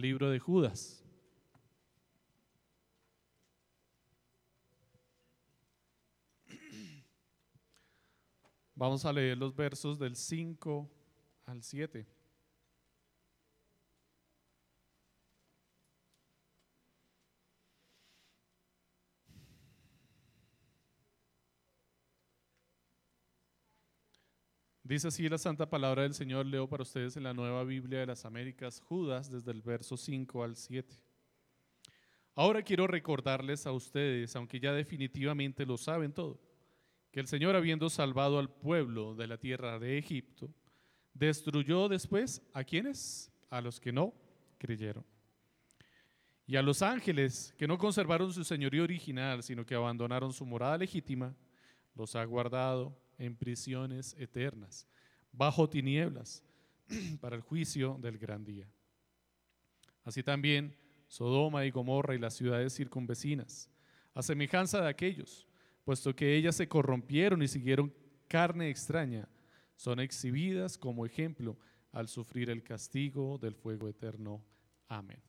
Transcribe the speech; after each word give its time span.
libro 0.00 0.30
de 0.30 0.38
Judas. 0.38 1.04
Vamos 8.74 9.04
a 9.04 9.12
leer 9.12 9.36
los 9.36 9.54
versos 9.54 9.98
del 9.98 10.16
5 10.16 10.90
al 11.44 11.62
7. 11.62 12.19
Dice 24.90 25.06
así 25.06 25.28
la 25.28 25.38
santa 25.38 25.70
palabra 25.70 26.02
del 26.02 26.14
Señor, 26.14 26.46
leo 26.46 26.68
para 26.68 26.82
ustedes 26.82 27.16
en 27.16 27.22
la 27.22 27.32
nueva 27.32 27.62
Biblia 27.62 28.00
de 28.00 28.06
las 28.06 28.24
Américas, 28.24 28.80
Judas, 28.80 29.30
desde 29.30 29.52
el 29.52 29.62
verso 29.62 29.96
5 29.96 30.42
al 30.42 30.56
7. 30.56 30.96
Ahora 32.34 32.60
quiero 32.62 32.88
recordarles 32.88 33.68
a 33.68 33.72
ustedes, 33.72 34.34
aunque 34.34 34.58
ya 34.58 34.72
definitivamente 34.72 35.64
lo 35.64 35.76
saben 35.76 36.12
todo, 36.12 36.40
que 37.12 37.20
el 37.20 37.28
Señor 37.28 37.54
habiendo 37.54 37.88
salvado 37.88 38.40
al 38.40 38.50
pueblo 38.50 39.14
de 39.14 39.28
la 39.28 39.38
tierra 39.38 39.78
de 39.78 39.96
Egipto, 39.96 40.52
destruyó 41.14 41.88
después 41.88 42.42
a 42.52 42.64
quienes? 42.64 43.30
A 43.48 43.60
los 43.60 43.78
que 43.78 43.92
no 43.92 44.12
creyeron. 44.58 45.06
Y 46.48 46.56
a 46.56 46.62
los 46.62 46.82
ángeles 46.82 47.54
que 47.56 47.68
no 47.68 47.78
conservaron 47.78 48.32
su 48.32 48.42
señorío 48.42 48.82
original, 48.82 49.44
sino 49.44 49.64
que 49.64 49.76
abandonaron 49.76 50.32
su 50.32 50.44
morada 50.44 50.78
legítima, 50.78 51.32
los 51.94 52.16
ha 52.16 52.24
guardado 52.24 52.99
en 53.20 53.36
prisiones 53.36 54.16
eternas, 54.18 54.86
bajo 55.30 55.68
tinieblas, 55.68 56.42
para 57.20 57.36
el 57.36 57.42
juicio 57.42 57.98
del 58.00 58.18
gran 58.18 58.44
día. 58.44 58.66
Así 60.02 60.22
también 60.22 60.74
Sodoma 61.06 61.64
y 61.64 61.70
Gomorra 61.70 62.14
y 62.14 62.18
las 62.18 62.34
ciudades 62.34 62.74
circunvecinas, 62.74 63.68
a 64.14 64.22
semejanza 64.22 64.80
de 64.80 64.88
aquellos, 64.88 65.46
puesto 65.84 66.16
que 66.16 66.34
ellas 66.34 66.56
se 66.56 66.68
corrompieron 66.68 67.42
y 67.42 67.48
siguieron 67.48 67.92
carne 68.26 68.70
extraña, 68.70 69.28
son 69.76 70.00
exhibidas 70.00 70.78
como 70.78 71.04
ejemplo 71.04 71.58
al 71.92 72.08
sufrir 72.08 72.50
el 72.50 72.62
castigo 72.62 73.38
del 73.38 73.54
fuego 73.54 73.88
eterno. 73.88 74.42
Amén. 74.88 75.22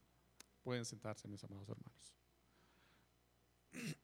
Pueden 0.64 0.86
sentarse, 0.86 1.28
mis 1.28 1.44
amados 1.44 1.70
hermanos. 1.70 2.16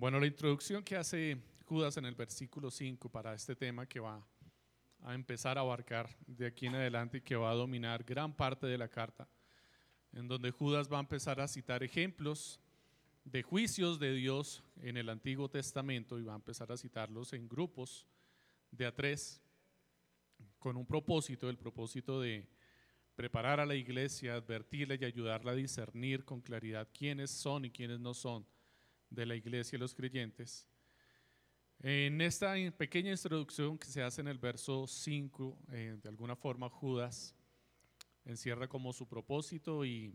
Bueno, 0.00 0.18
la 0.18 0.26
introducción 0.26 0.82
que 0.82 0.96
hace 0.96 1.36
Judas 1.66 1.98
en 1.98 2.06
el 2.06 2.14
versículo 2.14 2.70
5 2.70 3.10
para 3.10 3.34
este 3.34 3.54
tema 3.54 3.84
que 3.84 4.00
va 4.00 4.26
a 5.02 5.14
empezar 5.14 5.58
a 5.58 5.60
abarcar 5.60 6.08
de 6.26 6.46
aquí 6.46 6.68
en 6.68 6.74
adelante 6.74 7.18
y 7.18 7.20
que 7.20 7.36
va 7.36 7.50
a 7.50 7.54
dominar 7.54 8.02
gran 8.02 8.34
parte 8.34 8.66
de 8.66 8.78
la 8.78 8.88
carta, 8.88 9.28
en 10.14 10.26
donde 10.26 10.52
Judas 10.52 10.90
va 10.90 10.96
a 10.96 11.00
empezar 11.00 11.38
a 11.38 11.46
citar 11.46 11.82
ejemplos 11.82 12.58
de 13.24 13.42
juicios 13.42 13.98
de 13.98 14.14
Dios 14.14 14.64
en 14.80 14.96
el 14.96 15.10
Antiguo 15.10 15.50
Testamento 15.50 16.18
y 16.18 16.24
va 16.24 16.32
a 16.32 16.36
empezar 16.36 16.72
a 16.72 16.78
citarlos 16.78 17.34
en 17.34 17.46
grupos 17.46 18.06
de 18.70 18.86
a 18.86 18.94
tres 18.94 19.38
con 20.58 20.78
un 20.78 20.86
propósito, 20.86 21.50
el 21.50 21.58
propósito 21.58 22.22
de 22.22 22.48
preparar 23.16 23.60
a 23.60 23.66
la 23.66 23.74
iglesia, 23.74 24.36
advertirla 24.36 24.94
y 24.94 25.04
ayudarla 25.04 25.52
a 25.52 25.56
discernir 25.56 26.24
con 26.24 26.40
claridad 26.40 26.88
quiénes 26.90 27.30
son 27.30 27.66
y 27.66 27.70
quiénes 27.70 28.00
no 28.00 28.14
son 28.14 28.46
de 29.10 29.26
la 29.26 29.34
iglesia 29.34 29.76
y 29.76 29.80
los 29.80 29.94
creyentes. 29.94 30.66
En 31.82 32.20
esta 32.20 32.54
pequeña 32.76 33.10
introducción 33.10 33.78
que 33.78 33.86
se 33.86 34.02
hace 34.02 34.20
en 34.20 34.28
el 34.28 34.38
verso 34.38 34.86
5, 34.86 35.58
eh, 35.72 35.98
de 36.02 36.08
alguna 36.08 36.36
forma 36.36 36.68
Judas 36.68 37.34
encierra 38.24 38.68
como 38.68 38.92
su 38.92 39.08
propósito 39.08 39.84
y 39.84 40.14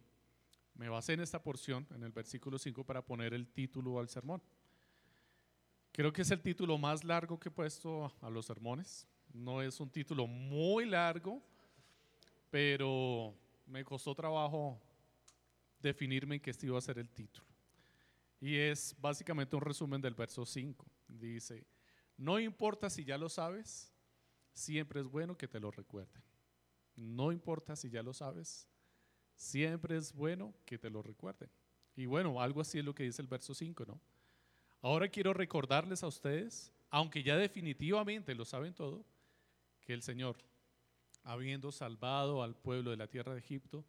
me 0.76 0.90
basé 0.90 1.14
en 1.14 1.22
esta 1.22 1.42
porción, 1.42 1.88
en 1.96 2.04
el 2.04 2.12
versículo 2.12 2.60
5, 2.60 2.84
para 2.84 3.04
poner 3.04 3.34
el 3.34 3.48
título 3.48 4.00
al 4.00 4.10
sermón. 4.10 4.42
Creo 5.92 6.12
que 6.12 6.22
es 6.22 6.32
el 6.32 6.42
título 6.42 6.78
más 6.78 7.04
largo 7.04 7.40
que 7.40 7.50
he 7.50 7.52
puesto 7.52 8.14
a 8.22 8.30
los 8.30 8.46
sermones. 8.46 9.08
No 9.34 9.62
es 9.62 9.80
un 9.80 9.90
título 9.90 10.28
muy 10.28 10.86
largo, 10.86 11.42
pero 12.52 13.34
me 13.66 13.84
costó 13.84 14.14
trabajo 14.14 14.80
definirme 15.80 16.36
en 16.36 16.42
qué 16.42 16.52
este 16.52 16.68
iba 16.68 16.78
a 16.78 16.82
ser 16.82 17.00
el 17.00 17.10
título. 17.10 17.55
Y 18.46 18.60
es 18.60 18.96
básicamente 19.02 19.56
un 19.56 19.64
resumen 19.64 20.00
del 20.00 20.14
verso 20.14 20.46
5. 20.46 20.86
Dice, 21.08 21.66
no 22.16 22.40
importa 22.40 22.92
si 22.92 23.04
ya 23.04 23.18
lo 23.18 23.28
sabes, 23.28 23.92
siempre 24.54 25.02
es 25.02 25.08
bueno 25.08 25.36
que 25.36 25.48
te 25.48 25.60
lo 25.60 25.72
recuerden. 25.72 26.22
No 26.96 27.32
importa 27.32 27.76
si 27.76 27.90
ya 27.90 28.04
lo 28.04 28.14
sabes, 28.14 28.70
siempre 29.34 29.98
es 29.98 30.14
bueno 30.14 30.54
que 30.64 30.78
te 30.78 30.92
lo 30.92 31.02
recuerden. 31.02 31.50
Y 31.96 32.06
bueno, 32.06 32.40
algo 32.40 32.62
así 32.62 32.78
es 32.78 32.86
lo 32.86 32.94
que 32.94 33.06
dice 33.06 33.24
el 33.24 33.28
verso 33.28 33.56
5, 33.56 33.84
¿no? 33.88 34.00
Ahora 34.80 35.10
quiero 35.10 35.34
recordarles 35.34 36.04
a 36.04 36.08
ustedes, 36.08 36.72
aunque 36.92 37.24
ya 37.24 37.38
definitivamente 37.38 38.36
lo 38.36 38.46
saben 38.46 38.76
todo, 38.76 39.04
que 39.82 39.94
el 39.94 40.04
Señor, 40.04 40.38
habiendo 41.24 41.72
salvado 41.72 42.44
al 42.44 42.56
pueblo 42.56 42.92
de 42.92 42.98
la 42.98 43.08
tierra 43.08 43.34
de 43.34 43.40
Egipto, 43.40 43.84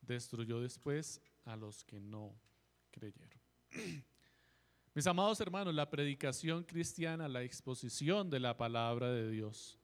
destruyó 0.00 0.60
después 0.60 1.22
a 1.44 1.54
los 1.54 1.84
que 1.84 2.00
no 2.00 2.34
creyeron. 2.90 3.39
Mis 4.94 5.06
amados 5.06 5.40
hermanos, 5.40 5.74
la 5.74 5.88
predicación 5.88 6.64
cristiana, 6.64 7.28
la 7.28 7.42
exposición 7.42 8.30
de 8.30 8.40
la 8.40 8.56
palabra 8.56 9.10
de 9.10 9.30
Dios, 9.30 9.78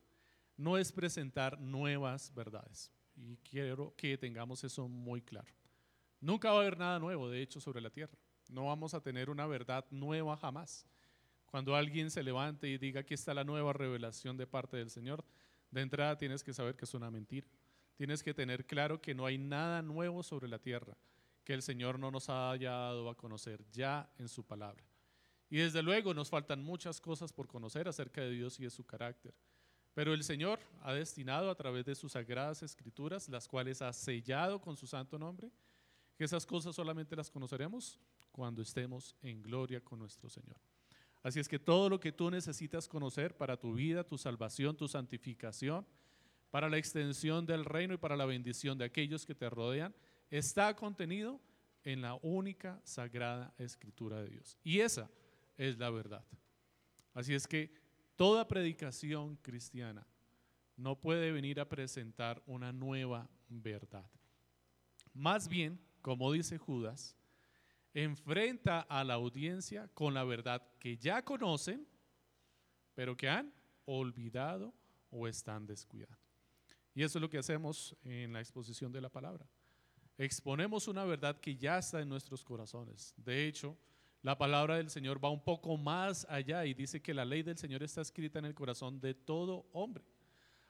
no 0.57 0.79
es 0.79 0.93
presentar 0.93 1.61
nuevas 1.61 2.35
verdades. 2.35 2.91
Y 3.15 3.37
quiero 3.39 3.95
que 3.97 4.19
tengamos 4.19 4.65
eso 4.65 4.89
muy 4.89 5.23
claro. 5.23 5.53
Nunca 6.21 6.51
va 6.51 6.59
a 6.59 6.61
haber 6.61 6.79
nada 6.79 6.99
nuevo, 6.99 7.29
de 7.29 7.41
hecho, 7.41 7.61
sobre 7.61 7.81
la 7.81 7.91
tierra. 7.91 8.19
No 8.49 8.67
vamos 8.67 8.95
a 8.95 9.01
tener 9.01 9.31
una 9.31 9.47
verdad 9.47 9.85
nueva 9.91 10.37
jamás. 10.37 10.87
Cuando 11.47 11.77
alguien 11.77 12.11
se 12.11 12.23
levante 12.23 12.69
y 12.69 12.79
diga, 12.79 13.01
aquí 13.01 13.15
está 13.15 13.33
la 13.33 13.45
nueva 13.45 13.73
revelación 13.73 14.37
de 14.37 14.47
parte 14.47 14.77
del 14.77 14.91
Señor, 14.91 15.25
de 15.71 15.81
entrada 15.81 16.19
tienes 16.19 16.43
que 16.43 16.53
saber 16.53 16.77
que 16.77 16.85
es 16.85 16.95
una 16.95 17.11
mentira. 17.11 17.47
Tienes 17.97 18.23
que 18.23 18.35
tener 18.35 18.67
claro 18.67 19.01
que 19.01 19.15
no 19.15 19.25
hay 19.25 19.39
nada 19.39 19.83
nuevo 19.83 20.23
sobre 20.23 20.49
la 20.49 20.59
tierra 20.59 20.97
que 21.47 21.55
el 21.55 21.63
Señor 21.63 21.97
no 22.01 22.11
nos 22.11 22.29
haya 22.29 22.73
dado 22.73 23.09
a 23.09 23.15
conocer 23.15 23.65
ya 23.71 24.11
en 24.19 24.29
su 24.29 24.45
palabra. 24.45 24.83
Y 25.49 25.59
desde 25.59 25.81
luego 25.81 26.13
nos 26.13 26.29
faltan 26.29 26.61
muchas 26.61 27.01
cosas 27.01 27.33
por 27.33 27.47
conocer 27.47 27.87
acerca 27.87 28.21
de 28.21 28.31
Dios 28.31 28.59
y 28.59 28.65
de 28.65 28.71
su 28.71 28.85
carácter. 28.85 29.33
Pero 29.95 30.13
el 30.13 30.25
Señor 30.25 30.59
ha 30.83 30.93
destinado 30.93 31.49
a 31.49 31.55
través 31.55 31.85
de 31.85 31.95
sus 31.95 32.13
sagradas 32.13 32.65
escrituras, 32.65 33.29
las 33.29 33.47
cuales 33.47 33.81
ha 33.81 33.93
sellado 33.93 34.61
con 34.61 34.77
su 34.77 34.89
santo 34.89 35.21
nombre, 35.21 35.53
que 36.17 36.25
esas 36.25 36.45
cosas 36.45 36.75
solamente 36.75 37.15
las 37.15 37.31
conoceremos 37.31 38.01
cuando 38.33 38.61
estemos 38.61 39.15
en 39.23 39.41
gloria 39.41 39.81
con 39.81 40.01
nuestro 40.01 40.29
Señor. 40.29 40.57
Así 41.23 41.39
es 41.39 41.47
que 41.49 41.61
todo 41.61 41.89
lo 41.89 42.01
que 42.01 42.11
tú 42.11 42.29
necesitas 42.29 42.89
conocer 42.89 43.37
para 43.37 43.57
tu 43.57 43.73
vida, 43.75 44.03
tu 44.03 44.19
salvación, 44.19 44.77
tu 44.77 44.89
santificación, 44.89 45.87
para 46.51 46.69
la 46.69 46.77
extensión 46.77 47.47
del 47.47 47.65
reino 47.65 47.95
y 47.95 47.99
para 47.99 48.17
la 48.17 48.27
bendición 48.27 48.77
de 48.77 48.85
aquellos 48.85 49.25
que 49.25 49.35
te 49.37 49.49
rodean, 49.49 49.95
está 50.31 50.75
contenido 50.75 51.41
en 51.85 52.03
la 52.03 52.15
única 52.23 52.81
sagrada 52.85 53.55
escritura 53.59 54.21
de 54.23 54.31
Dios. 54.31 54.59
Y 54.65 54.81
esa 54.81 55.09
es 55.57 55.79
la 55.79 55.91
verdad. 55.91 56.25
Así 57.15 57.35
es 57.35 57.47
que 57.47 57.73
toda 58.17 58.49
predicación 58.49 59.37
cristiana 59.37 60.07
no 60.77 61.01
puede 61.01 61.33
venir 61.33 61.61
a 61.61 61.69
presentar 61.69 62.43
una 62.47 62.73
nueva 62.73 63.31
verdad. 63.49 64.11
Más 65.15 65.49
bien, 65.49 65.81
como 66.03 66.33
dice 66.33 66.59
Judas, 66.59 67.17
enfrenta 67.95 68.81
a 68.81 69.05
la 69.05 69.15
audiencia 69.15 69.89
con 69.95 70.13
la 70.13 70.25
verdad 70.25 70.63
que 70.79 70.99
ya 70.99 71.23
conocen, 71.23 71.87
pero 72.95 73.17
que 73.17 73.29
han 73.29 73.53
olvidado 73.87 74.75
o 75.11 75.29
están 75.29 75.67
descuidando. 75.67 76.19
Y 76.95 77.03
eso 77.03 77.19
es 77.19 77.23
lo 77.23 77.31
que 77.31 77.39
hacemos 77.39 77.97
en 78.03 78.33
la 78.33 78.41
exposición 78.41 78.93
de 78.93 79.01
la 79.01 79.09
palabra 79.09 79.47
exponemos 80.19 80.89
una 80.89 81.05
verdad 81.05 81.39
que 81.41 81.57
ya 81.57 81.79
está 81.79 82.01
en 82.01 82.09
nuestros 82.09 82.45
corazones. 82.45 83.15
De 83.17 83.47
hecho, 83.47 83.77
la 84.23 84.37
palabra 84.37 84.77
del 84.77 84.91
Señor 84.91 85.23
va 85.23 85.31
un 85.31 85.43
poco 85.43 85.77
más 85.77 86.27
allá 86.29 86.65
y 86.65 86.75
dice 86.75 87.01
que 87.01 87.15
la 87.15 87.25
ley 87.25 87.43
del 87.43 87.59
Señor 87.59 87.83
está 87.83 88.01
escrita 88.01 88.39
en 88.39 88.47
el 88.47 88.55
corazón 88.55 89.01
de 89.01 89.15
todo 89.15 89.67
hombre. 89.73 90.05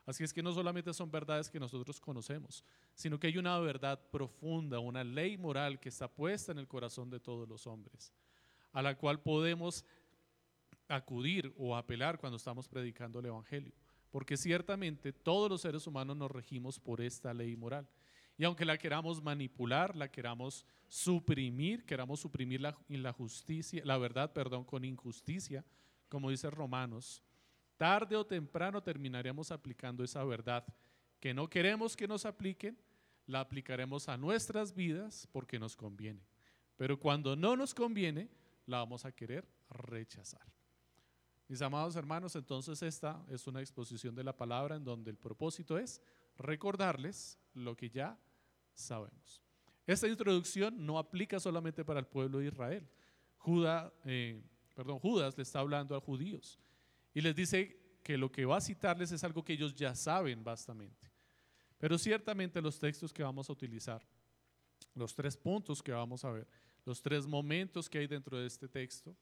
Así 0.05 0.23
es 0.23 0.33
que 0.33 0.43
no 0.43 0.53
solamente 0.53 0.93
son 0.95 1.11
verdades 1.11 1.51
que 1.51 1.59
nosotros 1.59 2.01
conocemos, 2.01 2.65
sino 2.95 3.19
que 3.19 3.27
hay 3.27 3.39
una 3.39 3.59
verdad 3.59 4.01
profunda, 4.11 4.79
una 4.79 5.03
ley 5.03 5.37
moral 5.37 5.81
que 5.81 5.89
está 5.89 6.07
puesta 6.07 6.53
en 6.53 6.59
el 6.59 6.69
corazón 6.69 7.11
de 7.11 7.19
todos 7.19 7.49
los 7.49 7.67
hombres, 7.67 8.13
a 8.73 8.83
la 8.83 8.97
cual 8.97 9.21
podemos 9.21 9.85
acudir 10.87 11.53
o 11.59 11.75
apelar 11.75 12.19
cuando 12.19 12.37
estamos 12.37 12.69
predicando 12.69 13.19
el 13.19 13.27
Evangelio 13.27 13.75
porque 14.17 14.39
ciertamente 14.39 15.13
todos 15.13 15.51
los 15.51 15.61
seres 15.61 15.87
humanos 15.87 16.17
nos 16.17 16.31
regimos 16.31 16.81
por 16.81 17.03
esta 17.03 17.35
ley 17.35 17.55
moral. 17.55 17.87
Y 18.39 18.45
aunque 18.45 18.65
la 18.65 18.77
queramos 18.77 19.23
manipular, 19.23 19.97
la 19.97 20.11
queramos 20.11 20.67
suprimir, 20.89 21.85
queramos 21.85 22.21
suprimir 22.21 22.61
la, 22.61 22.77
la 22.89 23.13
justicia, 23.13 23.83
la 23.85 23.97
verdad, 23.97 24.33
perdón, 24.33 24.65
con 24.65 24.85
injusticia, 24.85 25.65
como 26.09 26.31
dice 26.31 26.51
Romanos, 26.51 27.23
tarde 27.77 28.17
o 28.17 28.27
temprano 28.27 28.83
terminaremos 28.83 29.51
aplicando 29.51 30.05
esa 30.05 30.23
verdad 30.25 30.65
que 31.19 31.33
no 31.33 31.49
queremos 31.49 31.97
que 31.97 32.07
nos 32.07 32.27
apliquen, 32.27 32.79
la 33.27 33.41
aplicaremos 33.41 34.09
a 34.09 34.17
nuestras 34.17 34.75
vidas 34.75 35.29
porque 35.33 35.59
nos 35.59 35.75
conviene. 35.75 36.21
Pero 36.77 37.01
cuando 37.01 37.35
no 37.35 37.57
nos 37.57 37.75
conviene, 37.75 38.29
la 38.67 38.79
vamos 38.79 39.05
a 39.05 39.13
querer 39.13 39.49
rechazar. 39.71 40.47
Mis 41.49 41.63
amados 41.63 41.97
hermanos, 41.97 42.37
entonces 42.37 42.83
esta 42.83 43.25
es 43.29 43.47
una 43.47 43.61
exposición 43.61 44.15
de 44.15 44.25
la 44.25 44.37
palabra 44.37 44.77
en 44.77 44.85
donde 44.85 45.11
el 45.11 45.17
propósito 45.17 45.79
es 45.79 46.03
recordarles 46.37 47.39
lo 47.55 47.77
que 47.77 47.89
ya 47.89 48.19
sabemos. 48.77 49.43
Esta 49.87 50.09
introducción 50.09 50.85
no 50.85 50.99
aplica 50.99 51.41
solamente 51.41 51.85
para 51.85 52.01
el 52.01 52.07
pueblo 52.07 52.39
de 52.39 52.47
Israel. 52.47 52.89
Eh, 54.05 54.43
perdón, 54.75 54.99
Judas 54.99 55.37
le 55.37 55.43
está 55.43 55.61
hablando 55.61 55.97
a 55.97 56.01
judíos 56.01 56.59
y 57.15 57.21
les 57.21 57.35
dice 57.35 57.99
que 58.03 58.19
lo 58.19 58.31
que 58.31 58.45
va 58.45 58.57
a 58.57 58.61
citarles 58.61 59.13
es 59.13 59.23
algo 59.25 59.45
que 59.45 59.53
ellos 59.53 59.75
ya 59.75 59.95
saben 59.95 60.43
bastante. 60.43 61.11
Pero 61.79 61.99
ciertamente 61.99 62.61
los 62.61 62.79
textos 62.79 63.13
que 63.13 63.23
vamos 63.23 63.49
a 63.49 63.53
utilizar, 63.53 64.07
los 64.95 65.15
tres 65.15 65.37
puntos 65.37 65.83
que 65.83 65.93
vamos 65.93 66.25
a 66.25 66.31
ver, 66.31 66.49
los 66.85 67.01
tres 67.03 67.27
momentos 67.27 67.89
que 67.89 67.99
hay 67.99 68.07
dentro 68.07 68.39
de 68.39 68.47
este 68.47 68.69
texto, 68.69 69.17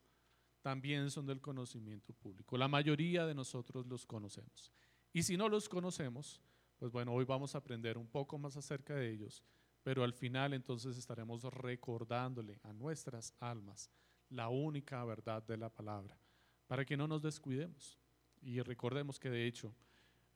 también 0.62 1.10
son 1.10 1.26
del 1.26 1.42
conocimiento 1.42 2.14
público. 2.14 2.56
La 2.56 2.68
mayoría 2.68 3.26
de 3.26 3.34
nosotros 3.34 3.86
los 3.86 4.06
conocemos. 4.06 4.72
Y 5.12 5.22
si 5.22 5.36
no 5.36 5.48
los 5.48 5.68
conocemos, 5.68 6.40
pues 6.78 6.92
bueno, 6.92 7.12
hoy 7.12 7.24
vamos 7.24 7.54
a 7.54 7.58
aprender 7.58 7.98
un 7.98 8.06
poco 8.06 8.38
más 8.38 8.56
acerca 8.56 8.94
de 8.94 9.10
ellos, 9.10 9.42
pero 9.82 10.02
al 10.02 10.12
final 10.12 10.54
entonces 10.54 10.96
estaremos 10.96 11.44
recordándole 11.44 12.58
a 12.62 12.72
nuestras 12.72 13.34
almas 13.40 13.90
la 14.30 14.48
única 14.48 15.04
verdad 15.04 15.42
de 15.42 15.56
la 15.56 15.68
palabra, 15.68 16.18
para 16.66 16.84
que 16.84 16.96
no 16.96 17.06
nos 17.06 17.22
descuidemos. 17.22 17.98
Y 18.42 18.60
recordemos 18.60 19.18
que 19.18 19.30
de 19.30 19.46
hecho 19.46 19.74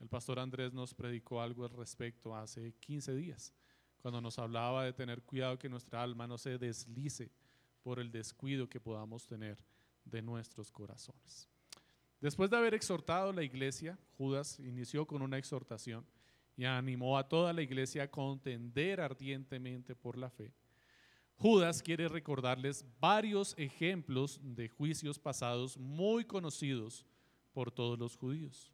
el 0.00 0.08
pastor 0.08 0.38
Andrés 0.38 0.72
nos 0.72 0.94
predicó 0.94 1.40
algo 1.40 1.64
al 1.64 1.70
respecto 1.70 2.34
hace 2.36 2.74
15 2.80 3.14
días, 3.14 3.52
cuando 4.00 4.20
nos 4.20 4.38
hablaba 4.38 4.84
de 4.84 4.92
tener 4.92 5.22
cuidado 5.22 5.58
que 5.58 5.68
nuestra 5.68 6.02
alma 6.02 6.26
no 6.26 6.38
se 6.38 6.56
deslice 6.56 7.30
por 7.82 7.98
el 7.98 8.12
descuido 8.12 8.68
que 8.68 8.80
podamos 8.80 9.26
tener 9.26 9.58
de 10.04 10.22
nuestros 10.22 10.70
corazones. 10.70 11.48
Después 12.20 12.50
de 12.50 12.56
haber 12.56 12.74
exhortado 12.74 13.32
la 13.32 13.42
iglesia, 13.42 13.98
Judas 14.16 14.58
inició 14.60 15.06
con 15.06 15.22
una 15.22 15.38
exhortación 15.38 16.04
y 16.58 16.64
animó 16.64 17.16
a 17.16 17.28
toda 17.28 17.52
la 17.52 17.62
iglesia 17.62 18.02
a 18.02 18.10
contender 18.10 19.00
ardientemente 19.00 19.94
por 19.94 20.18
la 20.18 20.28
fe. 20.28 20.52
Judas 21.36 21.80
quiere 21.80 22.08
recordarles 22.08 22.84
varios 22.98 23.54
ejemplos 23.56 24.40
de 24.42 24.68
juicios 24.68 25.20
pasados 25.20 25.78
muy 25.78 26.24
conocidos 26.24 27.06
por 27.52 27.70
todos 27.70 27.96
los 27.96 28.16
judíos. 28.16 28.72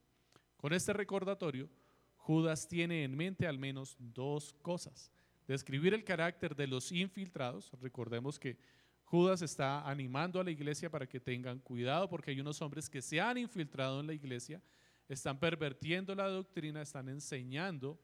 Con 0.56 0.72
este 0.72 0.94
recordatorio, 0.94 1.69
Judas 2.16 2.66
tiene 2.66 3.04
en 3.04 3.14
mente 3.14 3.46
al 3.46 3.58
menos 3.58 3.96
dos 3.98 4.54
cosas. 4.62 5.12
Describir 5.46 5.92
el 5.92 6.04
carácter 6.04 6.56
de 6.56 6.66
los 6.66 6.90
infiltrados. 6.90 7.70
Recordemos 7.82 8.38
que 8.38 8.56
Judas 9.04 9.42
está 9.42 9.87
animando 9.87 10.40
a 10.40 10.44
la 10.44 10.50
iglesia 10.50 10.90
para 10.90 11.06
que 11.06 11.20
tengan 11.20 11.58
cuidado 11.58 12.08
porque 12.08 12.30
hay 12.30 12.40
unos 12.40 12.62
hombres 12.62 12.88
que 12.88 13.02
se 13.02 13.20
han 13.20 13.37
infiltrado 13.37 14.00
en 14.00 14.06
la 14.06 14.14
iglesia, 14.14 14.62
están 15.08 15.38
pervertiendo 15.38 16.14
la 16.14 16.28
doctrina, 16.28 16.82
están 16.82 17.08
enseñando 17.08 17.98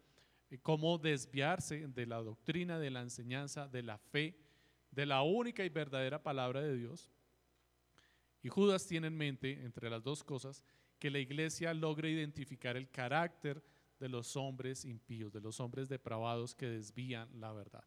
eh, 0.50 0.58
cómo 0.58 0.98
desviarse 0.98 1.86
de 1.86 2.06
la 2.06 2.18
doctrina, 2.18 2.78
de 2.78 2.90
la 2.90 3.00
enseñanza, 3.00 3.68
de 3.68 3.82
la 3.82 3.98
fe, 3.98 4.36
de 4.90 5.06
la 5.06 5.22
única 5.22 5.64
y 5.64 5.68
verdadera 5.68 6.22
palabra 6.22 6.60
de 6.60 6.76
Dios. 6.76 7.10
Y 8.42 8.48
Judas 8.48 8.86
tiene 8.86 9.08
en 9.08 9.16
mente, 9.16 9.64
entre 9.64 9.90
las 9.90 10.02
dos 10.02 10.24
cosas, 10.24 10.64
que 10.98 11.10
la 11.10 11.18
iglesia 11.18 11.72
logre 11.74 12.10
identificar 12.10 12.76
el 12.76 12.90
carácter 12.90 13.62
de 13.98 14.08
los 14.08 14.36
hombres 14.36 14.84
impíos, 14.84 15.32
de 15.32 15.40
los 15.40 15.60
hombres 15.60 15.88
depravados 15.88 16.54
que 16.54 16.66
desvían 16.66 17.28
la 17.38 17.52
verdad. 17.52 17.84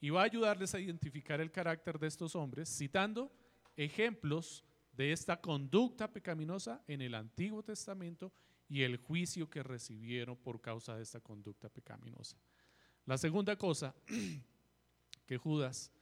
Y 0.00 0.10
va 0.10 0.22
a 0.22 0.24
ayudarles 0.24 0.74
a 0.74 0.80
identificar 0.80 1.40
el 1.40 1.50
carácter 1.50 1.98
de 1.98 2.06
estos 2.06 2.34
hombres 2.34 2.68
citando 2.68 3.32
ejemplos 3.76 4.64
de 4.96 5.12
esta 5.12 5.40
conducta 5.40 6.12
pecaminosa 6.12 6.82
en 6.86 7.00
el 7.02 7.14
Antiguo 7.14 7.62
Testamento 7.62 8.32
y 8.68 8.82
el 8.82 8.96
juicio 8.96 9.48
que 9.50 9.62
recibieron 9.62 10.36
por 10.36 10.60
causa 10.60 10.96
de 10.96 11.02
esta 11.02 11.20
conducta 11.20 11.68
pecaminosa. 11.68 12.36
La 13.06 13.18
segunda 13.18 13.56
cosa 13.56 13.94
que 15.26 15.36
Judas 15.36 15.92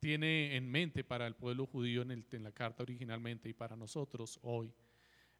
tiene 0.00 0.56
en 0.56 0.70
mente 0.70 1.04
para 1.04 1.26
el 1.26 1.34
pueblo 1.34 1.66
judío 1.66 2.02
en, 2.02 2.26
en 2.30 2.42
la 2.42 2.52
carta 2.52 2.82
originalmente 2.82 3.48
y 3.48 3.54
para 3.54 3.76
nosotros 3.76 4.38
hoy 4.42 4.72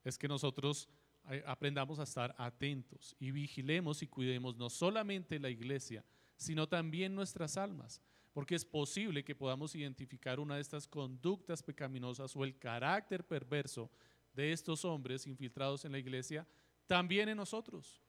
es 0.05 0.17
que 0.17 0.29
nosotros 0.29 0.89
eh, 1.31 1.43
aprendamos 1.47 1.99
a 1.99 2.03
estar 2.03 2.35
atentos 2.39 3.17
y 3.19 3.31
vigilemos 3.31 4.03
y 4.03 4.07
cuidemos 4.07 4.57
no 4.57 4.69
solamente 4.69 5.39
la 5.39 5.49
iglesia, 5.49 6.05
sino 6.37 6.69
también 6.69 7.15
nuestras 7.15 7.57
almas, 7.57 8.03
porque 8.35 8.57
es 8.57 8.65
posible 8.65 9.25
que 9.25 9.37
podamos 9.37 9.77
identificar 9.77 10.41
una 10.41 10.57
de 10.57 10.61
estas 10.61 10.89
conductas 10.89 11.63
pecaminosas 11.63 12.35
o 12.35 12.45
el 12.45 12.59
carácter 12.59 13.25
perverso 13.25 13.89
de 14.35 14.53
estos 14.53 14.85
hombres 14.85 15.27
infiltrados 15.29 15.85
en 15.85 15.93
la 15.93 16.01
iglesia 16.01 16.47
también 16.89 17.29
en 17.29 17.37
nosotros. 17.37 18.03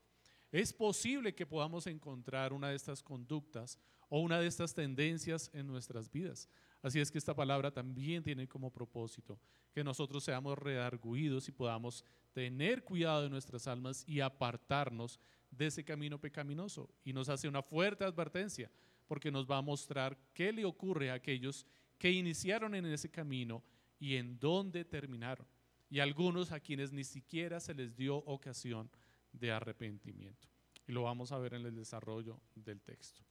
Es 0.51 0.73
posible 0.73 1.35
que 1.35 1.45
podamos 1.45 1.85
encontrar 1.85 2.53
una 2.53 2.69
de 2.69 2.75
estas 2.75 3.03
conductas 3.03 3.77
o 4.09 4.19
una 4.19 4.39
de 4.39 4.47
estas 4.47 4.73
tendencias 4.73 5.51
en 5.53 5.67
nuestras 5.67 6.11
vidas. 6.11 6.49
Así 6.81 6.99
es 6.99 7.11
que 7.11 7.19
esta 7.19 7.35
palabra 7.35 7.71
también 7.71 8.23
tiene 8.23 8.47
como 8.47 8.71
propósito 8.71 9.39
que 9.73 9.83
nosotros 9.83 10.23
seamos 10.23 10.57
redarguidos 10.57 11.47
y 11.47 11.51
podamos 11.51 12.03
tener 12.33 12.83
cuidado 12.83 13.21
de 13.21 13.29
nuestras 13.29 13.67
almas 13.67 14.03
y 14.07 14.21
apartarnos 14.21 15.19
de 15.51 15.67
ese 15.67 15.83
camino 15.83 16.19
pecaminoso. 16.19 16.89
Y 17.03 17.13
nos 17.13 17.29
hace 17.29 17.47
una 17.47 17.61
fuerte 17.61 18.03
advertencia 18.03 18.71
porque 19.07 19.31
nos 19.31 19.49
va 19.49 19.57
a 19.57 19.61
mostrar 19.61 20.17
qué 20.33 20.51
le 20.51 20.65
ocurre 20.65 21.11
a 21.11 21.15
aquellos 21.15 21.65
que 21.97 22.11
iniciaron 22.11 22.75
en 22.75 22.85
ese 22.85 23.09
camino 23.09 23.63
y 23.99 24.15
en 24.15 24.39
dónde 24.39 24.85
terminaron. 24.85 25.47
Y 25.89 25.99
algunos 25.99 26.51
a 26.51 26.59
quienes 26.59 26.91
ni 26.91 27.03
siquiera 27.03 27.59
se 27.59 27.73
les 27.73 27.95
dio 27.95 28.17
ocasión 28.17 28.89
de 29.31 29.51
arrepentimiento. 29.51 30.47
Y 30.87 30.91
lo 30.91 31.03
vamos 31.03 31.31
a 31.31 31.37
ver 31.37 31.53
en 31.53 31.65
el 31.65 31.75
desarrollo 31.75 32.41
del 32.55 32.81
texto. 32.81 33.21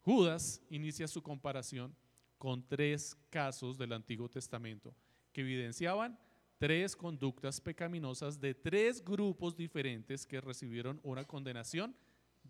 Judas 0.00 0.62
inicia 0.70 1.06
su 1.06 1.22
comparación 1.22 1.94
con 2.38 2.66
tres 2.66 3.16
casos 3.30 3.76
del 3.76 3.92
Antiguo 3.92 4.28
Testamento 4.28 4.94
que 5.32 5.42
evidenciaban 5.42 6.18
tres 6.58 6.96
conductas 6.96 7.60
pecaminosas 7.60 8.40
de 8.40 8.54
tres 8.54 9.04
grupos 9.04 9.56
diferentes 9.56 10.26
que 10.26 10.40
recibieron 10.40 11.00
una 11.02 11.24
condenación 11.24 11.94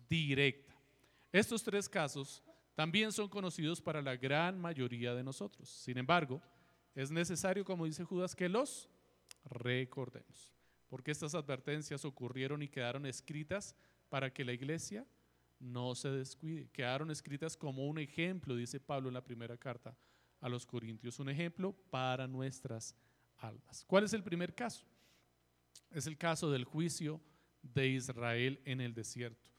directa. 0.07 0.75
Estos 1.31 1.63
tres 1.63 1.87
casos 1.87 2.43
también 2.79 3.11
son 3.11 3.27
conocidos 3.27 3.81
para 3.81 4.01
la 4.01 4.15
gran 4.15 4.57
mayoría 4.57 5.13
de 5.13 5.21
nosotros. 5.21 5.67
Sin 5.67 5.97
embargo, 5.97 6.41
es 6.95 7.11
necesario, 7.11 7.65
como 7.65 7.83
dice 7.83 8.05
Judas, 8.05 8.33
que 8.33 8.47
los 8.47 8.89
recordemos, 9.43 10.53
porque 10.87 11.11
estas 11.11 11.35
advertencias 11.35 12.05
ocurrieron 12.05 12.63
y 12.63 12.69
quedaron 12.69 13.05
escritas 13.05 13.75
para 14.07 14.31
que 14.31 14.45
la 14.45 14.53
iglesia 14.53 15.05
no 15.59 15.93
se 15.93 16.07
descuide. 16.07 16.69
Quedaron 16.71 17.11
escritas 17.11 17.57
como 17.57 17.85
un 17.85 17.99
ejemplo, 17.99 18.55
dice 18.55 18.79
Pablo 18.79 19.09
en 19.09 19.15
la 19.15 19.25
primera 19.25 19.57
carta 19.57 19.93
a 20.39 20.47
los 20.47 20.65
Corintios, 20.65 21.19
un 21.19 21.27
ejemplo 21.27 21.73
para 21.89 22.29
nuestras 22.29 22.95
almas. 23.39 23.83
¿Cuál 23.87 24.05
es 24.05 24.13
el 24.13 24.23
primer 24.23 24.55
caso? 24.55 24.85
Es 25.91 26.07
el 26.07 26.17
caso 26.17 26.49
del 26.49 26.63
juicio 26.63 27.19
de 27.61 27.89
Israel 27.89 28.61
en 28.63 28.79
el 28.79 28.93
desierto. 28.93 29.49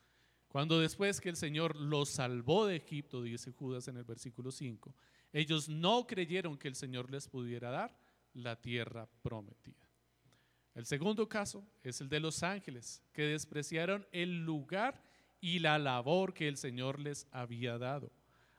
Cuando 0.50 0.80
después 0.80 1.20
que 1.20 1.28
el 1.28 1.36
Señor 1.36 1.76
los 1.76 2.08
salvó 2.08 2.66
de 2.66 2.74
Egipto, 2.74 3.22
dice 3.22 3.52
Judas 3.52 3.86
en 3.86 3.96
el 3.96 4.02
versículo 4.02 4.50
5, 4.50 4.92
ellos 5.32 5.68
no 5.68 6.08
creyeron 6.08 6.58
que 6.58 6.66
el 6.66 6.74
Señor 6.74 7.08
les 7.08 7.28
pudiera 7.28 7.70
dar 7.70 7.96
la 8.34 8.60
tierra 8.60 9.08
prometida. 9.22 9.88
El 10.74 10.86
segundo 10.86 11.28
caso 11.28 11.64
es 11.84 12.00
el 12.00 12.08
de 12.08 12.18
los 12.18 12.42
ángeles, 12.42 13.00
que 13.12 13.22
despreciaron 13.22 14.04
el 14.10 14.44
lugar 14.44 15.00
y 15.40 15.60
la 15.60 15.78
labor 15.78 16.34
que 16.34 16.48
el 16.48 16.56
Señor 16.56 16.98
les 16.98 17.28
había 17.30 17.78
dado. 17.78 18.10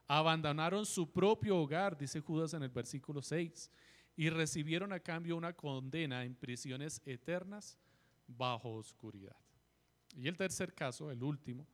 Abandonaron 0.07 0.85
su 0.85 1.11
propio 1.11 1.57
hogar, 1.57 1.97
dice 1.97 2.21
Judas 2.21 2.53
en 2.53 2.63
el 2.63 2.69
versículo 2.69 3.21
6, 3.21 3.69
y 4.15 4.29
recibieron 4.29 4.93
a 4.93 5.01
cambio 5.01 5.35
una 5.35 5.51
condena 5.51 6.23
en 6.23 6.35
prisiones 6.35 7.01
eternas 7.05 7.77
bajo 8.27 8.75
oscuridad. 8.75 9.35
Y 10.15 10.29
el 10.29 10.37
tercer 10.37 10.73
caso, 10.73 11.11
el 11.11 11.21
último, 11.21 11.67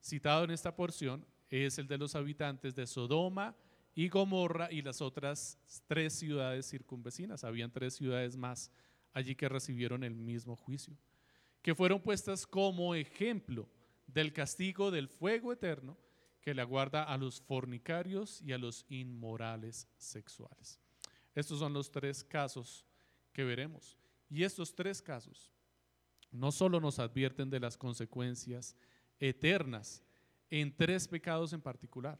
citado 0.00 0.44
en 0.44 0.50
esta 0.50 0.74
porción, 0.74 1.24
es 1.50 1.78
el 1.78 1.86
de 1.86 1.98
los 1.98 2.14
habitantes 2.14 2.74
de 2.74 2.86
Sodoma 2.86 3.56
y 3.94 4.08
Gomorra 4.08 4.70
y 4.70 4.82
las 4.82 5.00
otras 5.00 5.58
tres 5.86 6.12
ciudades 6.12 6.68
circunvecinas. 6.68 7.44
Habían 7.44 7.72
tres 7.72 7.94
ciudades 7.94 8.36
más 8.36 8.70
allí 9.12 9.34
que 9.34 9.48
recibieron 9.48 10.04
el 10.04 10.14
mismo 10.14 10.56
juicio. 10.56 10.96
que 11.62 11.74
fueron 11.74 12.00
puestas 12.00 12.46
como 12.46 12.94
ejemplo 12.94 13.68
del 14.06 14.32
castigo 14.32 14.90
del 14.90 15.08
fuego 15.08 15.52
eterno 15.52 15.98
que 16.40 16.54
le 16.54 16.62
aguarda 16.62 17.02
a 17.02 17.18
los 17.18 17.40
fornicarios 17.40 18.40
y 18.42 18.52
a 18.52 18.58
los 18.58 18.86
inmorales 18.88 19.88
sexuales. 19.98 20.80
Estos 21.34 21.58
son 21.58 21.72
los 21.72 21.90
tres 21.90 22.24
casos 22.24 22.86
que 23.32 23.44
veremos. 23.44 23.98
Y 24.30 24.44
estos 24.44 24.74
tres 24.74 25.02
casos 25.02 25.52
no 26.30 26.52
solo 26.52 26.80
nos 26.80 26.98
advierten 26.98 27.50
de 27.50 27.60
las 27.60 27.76
consecuencias 27.76 28.76
eternas 29.20 30.02
en 30.50 30.74
tres 30.74 31.08
pecados 31.08 31.52
en 31.52 31.60
particular, 31.60 32.18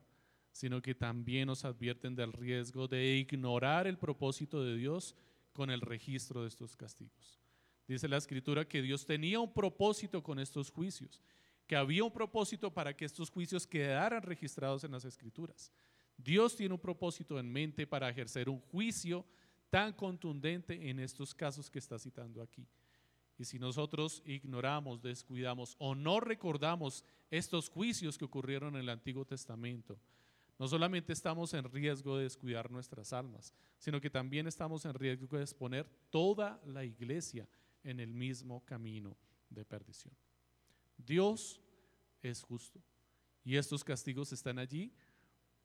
sino 0.52 0.83
que 0.83 0.95
también 0.95 1.47
nos 1.47 1.64
advierten 1.64 2.14
del 2.14 2.33
riesgo 2.33 2.88
de 2.88 3.17
ignorar 3.17 3.87
el 3.87 3.99
propósito 3.99 4.62
de 4.62 4.76
Dios 4.76 5.14
con 5.52 5.71
el 5.71 5.81
registro 5.81 6.43
de 6.43 6.49
estos 6.49 6.76
castigos. 6.76 7.38
Dice 7.87 8.09
la 8.09 8.19
escritura 8.19 8.69
que 8.69 8.83
Dios 8.83 9.07
tenía 9.07 9.40
un 9.40 9.52
propósito 9.52 10.23
con 10.23 10.38
estos 10.38 10.71
juicios 10.71 11.23
que 11.69 11.76
había 11.76 12.02
un 12.02 12.11
propósito 12.11 12.73
para 12.73 12.97
que 12.97 13.05
estos 13.05 13.31
juicios 13.31 13.67
quedaran 13.67 14.23
registrados 14.23 14.83
en 14.85 14.90
las 14.90 15.05
escrituras. 15.05 15.71
Dios 16.17 16.57
tiene 16.57 16.75
un 16.75 16.81
propósito 16.81 17.38
en 17.38 17.52
mente 17.52 17.87
para 17.87 18.09
ejercer 18.09 18.49
un 18.49 18.59
juicio 18.59 19.25
tan 19.69 19.93
contundente 19.93 20.88
en 20.88 20.99
estos 20.99 21.35
casos 21.35 21.71
que 21.71 21.78
está 21.78 21.99
citando 21.99 22.40
aquí. 22.40 22.67
Y 23.38 23.45
si 23.45 23.59
nosotros 23.59 24.23
ignoramos, 24.26 25.00
descuidamos 25.00 25.76
o 25.78 25.95
no 25.95 26.18
recordamos 26.18 27.04
estos 27.30 27.68
juicios 27.68 28.18
que 28.18 28.25
ocurrieron 28.25 28.75
en 28.75 28.83
el 28.83 28.88
Antiguo 28.88 29.25
Testamento, 29.25 29.99
no 30.59 30.66
solamente 30.66 31.12
estamos 31.12 31.54
en 31.54 31.64
riesgo 31.64 32.16
de 32.16 32.25
descuidar 32.25 32.68
nuestras 32.68 33.12
almas, 33.12 33.54
sino 33.78 34.00
que 34.00 34.11
también 34.11 34.49
estamos 34.49 34.85
en 34.85 34.95
riesgo 34.95 35.37
de 35.37 35.45
exponer 35.45 35.88
toda 36.11 36.61
la 36.66 36.85
iglesia 36.85 37.49
en 37.85 38.00
el 38.00 38.12
mismo 38.12 38.64
camino 38.64 39.16
de 39.49 39.64
perdición. 39.64 40.14
Dios 40.97 41.61
es 42.23 42.42
justo. 42.42 42.83
Y 43.45 43.57
estos 43.57 43.85
castigos 43.85 44.33
están 44.33 44.59
allí 44.59 44.92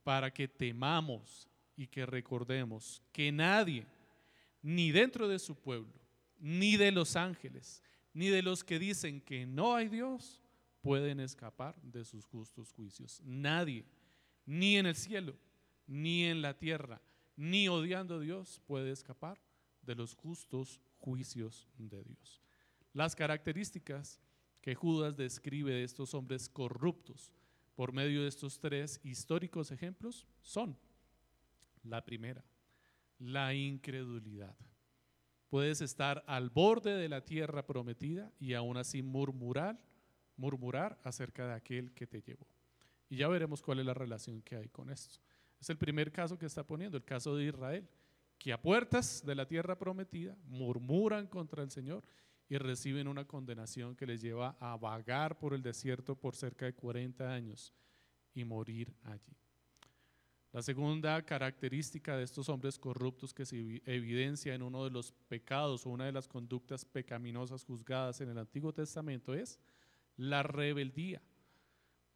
para 0.04 0.32
que 0.32 0.48
temamos 0.48 1.50
y 1.76 1.88
que 1.88 2.06
recordemos 2.06 3.02
que 3.12 3.32
nadie, 3.32 3.88
ni 4.62 4.92
dentro 4.92 5.28
de 5.28 5.40
su 5.40 5.56
pueblo, 5.56 6.03
ni 6.44 6.76
de 6.76 6.92
los 6.92 7.16
ángeles, 7.16 7.82
ni 8.14 8.28
de 8.28 8.42
los 8.42 8.66
que 8.66 8.78
dicen 8.78 9.22
que 9.22 9.46
no 9.46 9.76
hay 9.76 9.88
Dios, 9.88 10.42
pueden 10.82 11.22
escapar 11.22 11.82
de 11.82 12.04
sus 12.04 12.26
justos 12.26 12.74
juicios. 12.74 13.22
Nadie, 13.24 13.86
ni 14.46 14.76
en 14.76 14.86
el 14.86 14.96
cielo, 14.96 15.38
ni 15.88 16.26
en 16.26 16.42
la 16.42 16.58
tierra, 16.58 17.02
ni 17.38 17.70
odiando 17.70 18.16
a 18.16 18.20
Dios, 18.20 18.62
puede 18.68 18.92
escapar 18.92 19.42
de 19.84 19.96
los 19.96 20.16
justos 20.16 20.82
juicios 21.00 21.70
de 21.78 22.04
Dios. 22.04 22.42
Las 22.92 23.16
características 23.16 24.20
que 24.60 24.76
Judas 24.76 25.16
describe 25.16 25.72
de 25.72 25.86
estos 25.86 26.14
hombres 26.14 26.50
corruptos 26.50 27.32
por 27.74 27.94
medio 27.94 28.24
de 28.24 28.28
estos 28.28 28.60
tres 28.60 29.00
históricos 29.02 29.72
ejemplos 29.72 30.28
son 30.42 30.78
la 31.84 32.04
primera, 32.04 32.44
la 33.18 33.54
incredulidad. 33.54 34.58
Puedes 35.54 35.82
estar 35.82 36.24
al 36.26 36.50
borde 36.50 36.98
de 36.98 37.08
la 37.08 37.24
tierra 37.24 37.64
prometida 37.64 38.32
y 38.40 38.56
aún 38.56 38.76
así 38.76 39.04
murmurar, 39.04 39.80
murmurar 40.36 40.98
acerca 41.04 41.46
de 41.46 41.54
aquel 41.54 41.94
que 41.94 42.08
te 42.08 42.24
llevó. 42.24 42.48
Y 43.08 43.18
ya 43.18 43.28
veremos 43.28 43.62
cuál 43.62 43.78
es 43.78 43.86
la 43.86 43.94
relación 43.94 44.42
que 44.42 44.56
hay 44.56 44.70
con 44.70 44.90
esto. 44.90 45.20
Es 45.62 45.70
el 45.70 45.78
primer 45.78 46.12
caso 46.12 46.40
que 46.40 46.48
está 46.48 46.66
poniendo, 46.66 46.98
el 46.98 47.04
caso 47.04 47.36
de 47.36 47.46
Israel, 47.46 47.88
que 48.40 48.52
a 48.52 48.60
puertas 48.60 49.24
de 49.24 49.36
la 49.36 49.48
tierra 49.48 49.78
prometida 49.78 50.36
murmuran 50.48 51.28
contra 51.28 51.62
el 51.62 51.70
Señor 51.70 52.04
y 52.50 52.58
reciben 52.58 53.08
una 53.08 53.28
condenación 53.28 53.96
que 53.96 54.08
les 54.08 54.24
lleva 54.24 54.58
a 54.60 54.76
vagar 54.76 55.38
por 55.38 55.54
el 55.54 55.62
desierto 55.62 56.16
por 56.16 56.36
cerca 56.36 56.66
de 56.66 56.74
40 56.74 57.32
años 57.32 57.76
y 58.34 58.44
morir 58.44 58.92
allí. 59.04 59.38
La 60.54 60.62
segunda 60.62 61.20
característica 61.26 62.16
de 62.16 62.24
estos 62.24 62.48
hombres 62.48 62.78
corruptos 62.78 63.34
que 63.34 63.44
se 63.44 63.82
evidencia 63.88 64.54
en 64.54 64.62
uno 64.62 64.84
de 64.84 64.92
los 64.92 65.12
pecados 65.28 65.84
o 65.84 65.90
una 65.90 66.06
de 66.06 66.12
las 66.12 66.28
conductas 66.28 66.86
pecaminosas 66.86 67.66
juzgadas 67.66 68.22
en 68.22 68.30
el 68.30 68.38
Antiguo 68.38 68.72
Testamento 68.72 69.34
es 69.34 69.60
la 70.16 70.44
rebeldía. 70.44 71.24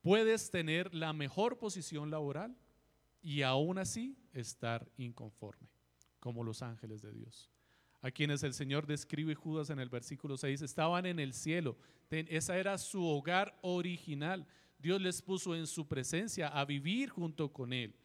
Puedes 0.03 0.51
tener 0.51 0.93
la 0.93 1.13
mejor 1.13 1.57
posición 1.57 2.11
laboral 2.11 2.55
y 3.23 3.41
aún 3.41 3.79
así 3.79 4.15
estar 4.33 4.87
inconforme, 4.97 5.67
como 6.19 6.43
los 6.43 6.61
ángeles 6.61 7.01
de 7.01 7.11
Dios 7.11 7.49
a 8.01 8.11
quienes 8.11 8.43
el 8.43 8.53
Señor 8.53 8.85
describe 8.85 9.33
Judas 9.33 9.71
en 9.71 9.79
el 9.79 9.89
versículo 9.89 10.37
6, 10.37 10.61
estaban 10.61 11.05
en 11.05 11.19
el 11.19 11.33
cielo. 11.33 11.75
Esa 12.09 12.57
era 12.57 12.77
su 12.77 13.03
hogar 13.03 13.57
original. 13.61 14.45
Dios 14.77 15.01
les 15.01 15.21
puso 15.21 15.55
en 15.55 15.65
su 15.65 15.87
presencia 15.87 16.47
a 16.47 16.63
vivir 16.63 17.09
junto 17.09 17.51
con 17.51 17.73
Él 17.73 17.95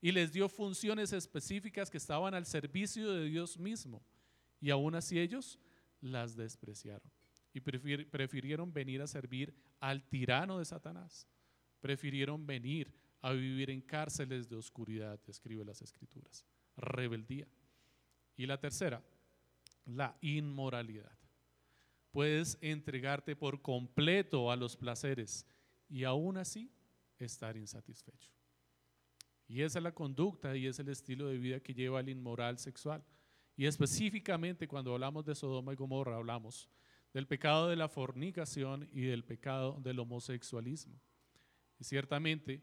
y 0.00 0.12
les 0.12 0.32
dio 0.32 0.48
funciones 0.48 1.12
específicas 1.12 1.90
que 1.90 1.98
estaban 1.98 2.34
al 2.34 2.46
servicio 2.46 3.12
de 3.12 3.26
Dios 3.26 3.58
mismo. 3.58 4.02
Y 4.60 4.70
aún 4.70 4.94
así 4.94 5.18
ellos 5.18 5.58
las 6.00 6.36
despreciaron 6.36 7.10
y 7.52 7.60
prefirieron 7.60 8.72
venir 8.72 9.02
a 9.02 9.06
servir 9.06 9.54
al 9.80 10.08
tirano 10.08 10.58
de 10.58 10.64
Satanás. 10.64 11.26
Prefirieron 11.80 12.46
venir 12.46 12.92
a 13.20 13.32
vivir 13.32 13.70
en 13.70 13.80
cárceles 13.80 14.48
de 14.48 14.56
oscuridad, 14.56 15.18
describe 15.26 15.64
las 15.64 15.82
escrituras. 15.82 16.44
Rebeldía. 16.76 17.48
Y 18.36 18.46
la 18.46 18.58
tercera, 18.58 19.02
la 19.84 20.16
inmoralidad. 20.20 21.18
Puedes 22.12 22.58
entregarte 22.60 23.34
por 23.34 23.60
completo 23.60 24.50
a 24.50 24.56
los 24.56 24.76
placeres 24.76 25.46
y 25.88 26.04
aún 26.04 26.36
así 26.36 26.70
estar 27.18 27.56
insatisfecho. 27.56 28.37
Y 29.48 29.62
esa 29.62 29.78
es 29.78 29.82
la 29.82 29.92
conducta 29.92 30.56
y 30.56 30.66
es 30.66 30.78
el 30.78 30.88
estilo 30.88 31.26
de 31.28 31.38
vida 31.38 31.60
que 31.60 31.74
lleva 31.74 32.00
el 32.00 32.08
inmoral 32.08 32.58
sexual. 32.58 33.02
Y 33.56 33.66
específicamente 33.66 34.68
cuando 34.68 34.92
hablamos 34.92 35.24
de 35.24 35.34
Sodoma 35.34 35.72
y 35.72 35.76
Gomorra 35.76 36.16
hablamos 36.16 36.68
del 37.12 37.26
pecado 37.26 37.68
de 37.68 37.76
la 37.76 37.88
fornicación 37.88 38.88
y 38.92 39.02
del 39.02 39.24
pecado 39.24 39.80
del 39.82 39.98
homosexualismo. 39.98 41.00
Y 41.78 41.84
ciertamente 41.84 42.62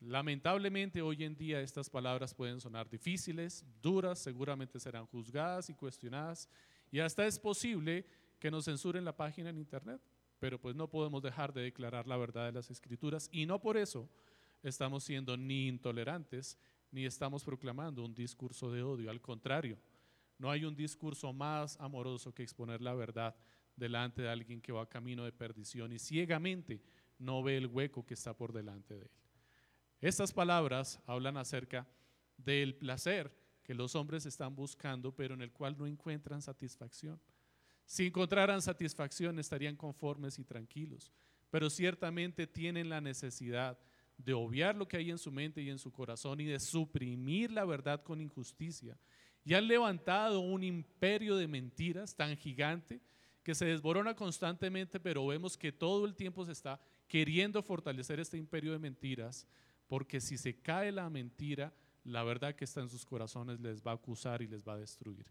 Lamentablemente 0.00 1.02
hoy 1.02 1.24
en 1.24 1.36
día 1.36 1.60
estas 1.60 1.90
palabras 1.90 2.32
pueden 2.32 2.60
sonar 2.60 2.88
difíciles, 2.88 3.64
duras, 3.82 4.20
seguramente 4.20 4.78
serán 4.78 5.06
juzgadas 5.06 5.70
y 5.70 5.74
cuestionadas 5.74 6.48
y 6.92 7.00
hasta 7.00 7.26
es 7.26 7.38
posible 7.38 8.06
que 8.38 8.50
nos 8.50 8.66
censuren 8.66 9.04
la 9.04 9.16
página 9.16 9.50
en 9.50 9.58
internet, 9.58 10.00
pero 10.38 10.60
pues 10.60 10.76
no 10.76 10.88
podemos 10.88 11.20
dejar 11.20 11.52
de 11.52 11.62
declarar 11.62 12.06
la 12.06 12.16
verdad 12.16 12.46
de 12.46 12.52
las 12.52 12.70
escrituras 12.70 13.28
y 13.32 13.44
no 13.44 13.60
por 13.60 13.76
eso 13.76 14.08
estamos 14.62 15.04
siendo 15.04 15.36
ni 15.36 15.68
intolerantes 15.68 16.58
ni 16.90 17.04
estamos 17.04 17.44
proclamando 17.44 18.04
un 18.04 18.14
discurso 18.14 18.70
de 18.72 18.82
odio, 18.82 19.10
al 19.10 19.20
contrario, 19.20 19.78
no 20.38 20.50
hay 20.50 20.64
un 20.64 20.74
discurso 20.74 21.32
más 21.32 21.78
amoroso 21.80 22.32
que 22.32 22.42
exponer 22.42 22.80
la 22.80 22.94
verdad 22.94 23.36
delante 23.76 24.22
de 24.22 24.28
alguien 24.28 24.60
que 24.60 24.72
va 24.72 24.88
camino 24.88 25.24
de 25.24 25.32
perdición 25.32 25.92
y 25.92 25.98
ciegamente 25.98 26.80
no 27.18 27.42
ve 27.42 27.56
el 27.56 27.66
hueco 27.66 28.06
que 28.06 28.14
está 28.14 28.36
por 28.36 28.52
delante 28.52 28.94
de 28.94 29.02
él. 29.02 29.10
Estas 30.00 30.32
palabras 30.32 31.00
hablan 31.06 31.36
acerca 31.36 31.86
del 32.36 32.76
placer 32.76 33.34
que 33.64 33.74
los 33.74 33.94
hombres 33.96 34.24
están 34.26 34.54
buscando, 34.54 35.14
pero 35.14 35.34
en 35.34 35.42
el 35.42 35.52
cual 35.52 35.76
no 35.76 35.86
encuentran 35.86 36.40
satisfacción. 36.40 37.20
Si 37.84 38.06
encontraran 38.06 38.62
satisfacción 38.62 39.38
estarían 39.38 39.76
conformes 39.76 40.38
y 40.38 40.44
tranquilos, 40.44 41.12
pero 41.50 41.68
ciertamente 41.68 42.46
tienen 42.46 42.88
la 42.88 43.00
necesidad 43.00 43.78
de 44.18 44.34
obviar 44.34 44.76
lo 44.76 44.86
que 44.86 44.98
hay 44.98 45.10
en 45.10 45.18
su 45.18 45.32
mente 45.32 45.62
y 45.62 45.70
en 45.70 45.78
su 45.78 45.90
corazón 45.90 46.40
y 46.40 46.44
de 46.44 46.60
suprimir 46.60 47.50
la 47.50 47.64
verdad 47.64 48.02
con 48.02 48.20
injusticia. 48.20 48.98
Y 49.44 49.54
han 49.54 49.66
levantado 49.66 50.40
un 50.40 50.62
imperio 50.62 51.36
de 51.36 51.48
mentiras 51.48 52.14
tan 52.14 52.36
gigante 52.36 53.00
que 53.42 53.54
se 53.54 53.64
desborona 53.64 54.14
constantemente, 54.14 55.00
pero 55.00 55.26
vemos 55.26 55.56
que 55.56 55.72
todo 55.72 56.04
el 56.04 56.14
tiempo 56.14 56.44
se 56.44 56.52
está 56.52 56.78
queriendo 57.06 57.62
fortalecer 57.62 58.20
este 58.20 58.36
imperio 58.36 58.72
de 58.72 58.78
mentiras 58.78 59.46
porque 59.86 60.20
si 60.20 60.36
se 60.36 60.60
cae 60.60 60.92
la 60.92 61.08
mentira, 61.08 61.72
la 62.04 62.22
verdad 62.22 62.54
que 62.54 62.64
está 62.64 62.80
en 62.80 62.90
sus 62.90 63.06
corazones 63.06 63.58
les 63.60 63.82
va 63.82 63.92
a 63.92 63.94
acusar 63.94 64.42
y 64.42 64.46
les 64.46 64.62
va 64.62 64.74
a 64.74 64.78
destruir. 64.78 65.24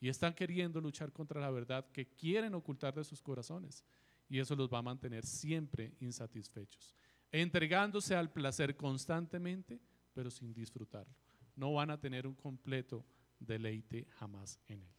Y 0.00 0.08
están 0.08 0.34
queriendo 0.34 0.80
luchar 0.80 1.12
contra 1.12 1.40
la 1.40 1.50
verdad 1.50 1.86
que 1.92 2.06
quieren 2.06 2.54
ocultar 2.54 2.94
de 2.94 3.04
sus 3.04 3.22
corazones. 3.22 3.84
Y 4.28 4.38
eso 4.38 4.54
los 4.54 4.72
va 4.72 4.78
a 4.78 4.82
mantener 4.82 5.24
siempre 5.24 5.92
insatisfechos, 6.00 6.94
entregándose 7.32 8.14
al 8.14 8.30
placer 8.30 8.76
constantemente, 8.76 9.80
pero 10.14 10.30
sin 10.30 10.52
disfrutarlo. 10.52 11.14
No 11.56 11.72
van 11.74 11.90
a 11.90 12.00
tener 12.00 12.26
un 12.26 12.34
completo 12.34 13.04
deleite 13.38 14.06
jamás 14.18 14.58
en 14.66 14.82
él. 14.82 14.94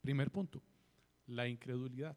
Primer 0.00 0.30
punto, 0.30 0.62
la 1.26 1.48
incredulidad. 1.48 2.16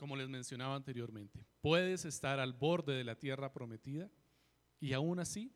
como 0.00 0.16
les 0.16 0.30
mencionaba 0.30 0.76
anteriormente. 0.76 1.44
Puedes 1.60 2.06
estar 2.06 2.40
al 2.40 2.54
borde 2.54 2.94
de 2.94 3.04
la 3.04 3.16
tierra 3.16 3.52
prometida 3.52 4.10
y 4.80 4.94
aún 4.94 5.20
así 5.20 5.52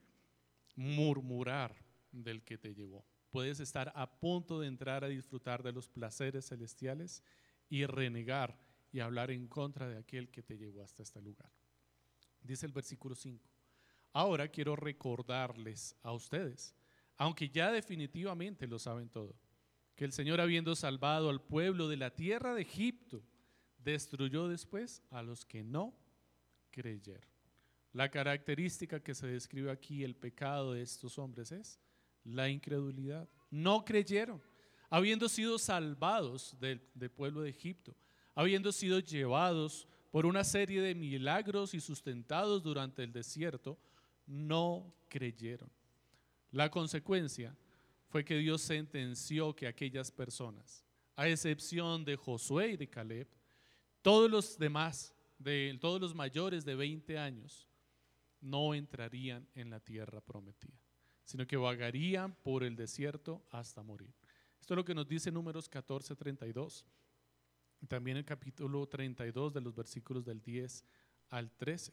murmurar 0.76 1.74
del 2.22 2.42
que 2.42 2.58
te 2.58 2.74
llevó. 2.74 3.04
Puedes 3.30 3.60
estar 3.60 3.92
a 3.94 4.20
punto 4.20 4.60
de 4.60 4.68
entrar 4.68 5.04
a 5.04 5.08
disfrutar 5.08 5.62
de 5.62 5.72
los 5.72 5.88
placeres 5.88 6.48
celestiales 6.48 7.22
y 7.68 7.84
renegar 7.86 8.58
y 8.92 9.00
hablar 9.00 9.30
en 9.32 9.48
contra 9.48 9.88
de 9.88 9.98
aquel 9.98 10.30
que 10.30 10.42
te 10.42 10.56
llevó 10.56 10.82
hasta 10.82 11.02
este 11.02 11.20
lugar. 11.20 11.50
Dice 12.40 12.66
el 12.66 12.72
versículo 12.72 13.14
5. 13.14 13.44
Ahora 14.12 14.46
quiero 14.48 14.76
recordarles 14.76 15.96
a 16.02 16.12
ustedes, 16.12 16.74
aunque 17.16 17.48
ya 17.48 17.72
definitivamente 17.72 18.68
lo 18.68 18.78
saben 18.78 19.08
todo, 19.08 19.34
que 19.96 20.04
el 20.04 20.12
Señor 20.12 20.40
habiendo 20.40 20.76
salvado 20.76 21.30
al 21.30 21.40
pueblo 21.40 21.88
de 21.88 21.96
la 21.96 22.14
tierra 22.14 22.54
de 22.54 22.62
Egipto, 22.62 23.24
destruyó 23.78 24.48
después 24.48 25.02
a 25.10 25.22
los 25.22 25.44
que 25.44 25.64
no 25.64 25.94
creyeron. 26.70 27.28
La 27.92 28.10
característica 28.10 29.00
que 29.00 29.14
se 29.14 29.26
describe 29.26 29.70
aquí, 29.70 30.02
el 30.02 30.16
pecado 30.16 30.72
de 30.72 30.82
estos 30.82 31.18
hombres 31.18 31.52
es 31.52 31.80
la 32.24 32.48
incredulidad. 32.48 33.28
No 33.50 33.84
creyeron, 33.84 34.42
habiendo 34.90 35.28
sido 35.28 35.58
salvados 35.58 36.56
del, 36.58 36.80
pueblo 37.10 37.42
de 37.42 37.50
Egipto, 37.50 37.94
habiendo 38.34 38.72
sido 38.72 38.98
llevados 38.98 39.86
por 40.10 40.26
una 40.26 40.44
serie 40.44 40.80
de 40.80 40.94
milagros 40.94 41.74
y 41.74 41.80
sustentados 41.80 42.62
durante 42.62 43.02
el 43.02 43.12
desierto, 43.12 43.78
no 44.26 44.92
creyeron. 45.08 45.70
La 46.50 46.70
consecuencia 46.70 47.56
fue 48.08 48.24
que 48.24 48.36
Dios 48.38 48.62
sentenció 48.62 49.54
que 49.54 49.66
aquellas 49.66 50.10
personas, 50.10 50.84
a 51.16 51.28
excepción 51.28 52.04
de 52.04 52.16
Josué 52.16 52.72
y 52.72 52.76
de 52.76 52.88
Caleb, 52.88 53.28
todos 54.02 54.30
los 54.30 54.58
demás, 54.58 55.14
de, 55.38 55.76
todos 55.80 56.00
los 56.00 56.14
mayores 56.14 56.64
de 56.64 56.74
20 56.74 57.18
años, 57.18 57.68
no 58.40 58.74
entrarían 58.74 59.48
en 59.54 59.70
la 59.70 59.80
tierra 59.80 60.20
prometida, 60.20 60.78
sino 61.24 61.46
que 61.46 61.56
vagarían 61.56 62.34
por 62.42 62.64
el 62.64 62.76
desierto 62.76 63.44
hasta 63.50 63.82
morir. 63.82 64.14
Esto 64.60 64.74
es 64.74 64.76
lo 64.76 64.84
que 64.84 64.94
nos 64.94 65.08
dice 65.08 65.30
Números 65.30 65.68
14, 65.68 66.16
32. 66.16 66.86
También 67.88 68.16
el 68.16 68.24
capítulo 68.24 68.86
32 68.86 69.52
de 69.52 69.60
los 69.60 69.74
versículos 69.74 70.24
del 70.24 70.40
10 70.40 70.84
al 71.30 71.50
13. 71.50 71.92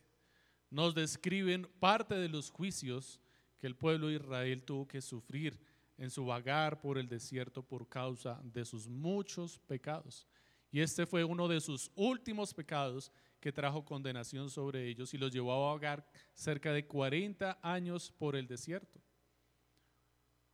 Nos 0.69 0.95
describen 0.95 1.67
parte 1.79 2.15
de 2.15 2.29
los 2.29 2.49
juicios 2.49 3.19
que 3.57 3.67
el 3.67 3.75
pueblo 3.75 4.07
de 4.07 4.15
Israel 4.15 4.63
tuvo 4.63 4.87
que 4.87 5.01
sufrir 5.01 5.59
en 5.97 6.09
su 6.09 6.25
vagar 6.25 6.79
por 6.79 6.97
el 6.97 7.07
desierto 7.07 7.61
por 7.61 7.87
causa 7.87 8.41
de 8.43 8.65
sus 8.65 8.87
muchos 8.87 9.59
pecados. 9.59 10.25
Y 10.71 10.79
este 10.79 11.05
fue 11.05 11.23
uno 11.23 11.47
de 11.47 11.59
sus 11.59 11.91
últimos 11.95 12.53
pecados 12.53 13.11
que 13.39 13.51
trajo 13.51 13.83
condenación 13.83 14.49
sobre 14.49 14.87
ellos 14.87 15.13
y 15.13 15.17
los 15.17 15.31
llevó 15.31 15.53
a 15.53 15.73
vagar 15.73 16.07
cerca 16.33 16.71
de 16.71 16.87
40 16.87 17.59
años 17.61 18.11
por 18.17 18.35
el 18.35 18.47
desierto. 18.47 19.01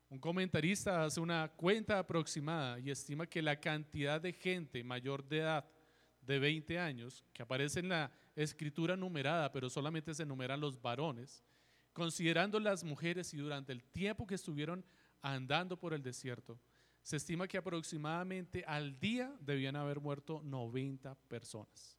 Un 0.09 0.19
comentarista 0.19 1.03
hace 1.03 1.19
una 1.19 1.49
cuenta 1.49 1.99
aproximada 1.99 2.79
y 2.79 2.91
estima 2.91 3.27
que 3.27 3.41
la 3.41 3.59
cantidad 3.59 4.21
de 4.21 4.31
gente 4.31 4.81
mayor 4.83 5.27
de 5.27 5.39
edad 5.39 5.65
de 6.21 6.39
20 6.39 6.79
años, 6.79 7.25
que 7.33 7.43
aparece 7.43 7.81
en 7.81 7.89
la 7.89 8.11
escritura 8.35 8.95
numerada, 8.95 9.51
pero 9.51 9.69
solamente 9.69 10.13
se 10.13 10.25
numeran 10.25 10.61
los 10.61 10.81
varones, 10.81 11.43
considerando 11.91 12.59
las 12.59 12.83
mujeres 12.83 13.33
y 13.33 13.37
durante 13.37 13.73
el 13.73 13.83
tiempo 13.83 14.25
que 14.25 14.35
estuvieron 14.35 14.85
andando 15.21 15.77
por 15.77 15.93
el 15.93 16.03
desierto, 16.03 16.57
se 17.01 17.17
estima 17.17 17.47
que 17.47 17.57
aproximadamente 17.57 18.63
al 18.65 18.99
día 18.99 19.33
debían 19.41 19.75
haber 19.75 19.99
muerto 19.99 20.41
90 20.43 21.15
personas. 21.27 21.97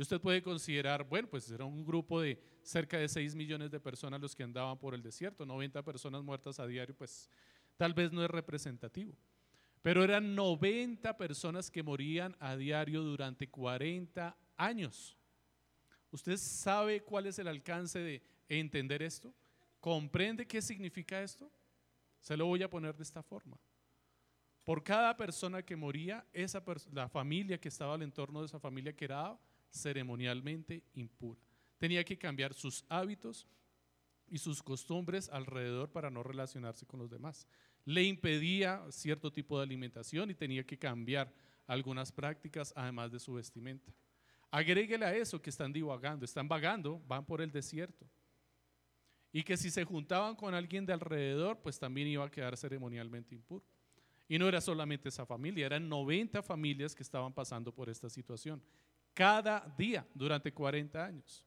Y 0.00 0.02
usted 0.02 0.18
puede 0.18 0.42
considerar, 0.42 1.04
bueno, 1.04 1.28
pues 1.28 1.50
era 1.50 1.66
un 1.66 1.84
grupo 1.84 2.22
de 2.22 2.42
cerca 2.62 2.96
de 2.96 3.06
6 3.06 3.34
millones 3.34 3.70
de 3.70 3.78
personas 3.78 4.18
los 4.18 4.34
que 4.34 4.42
andaban 4.42 4.78
por 4.78 4.94
el 4.94 5.02
desierto, 5.02 5.44
90 5.44 5.82
personas 5.82 6.22
muertas 6.22 6.58
a 6.58 6.66
diario, 6.66 6.96
pues 6.96 7.28
tal 7.76 7.92
vez 7.92 8.10
no 8.10 8.24
es 8.24 8.30
representativo. 8.30 9.14
Pero 9.82 10.02
eran 10.02 10.34
90 10.34 11.18
personas 11.18 11.70
que 11.70 11.82
morían 11.82 12.34
a 12.40 12.56
diario 12.56 13.02
durante 13.02 13.50
40 13.50 14.34
años. 14.56 15.18
¿Usted 16.10 16.38
sabe 16.38 17.02
cuál 17.02 17.26
es 17.26 17.38
el 17.38 17.48
alcance 17.48 17.98
de 17.98 18.22
entender 18.48 19.02
esto? 19.02 19.34
¿Comprende 19.80 20.46
qué 20.46 20.62
significa 20.62 21.20
esto? 21.22 21.52
Se 22.20 22.38
lo 22.38 22.46
voy 22.46 22.62
a 22.62 22.70
poner 22.70 22.96
de 22.96 23.02
esta 23.02 23.22
forma. 23.22 23.58
Por 24.64 24.82
cada 24.82 25.14
persona 25.14 25.62
que 25.62 25.76
moría, 25.76 26.24
esa 26.32 26.64
la 26.90 27.06
familia 27.10 27.60
que 27.60 27.68
estaba 27.68 27.96
al 27.96 28.02
entorno 28.02 28.40
de 28.40 28.46
esa 28.46 28.58
familia 28.58 28.96
quedaba 28.96 29.38
ceremonialmente 29.70 30.82
impura. 30.94 31.40
Tenía 31.78 32.04
que 32.04 32.18
cambiar 32.18 32.54
sus 32.54 32.84
hábitos 32.88 33.46
y 34.28 34.38
sus 34.38 34.62
costumbres 34.62 35.28
alrededor 35.30 35.90
para 35.90 36.10
no 36.10 36.22
relacionarse 36.22 36.86
con 36.86 37.00
los 37.00 37.10
demás. 37.10 37.46
Le 37.84 38.04
impedía 38.04 38.84
cierto 38.90 39.32
tipo 39.32 39.58
de 39.58 39.64
alimentación 39.64 40.30
y 40.30 40.34
tenía 40.34 40.64
que 40.64 40.78
cambiar 40.78 41.32
algunas 41.66 42.12
prácticas 42.12 42.72
además 42.76 43.10
de 43.10 43.18
su 43.18 43.34
vestimenta. 43.34 43.92
Agréguele 44.50 45.04
a 45.04 45.14
eso 45.14 45.40
que 45.40 45.50
están 45.50 45.72
divagando, 45.72 46.24
están 46.24 46.48
vagando, 46.48 47.00
van 47.06 47.24
por 47.24 47.40
el 47.40 47.52
desierto. 47.52 48.06
Y 49.32 49.44
que 49.44 49.56
si 49.56 49.70
se 49.70 49.84
juntaban 49.84 50.34
con 50.34 50.54
alguien 50.54 50.84
de 50.84 50.92
alrededor, 50.92 51.60
pues 51.60 51.78
también 51.78 52.08
iba 52.08 52.24
a 52.24 52.30
quedar 52.30 52.56
ceremonialmente 52.56 53.34
impuro. 53.34 53.64
Y 54.28 54.38
no 54.38 54.48
era 54.48 54.60
solamente 54.60 55.08
esa 55.08 55.26
familia, 55.26 55.66
eran 55.66 55.88
90 55.88 56.42
familias 56.42 56.94
que 56.94 57.02
estaban 57.02 57.32
pasando 57.32 57.72
por 57.72 57.88
esta 57.88 58.08
situación, 58.08 58.62
cada 59.14 59.60
día 59.76 60.06
durante 60.14 60.52
40 60.52 61.04
años. 61.04 61.44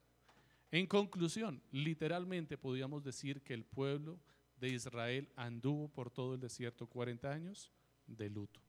En 0.72 0.88
conclusión, 0.88 1.62
literalmente 1.72 2.58
podríamos 2.58 3.04
decir 3.04 3.42
que 3.42 3.54
el 3.54 3.64
pueblo 3.64 4.20
de 4.58 4.70
Israel 4.70 5.30
anduvo 5.36 5.88
por 5.88 6.10
todo 6.10 6.34
el 6.34 6.40
desierto 6.40 6.88
40 6.88 7.32
años 7.32 7.72
de 8.08 8.30
luto. 8.30 8.60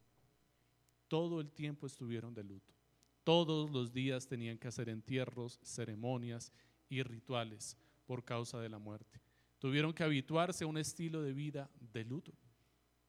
Todo 1.08 1.40
el 1.40 1.50
tiempo 1.50 1.86
estuvieron 1.86 2.34
de 2.34 2.44
luto. 2.44 2.74
Todos 3.22 3.70
los 3.70 3.92
días 3.92 4.26
tenían 4.26 4.58
que 4.58 4.68
hacer 4.68 4.88
entierros, 4.88 5.58
ceremonias 5.62 6.52
y 6.88 7.02
rituales 7.02 7.76
por 8.06 8.24
causa 8.24 8.60
de 8.60 8.68
la 8.68 8.78
muerte. 8.78 9.20
Tuvieron 9.58 9.94
que 9.94 10.04
habituarse 10.04 10.64
a 10.64 10.66
un 10.66 10.76
estilo 10.76 11.22
de 11.22 11.32
vida 11.32 11.70
de 11.80 12.04
luto 12.04 12.34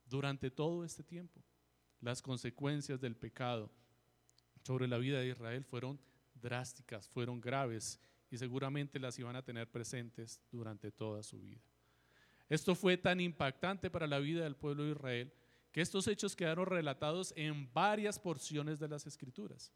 durante 0.05 0.49
todo 0.49 0.85
este 0.85 1.03
tiempo. 1.03 1.43
Las 1.99 2.21
consecuencias 2.21 3.01
del 3.01 3.15
pecado 3.15 3.71
sobre 4.65 4.87
la 4.87 4.97
vida 4.97 5.19
de 5.19 5.29
Israel 5.29 5.63
fueron 5.63 5.99
drásticas, 6.41 7.07
fueron 7.07 7.39
graves 7.39 7.99
y 8.31 8.37
seguramente 8.37 8.99
las 8.99 9.17
iban 9.19 9.35
a 9.35 9.43
tener 9.43 9.69
presentes 9.69 10.41
durante 10.51 10.91
toda 10.91 11.21
su 11.21 11.39
vida. 11.39 11.61
Esto 12.49 12.73
fue 12.73 12.97
tan 12.97 13.19
impactante 13.19 13.91
para 13.91 14.07
la 14.07 14.17
vida 14.17 14.43
del 14.43 14.55
pueblo 14.55 14.83
de 14.83 14.91
Israel 14.91 15.33
que 15.71 15.81
estos 15.81 16.07
hechos 16.07 16.35
quedaron 16.35 16.65
relatados 16.65 17.31
en 17.35 17.71
varias 17.73 18.17
porciones 18.17 18.79
de 18.79 18.87
las 18.87 19.05
escrituras. 19.05 19.71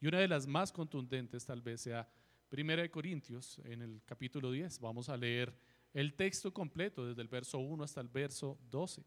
Y 0.00 0.06
una 0.06 0.18
de 0.18 0.28
las 0.28 0.46
más 0.46 0.72
contundentes 0.72 1.44
tal 1.44 1.60
vez 1.60 1.82
sea 1.82 2.08
Primera 2.48 2.82
de 2.82 2.90
Corintios 2.90 3.60
en 3.64 3.82
el 3.82 4.00
capítulo 4.06 4.50
10. 4.50 4.80
Vamos 4.80 5.08
a 5.08 5.16
leer 5.16 5.54
el 5.92 6.14
texto 6.14 6.52
completo 6.52 7.06
desde 7.06 7.20
el 7.20 7.28
verso 7.28 7.58
1 7.58 7.84
hasta 7.84 8.00
el 8.00 8.08
verso 8.08 8.58
12. 8.70 9.04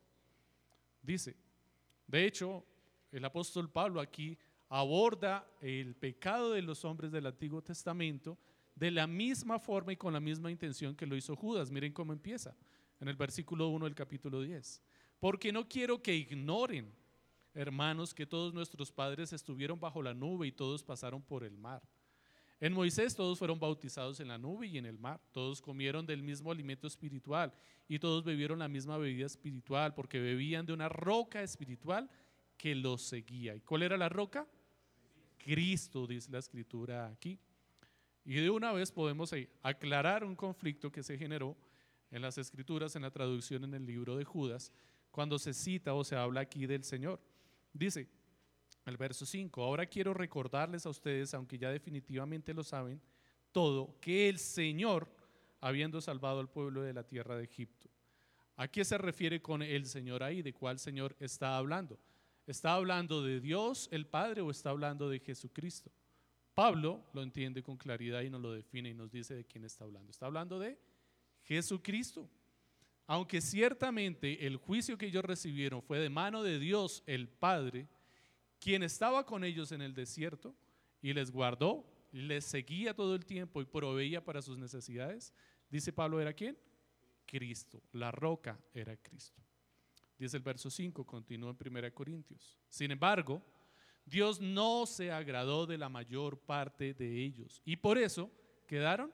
Dice, 1.01 1.35
de 2.07 2.25
hecho, 2.25 2.65
el 3.11 3.25
apóstol 3.25 3.69
Pablo 3.69 3.99
aquí 3.99 4.37
aborda 4.69 5.47
el 5.61 5.95
pecado 5.95 6.51
de 6.51 6.61
los 6.61 6.83
hombres 6.85 7.11
del 7.11 7.25
Antiguo 7.25 7.61
Testamento 7.61 8.37
de 8.75 8.91
la 8.91 9.07
misma 9.07 9.59
forma 9.59 9.93
y 9.93 9.97
con 9.97 10.13
la 10.13 10.19
misma 10.19 10.49
intención 10.49 10.95
que 10.95 11.05
lo 11.05 11.15
hizo 11.15 11.35
Judas. 11.35 11.69
Miren 11.69 11.93
cómo 11.93 12.13
empieza 12.13 12.55
en 12.99 13.07
el 13.07 13.15
versículo 13.15 13.69
1 13.69 13.85
del 13.85 13.95
capítulo 13.95 14.41
10. 14.41 14.81
Porque 15.19 15.51
no 15.51 15.67
quiero 15.67 16.01
que 16.01 16.15
ignoren, 16.15 16.91
hermanos, 17.53 18.13
que 18.13 18.25
todos 18.25 18.53
nuestros 18.53 18.91
padres 18.91 19.31
estuvieron 19.33 19.79
bajo 19.79 20.01
la 20.01 20.13
nube 20.13 20.47
y 20.47 20.51
todos 20.51 20.83
pasaron 20.83 21.21
por 21.21 21.43
el 21.43 21.57
mar 21.57 21.81
en 22.63 22.71
Moisés 22.71 23.13
todos 23.13 23.39
fueron 23.39 23.59
bautizados 23.59 24.21
en 24.21 24.29
la 24.29 24.37
nube 24.37 24.67
y 24.67 24.77
en 24.77 24.85
el 24.85 24.97
mar, 24.97 25.19
todos 25.33 25.61
comieron 25.61 26.05
del 26.05 26.23
mismo 26.23 26.49
alimento 26.49 26.87
espiritual 26.87 27.51
y 27.89 27.99
todos 27.99 28.23
bebieron 28.23 28.59
la 28.59 28.69
misma 28.69 28.97
bebida 28.97 29.25
espiritual 29.25 29.93
porque 29.93 30.21
bebían 30.21 30.65
de 30.65 30.71
una 30.71 30.87
roca 30.87 31.43
espiritual 31.43 32.09
que 32.63 32.75
los 32.75 33.01
seguía. 33.01 33.53
¿Y 33.57 33.59
cuál 33.59 33.83
era 33.83 33.97
la 33.97 34.07
roca? 34.07 34.47
Cristo, 35.37 36.07
dice 36.07 36.31
la 36.31 36.39
escritura 36.39 37.07
aquí. 37.07 37.37
Y 38.23 38.35
de 38.35 38.49
una 38.49 38.71
vez 38.71 38.89
podemos 38.89 39.35
aclarar 39.61 40.23
un 40.23 40.33
conflicto 40.33 40.89
que 40.89 41.03
se 41.03 41.17
generó 41.17 41.57
en 42.09 42.21
las 42.21 42.37
escrituras, 42.37 42.95
en 42.95 43.01
la 43.01 43.11
traducción 43.11 43.65
en 43.65 43.73
el 43.73 43.85
libro 43.85 44.15
de 44.15 44.23
Judas, 44.23 44.71
cuando 45.11 45.37
se 45.39 45.53
cita 45.53 45.93
o 45.93 46.05
se 46.05 46.15
habla 46.15 46.39
aquí 46.39 46.65
del 46.65 46.85
Señor. 46.85 47.19
Dice, 47.73 48.07
el 48.85 48.95
verso 48.95 49.25
5. 49.25 49.61
Ahora 49.61 49.85
quiero 49.85 50.13
recordarles 50.13 50.85
a 50.85 50.89
ustedes, 50.89 51.33
aunque 51.33 51.57
ya 51.57 51.69
definitivamente 51.69 52.53
lo 52.53 52.63
saben, 52.63 53.01
todo, 53.51 53.99
que 53.99 54.29
el 54.29 54.39
Señor, 54.39 55.13
habiendo 55.59 55.99
salvado 55.99 56.39
al 56.39 56.47
pueblo 56.47 56.81
de 56.81 56.93
la 56.93 57.05
tierra 57.05 57.35
de 57.35 57.43
Egipto. 57.43 57.89
¿A 58.55 58.69
qué 58.69 58.85
se 58.85 58.97
refiere 58.97 59.41
con 59.41 59.61
el 59.61 59.85
Señor 59.85 60.23
ahí? 60.23 60.41
¿De 60.41 60.53
cuál 60.53 60.79
Señor 60.79 61.13
está 61.19 61.57
hablando? 61.57 61.99
¿Está 62.45 62.73
hablando 62.73 63.23
de 63.23 63.39
Dios 63.39 63.87
el 63.91 64.05
Padre 64.05 64.41
o 64.41 64.51
está 64.51 64.69
hablando 64.69 65.09
de 65.09 65.19
Jesucristo? 65.19 65.91
Pablo 66.53 67.03
lo 67.13 67.23
entiende 67.23 67.63
con 67.63 67.77
claridad 67.77 68.21
y 68.21 68.29
nos 68.29 68.41
lo 68.41 68.51
define 68.51 68.89
y 68.89 68.93
nos 68.93 69.11
dice 69.11 69.33
de 69.33 69.45
quién 69.45 69.63
está 69.63 69.85
hablando. 69.85 70.11
Está 70.11 70.25
hablando 70.25 70.59
de 70.59 70.77
Jesucristo. 71.43 72.29
Aunque 73.07 73.41
ciertamente 73.41 74.45
el 74.45 74.57
juicio 74.57 74.97
que 74.97 75.07
ellos 75.07 75.25
recibieron 75.25 75.81
fue 75.81 75.99
de 75.99 76.09
mano 76.09 76.43
de 76.43 76.59
Dios 76.59 77.03
el 77.05 77.27
Padre, 77.27 77.87
quien 78.59 78.83
estaba 78.83 79.25
con 79.25 79.43
ellos 79.43 79.71
en 79.71 79.81
el 79.81 79.93
desierto 79.93 80.55
y 81.01 81.13
les 81.13 81.31
guardó, 81.31 81.85
les 82.11 82.45
seguía 82.45 82.93
todo 82.93 83.15
el 83.15 83.25
tiempo 83.25 83.61
y 83.61 83.65
proveía 83.65 84.23
para 84.23 84.41
sus 84.41 84.57
necesidades, 84.57 85.33
dice 85.69 85.91
Pablo, 85.91 86.21
¿era 86.21 86.33
quién? 86.33 86.57
Cristo. 87.25 87.81
La 87.91 88.11
roca 88.11 88.57
era 88.73 88.95
Cristo. 88.95 89.42
Dice 90.23 90.37
el 90.37 90.43
verso 90.43 90.69
5, 90.69 91.05
continúa 91.05 91.49
en 91.49 91.75
1 91.77 91.93
Corintios. 91.93 92.57
Sin 92.69 92.91
embargo, 92.91 93.43
Dios 94.05 94.39
no 94.39 94.85
se 94.85 95.11
agradó 95.11 95.65
de 95.65 95.77
la 95.77 95.89
mayor 95.89 96.39
parte 96.39 96.93
de 96.93 97.21
ellos 97.21 97.61
y 97.65 97.75
por 97.75 97.97
eso 97.97 98.31
quedaron 98.65 99.11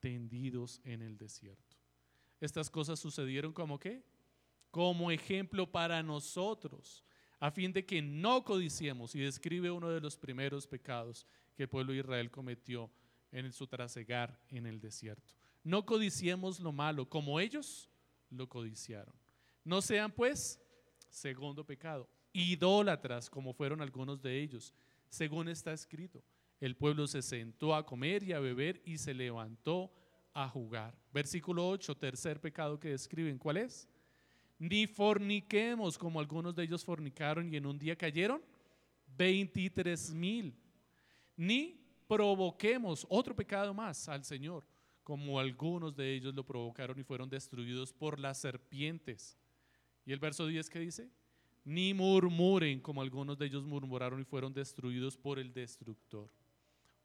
tendidos 0.00 0.80
en 0.84 1.02
el 1.02 1.18
desierto. 1.18 1.76
Estas 2.40 2.70
cosas 2.70 2.98
sucedieron 2.98 3.52
como 3.52 3.78
qué? 3.78 4.02
Como 4.70 5.10
ejemplo 5.10 5.70
para 5.70 6.02
nosotros, 6.02 7.04
a 7.40 7.50
fin 7.50 7.70
de 7.74 7.84
que 7.84 8.00
no 8.00 8.42
codiciemos. 8.42 9.14
Y 9.14 9.20
describe 9.20 9.70
uno 9.70 9.90
de 9.90 10.00
los 10.00 10.16
primeros 10.16 10.66
pecados 10.66 11.26
que 11.58 11.64
el 11.64 11.68
pueblo 11.68 11.92
de 11.92 11.98
Israel 11.98 12.30
cometió 12.30 12.90
en 13.32 13.52
su 13.52 13.66
trasegar 13.66 14.40
en 14.48 14.64
el 14.64 14.80
desierto. 14.80 15.34
No 15.62 15.84
codiciemos 15.84 16.58
lo 16.58 16.72
malo, 16.72 17.06
como 17.06 17.38
ellos 17.38 17.90
lo 18.30 18.48
codiciaron. 18.48 19.27
No 19.68 19.82
sean 19.82 20.10
pues, 20.10 20.58
segundo 21.10 21.62
pecado, 21.62 22.08
idólatras 22.32 23.28
como 23.28 23.52
fueron 23.52 23.82
algunos 23.82 24.22
de 24.22 24.40
ellos, 24.40 24.72
según 25.10 25.46
está 25.46 25.74
escrito. 25.74 26.24
El 26.58 26.74
pueblo 26.74 27.06
se 27.06 27.20
sentó 27.20 27.74
a 27.74 27.84
comer 27.84 28.22
y 28.22 28.32
a 28.32 28.40
beber 28.40 28.80
y 28.86 28.96
se 28.96 29.12
levantó 29.12 29.92
a 30.32 30.48
jugar. 30.48 30.96
Versículo 31.12 31.68
8, 31.68 31.94
tercer 31.98 32.40
pecado 32.40 32.80
que 32.80 32.88
describen. 32.88 33.36
¿Cuál 33.36 33.58
es? 33.58 33.86
Ni 34.58 34.86
forniquemos 34.86 35.98
como 35.98 36.18
algunos 36.18 36.54
de 36.54 36.62
ellos 36.62 36.82
fornicaron 36.82 37.52
y 37.52 37.58
en 37.58 37.66
un 37.66 37.78
día 37.78 37.94
cayeron 37.94 38.40
23 39.18 40.14
mil. 40.14 40.56
Ni 41.36 41.78
provoquemos 42.06 43.06
otro 43.10 43.36
pecado 43.36 43.74
más 43.74 44.08
al 44.08 44.24
Señor, 44.24 44.64
como 45.04 45.38
algunos 45.38 45.94
de 45.94 46.14
ellos 46.14 46.34
lo 46.34 46.42
provocaron 46.42 46.98
y 46.98 47.04
fueron 47.04 47.28
destruidos 47.28 47.92
por 47.92 48.18
las 48.18 48.38
serpientes. 48.38 49.36
Y 50.08 50.12
el 50.14 50.20
verso 50.20 50.46
10 50.46 50.70
que 50.70 50.78
dice, 50.78 51.10
ni 51.66 51.92
murmuren 51.92 52.80
como 52.80 53.02
algunos 53.02 53.36
de 53.36 53.44
ellos 53.44 53.66
murmuraron 53.66 54.18
y 54.22 54.24
fueron 54.24 54.54
destruidos 54.54 55.18
por 55.18 55.38
el 55.38 55.52
destructor. 55.52 56.32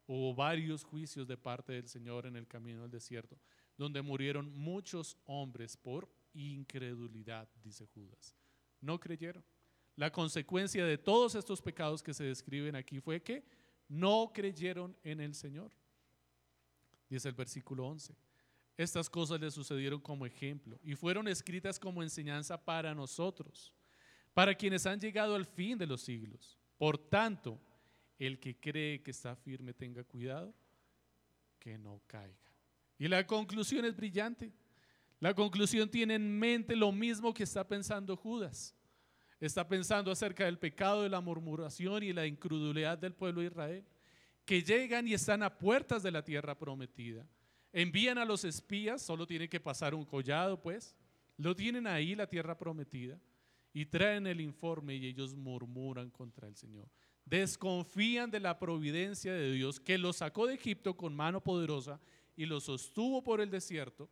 Hubo 0.06 0.34
varios 0.34 0.84
juicios 0.84 1.28
de 1.28 1.36
parte 1.36 1.74
del 1.74 1.86
Señor 1.86 2.24
en 2.24 2.34
el 2.34 2.46
camino 2.46 2.80
del 2.80 2.90
desierto, 2.90 3.36
donde 3.76 4.00
murieron 4.00 4.50
muchos 4.56 5.18
hombres 5.26 5.76
por 5.76 6.08
incredulidad, 6.32 7.46
dice 7.62 7.86
Judas. 7.88 8.34
No 8.80 8.98
creyeron. 8.98 9.44
La 9.96 10.10
consecuencia 10.10 10.86
de 10.86 10.96
todos 10.96 11.34
estos 11.34 11.60
pecados 11.60 12.02
que 12.02 12.14
se 12.14 12.24
describen 12.24 12.74
aquí 12.74 13.00
fue 13.00 13.22
que 13.22 13.44
no 13.86 14.30
creyeron 14.32 14.96
en 15.02 15.20
el 15.20 15.34
Señor. 15.34 15.72
Dice 17.10 17.28
el 17.28 17.34
versículo 17.34 17.86
11. 17.86 18.16
Estas 18.76 19.08
cosas 19.08 19.40
le 19.40 19.50
sucedieron 19.50 20.00
como 20.00 20.26
ejemplo 20.26 20.78
y 20.82 20.94
fueron 20.94 21.28
escritas 21.28 21.78
como 21.78 22.02
enseñanza 22.02 22.62
para 22.62 22.94
nosotros, 22.94 23.72
para 24.32 24.54
quienes 24.54 24.84
han 24.86 25.00
llegado 25.00 25.36
al 25.36 25.46
fin 25.46 25.78
de 25.78 25.86
los 25.86 26.02
siglos. 26.02 26.58
Por 26.76 26.98
tanto, 26.98 27.60
el 28.18 28.40
que 28.40 28.58
cree 28.58 29.02
que 29.02 29.12
está 29.12 29.36
firme 29.36 29.72
tenga 29.72 30.02
cuidado 30.02 30.52
que 31.58 31.78
no 31.78 32.02
caiga. 32.06 32.34
Y 32.98 33.08
la 33.08 33.26
conclusión 33.26 33.84
es 33.84 33.96
brillante. 33.96 34.52
La 35.20 35.34
conclusión 35.34 35.88
tiene 35.88 36.14
en 36.14 36.38
mente 36.38 36.76
lo 36.76 36.92
mismo 36.92 37.32
que 37.32 37.44
está 37.44 37.66
pensando 37.66 38.16
Judas. 38.16 38.74
Está 39.40 39.66
pensando 39.66 40.10
acerca 40.10 40.44
del 40.44 40.58
pecado 40.58 41.02
de 41.02 41.08
la 41.08 41.20
murmuración 41.20 42.02
y 42.02 42.12
la 42.12 42.26
incredulidad 42.26 42.98
del 42.98 43.14
pueblo 43.14 43.40
de 43.40 43.48
Israel, 43.48 43.84
que 44.44 44.62
llegan 44.62 45.08
y 45.08 45.14
están 45.14 45.42
a 45.42 45.58
puertas 45.58 46.02
de 46.02 46.10
la 46.10 46.24
tierra 46.24 46.56
prometida. 46.56 47.26
Envían 47.74 48.16
a 48.16 48.24
los 48.24 48.44
espías, 48.44 49.02
solo 49.02 49.26
tiene 49.26 49.50
que 49.50 49.60
pasar 49.60 49.94
un 49.94 50.06
collado, 50.06 50.58
pues. 50.62 50.96
Lo 51.36 51.54
tienen 51.54 51.86
ahí, 51.86 52.14
la 52.14 52.26
tierra 52.26 52.56
prometida, 52.56 53.20
y 53.74 53.84
traen 53.84 54.26
el 54.26 54.40
informe 54.40 54.94
y 54.94 55.04
ellos 55.04 55.34
murmuran 55.34 56.08
contra 56.08 56.48
el 56.48 56.56
Señor 56.56 56.88
desconfían 57.24 58.30
de 58.30 58.40
la 58.40 58.58
providencia 58.58 59.32
de 59.32 59.52
Dios 59.52 59.80
que 59.80 59.98
los 59.98 60.16
sacó 60.16 60.46
de 60.46 60.54
Egipto 60.54 60.96
con 60.96 61.14
mano 61.14 61.42
poderosa 61.42 62.00
y 62.36 62.46
los 62.46 62.64
sostuvo 62.64 63.22
por 63.22 63.40
el 63.40 63.50
desierto. 63.50 64.10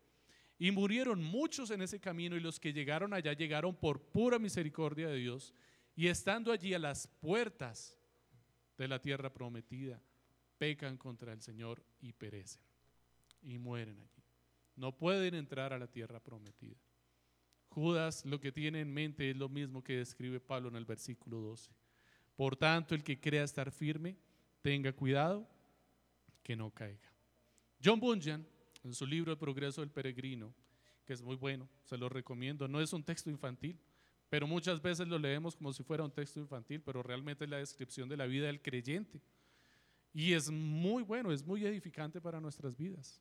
Y 0.59 0.71
murieron 0.71 1.23
muchos 1.23 1.71
en 1.71 1.83
ese 1.83 2.01
camino 2.01 2.37
y 2.37 2.41
los 2.41 2.61
que 2.61 2.73
llegaron 2.73 3.13
allá 3.13 3.33
llegaron 3.33 3.75
por 3.75 4.01
pura 4.01 4.39
misericordia 4.39 5.09
de 5.09 5.17
Dios 5.17 5.53
y 5.97 6.07
estando 6.07 6.53
allí 6.53 6.73
a 6.73 6.79
las 6.79 7.07
puertas 7.07 7.99
de 8.79 8.89
la 8.89 9.01
tierra 9.01 9.33
prometida, 9.33 10.01
pecan 10.59 10.97
contra 10.97 11.33
el 11.33 11.43
Señor 11.43 11.85
y 12.01 12.13
perecen 12.13 12.72
y 13.43 13.59
mueren 13.59 13.99
allí. 13.99 14.23
No 14.77 14.97
pueden 14.97 15.35
entrar 15.35 15.73
a 15.73 15.79
la 15.79 15.87
tierra 15.87 16.21
prometida. 16.21 16.77
Judas 17.69 18.25
lo 18.25 18.41
que 18.41 18.53
tiene 18.53 18.81
en 18.81 18.93
mente 18.93 19.31
es 19.31 19.37
lo 19.37 19.49
mismo 19.49 19.83
que 19.83 19.97
describe 19.97 20.41
Pablo 20.41 20.69
en 20.69 20.77
el 20.77 20.85
versículo 20.85 21.39
12. 21.39 21.71
Por 22.37 22.57
tanto, 22.57 22.95
el 22.95 23.03
que 23.03 23.21
crea 23.21 23.45
estar 23.45 23.71
firme, 23.71 24.17
tenga 24.61 24.93
cuidado 24.93 25.49
que 26.43 26.57
no 26.57 26.71
caiga. 26.71 27.13
John 27.83 28.01
Bunyan, 28.01 28.47
en 28.85 28.95
su 28.95 29.07
libro 29.07 29.33
El 29.33 29.39
progreso 29.39 29.81
del 29.81 29.91
peregrino, 29.91 30.55
que 31.05 31.13
es 31.13 31.23
muy 31.23 31.37
bueno, 31.37 31.69
se 31.85 31.97
lo 31.97 32.09
recomiendo, 32.09 32.69
no 32.69 32.81
es 32.81 32.93
un 32.93 33.03
texto 33.03 33.31
infantil, 33.31 33.79
pero 34.29 34.47
muchas 34.47 34.81
veces 34.81 35.09
lo 35.09 35.19
leemos 35.19 35.57
como 35.57 35.73
si 35.73 35.83
fuera 35.83 36.05
un 36.05 36.11
texto 36.11 36.41
infantil, 36.41 36.81
pero 36.81 37.03
realmente 37.03 37.45
es 37.45 37.51
la 37.51 37.59
descripción 37.59 38.09
de 38.09 38.17
la 38.17 38.27
vida 38.27 38.47
del 38.47 38.63
creyente. 38.63 39.21
Y 40.15 40.33
es 40.33 40.51
muy 40.51 41.03
bueno, 41.03 41.33
es 41.33 41.45
muy 41.45 41.65
edificante 41.67 42.21
para 42.21 42.41
nuestras 42.41 42.77
vidas. 42.77 43.21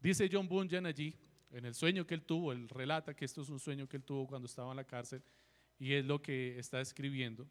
Dice 0.00 0.28
John 0.30 0.48
Bunyan 0.48 0.86
allí, 0.86 1.14
en 1.50 1.64
el 1.64 1.74
sueño 1.74 2.06
que 2.06 2.14
él 2.14 2.22
tuvo, 2.22 2.52
él 2.52 2.68
relata 2.68 3.14
que 3.14 3.24
esto 3.24 3.42
es 3.42 3.48
un 3.48 3.58
sueño 3.58 3.88
que 3.88 3.96
él 3.96 4.04
tuvo 4.04 4.26
cuando 4.26 4.46
estaba 4.46 4.70
en 4.70 4.76
la 4.76 4.84
cárcel 4.84 5.22
y 5.78 5.92
es 5.94 6.04
lo 6.04 6.20
que 6.20 6.58
está 6.58 6.80
escribiendo. 6.80 7.48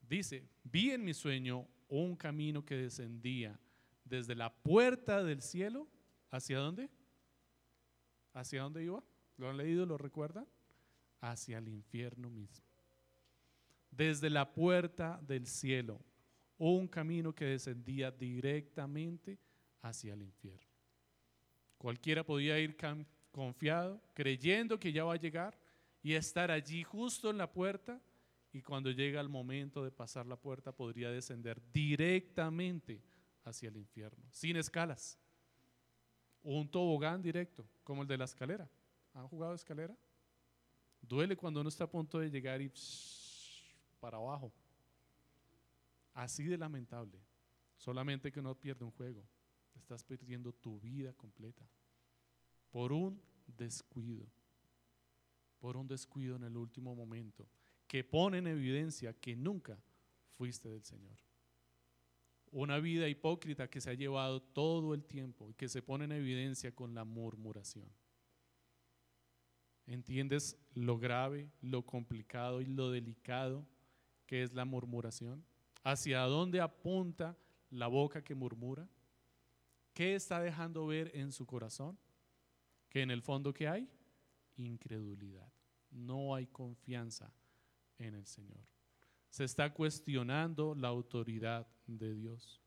Dice, 0.00 0.48
vi 0.62 0.90
en 0.90 1.04
mi 1.04 1.14
sueño 1.14 1.66
un 1.88 2.16
camino 2.16 2.64
que 2.64 2.76
descendía 2.76 3.58
desde 4.04 4.34
la 4.34 4.52
puerta 4.52 5.22
del 5.22 5.42
cielo, 5.42 5.88
¿hacia 6.30 6.58
dónde? 6.58 6.90
¿Hacia 8.32 8.62
dónde 8.62 8.84
iba? 8.84 9.02
¿Lo 9.36 9.48
han 9.48 9.56
leído? 9.56 9.86
¿Lo 9.86 9.96
recuerdan? 9.96 10.46
Hacia 11.20 11.58
el 11.58 11.68
infierno 11.68 12.30
mismo. 12.30 12.64
Desde 13.90 14.28
la 14.28 14.52
puerta 14.52 15.20
del 15.26 15.46
cielo, 15.46 16.00
un 16.58 16.88
camino 16.88 17.34
que 17.34 17.44
descendía 17.44 18.10
directamente 18.10 19.38
hacia 19.82 20.14
el 20.14 20.22
infierno. 20.22 20.63
Cualquiera 21.84 22.24
podía 22.24 22.58
ir 22.58 22.78
confiado, 23.30 24.00
creyendo 24.14 24.80
que 24.80 24.90
ya 24.90 25.04
va 25.04 25.12
a 25.12 25.18
llegar 25.18 25.54
y 26.02 26.14
estar 26.14 26.50
allí 26.50 26.82
justo 26.82 27.28
en 27.28 27.36
la 27.36 27.52
puerta 27.52 28.00
y 28.54 28.62
cuando 28.62 28.90
llega 28.90 29.20
el 29.20 29.28
momento 29.28 29.84
de 29.84 29.90
pasar 29.90 30.24
la 30.24 30.36
puerta 30.36 30.72
podría 30.72 31.10
descender 31.10 31.60
directamente 31.74 33.02
hacia 33.44 33.68
el 33.68 33.76
infierno, 33.76 34.24
sin 34.30 34.56
escalas. 34.56 35.18
Un 36.42 36.66
tobogán 36.70 37.20
directo, 37.20 37.68
como 37.82 38.00
el 38.00 38.08
de 38.08 38.16
la 38.16 38.24
escalera. 38.24 38.66
¿Han 39.12 39.28
jugado 39.28 39.52
escalera? 39.52 39.94
Duele 41.02 41.36
cuando 41.36 41.60
uno 41.60 41.68
está 41.68 41.84
a 41.84 41.90
punto 41.90 42.18
de 42.18 42.30
llegar 42.30 42.62
y 42.62 42.72
para 44.00 44.16
abajo. 44.16 44.50
Así 46.14 46.44
de 46.44 46.56
lamentable. 46.56 47.20
Solamente 47.76 48.32
que 48.32 48.40
no 48.40 48.54
pierde 48.54 48.86
un 48.86 48.92
juego. 48.92 49.22
Estás 49.74 50.04
perdiendo 50.04 50.52
tu 50.52 50.80
vida 50.80 51.12
completa. 51.12 51.68
Por 52.70 52.92
un 52.92 53.20
descuido. 53.46 54.26
Por 55.58 55.76
un 55.76 55.86
descuido 55.86 56.36
en 56.36 56.44
el 56.44 56.56
último 56.56 56.94
momento 56.94 57.48
que 57.86 58.02
pone 58.04 58.38
en 58.38 58.46
evidencia 58.46 59.12
que 59.12 59.36
nunca 59.36 59.78
fuiste 60.32 60.68
del 60.68 60.84
Señor. 60.84 61.16
Una 62.50 62.78
vida 62.78 63.08
hipócrita 63.08 63.68
que 63.68 63.80
se 63.80 63.90
ha 63.90 63.94
llevado 63.94 64.40
todo 64.40 64.94
el 64.94 65.04
tiempo 65.04 65.50
y 65.50 65.54
que 65.54 65.68
se 65.68 65.82
pone 65.82 66.04
en 66.04 66.12
evidencia 66.12 66.74
con 66.74 66.94
la 66.94 67.04
murmuración. 67.04 67.88
¿Entiendes 69.86 70.56
lo 70.72 70.98
grave, 70.98 71.50
lo 71.60 71.84
complicado 71.84 72.62
y 72.62 72.66
lo 72.66 72.90
delicado 72.90 73.66
que 74.26 74.42
es 74.42 74.54
la 74.54 74.64
murmuración? 74.64 75.44
¿Hacia 75.82 76.20
dónde 76.22 76.60
apunta 76.60 77.36
la 77.70 77.88
boca 77.88 78.22
que 78.24 78.34
murmura? 78.34 78.88
¿Qué 79.94 80.16
está 80.16 80.40
dejando 80.40 80.86
ver 80.88 81.12
en 81.14 81.30
su 81.30 81.46
corazón? 81.46 81.96
Que 82.90 83.02
en 83.02 83.12
el 83.12 83.22
fondo 83.22 83.54
¿qué 83.54 83.68
hay? 83.68 83.88
Incredulidad. 84.56 85.50
No 85.92 86.34
hay 86.34 86.48
confianza 86.48 87.32
en 87.98 88.14
el 88.14 88.26
Señor. 88.26 88.66
Se 89.30 89.44
está 89.44 89.72
cuestionando 89.72 90.74
la 90.74 90.88
autoridad 90.88 91.66
de 91.86 92.12
Dios. 92.12 92.60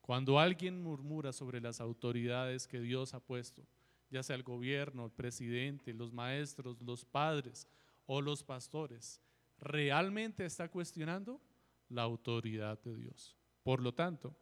Cuando 0.00 0.38
alguien 0.38 0.80
murmura 0.80 1.32
sobre 1.32 1.60
las 1.60 1.80
autoridades 1.80 2.68
que 2.68 2.80
Dios 2.80 3.14
ha 3.14 3.20
puesto, 3.20 3.66
ya 4.10 4.22
sea 4.22 4.36
el 4.36 4.44
gobierno, 4.44 5.06
el 5.06 5.10
presidente, 5.10 5.92
los 5.92 6.12
maestros, 6.12 6.80
los 6.82 7.04
padres 7.04 7.66
o 8.06 8.20
los 8.20 8.44
pastores, 8.44 9.20
realmente 9.58 10.44
está 10.44 10.68
cuestionando 10.68 11.40
la 11.88 12.02
autoridad 12.02 12.80
de 12.82 12.94
Dios. 12.94 13.34
Por 13.62 13.80
lo 13.80 13.92
tanto, 13.92 14.36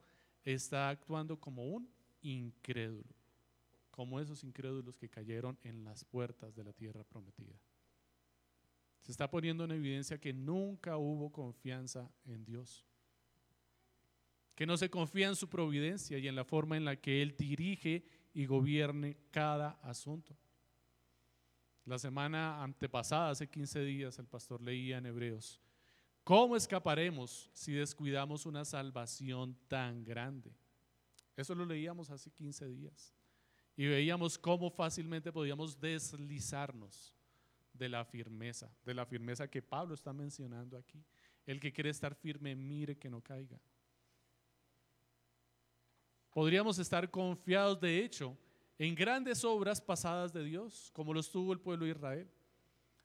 está 0.44 0.90
actuando 0.90 1.38
como 1.38 1.64
un 1.64 1.88
incrédulo, 2.22 3.14
como 3.90 4.20
esos 4.20 4.42
incrédulos 4.44 4.96
que 4.96 5.08
cayeron 5.08 5.58
en 5.62 5.84
las 5.84 6.04
puertas 6.04 6.54
de 6.54 6.64
la 6.64 6.72
tierra 6.72 7.04
prometida. 7.04 7.58
Se 9.00 9.10
está 9.10 9.28
poniendo 9.28 9.64
en 9.64 9.72
evidencia 9.72 10.20
que 10.20 10.32
nunca 10.32 10.96
hubo 10.96 11.30
confianza 11.30 12.10
en 12.24 12.44
Dios, 12.44 12.86
que 14.54 14.66
no 14.66 14.76
se 14.76 14.90
confía 14.90 15.28
en 15.28 15.36
su 15.36 15.48
providencia 15.48 16.18
y 16.18 16.28
en 16.28 16.36
la 16.36 16.44
forma 16.44 16.76
en 16.76 16.84
la 16.84 16.96
que 16.96 17.20
Él 17.20 17.36
dirige 17.36 18.04
y 18.32 18.46
gobierne 18.46 19.16
cada 19.30 19.70
asunto. 19.82 20.36
La 21.84 21.98
semana 21.98 22.62
antepasada, 22.62 23.30
hace 23.30 23.48
15 23.48 23.80
días, 23.84 24.18
el 24.18 24.26
pastor 24.26 24.62
leía 24.62 24.98
en 24.98 25.06
Hebreos, 25.06 25.60
¿cómo 26.22 26.54
escaparemos 26.54 27.50
si 27.52 27.72
descuidamos 27.72 28.46
una 28.46 28.64
salvación 28.64 29.58
tan 29.66 30.04
grande? 30.04 30.54
Eso 31.36 31.54
lo 31.54 31.64
leíamos 31.64 32.10
hace 32.10 32.30
15 32.30 32.68
días. 32.68 33.14
Y 33.76 33.86
veíamos 33.86 34.38
cómo 34.38 34.70
fácilmente 34.70 35.32
podíamos 35.32 35.80
deslizarnos 35.80 37.14
de 37.72 37.88
la 37.88 38.04
firmeza, 38.04 38.70
de 38.84 38.94
la 38.94 39.06
firmeza 39.06 39.48
que 39.48 39.62
Pablo 39.62 39.94
está 39.94 40.12
mencionando 40.12 40.76
aquí. 40.76 41.02
El 41.46 41.58
que 41.58 41.72
quiere 41.72 41.90
estar 41.90 42.14
firme, 42.14 42.54
mire 42.54 42.96
que 42.96 43.10
no 43.10 43.20
caiga. 43.20 43.58
Podríamos 46.32 46.78
estar 46.78 47.10
confiados, 47.10 47.80
de 47.80 48.04
hecho, 48.04 48.36
en 48.78 48.94
grandes 48.94 49.44
obras 49.44 49.80
pasadas 49.80 50.32
de 50.32 50.44
Dios, 50.44 50.90
como 50.92 51.12
lo 51.12 51.20
estuvo 51.20 51.52
el 51.52 51.60
pueblo 51.60 51.84
de 51.84 51.92
Israel. 51.92 52.28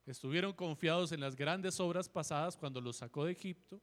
Estuvieron 0.06 0.54
confiados 0.54 1.12
en 1.12 1.20
las 1.20 1.36
grandes 1.36 1.80
obras 1.80 2.08
pasadas 2.08 2.56
cuando 2.56 2.80
los 2.80 2.98
sacó 2.98 3.26
de 3.26 3.34
Egipto, 3.34 3.82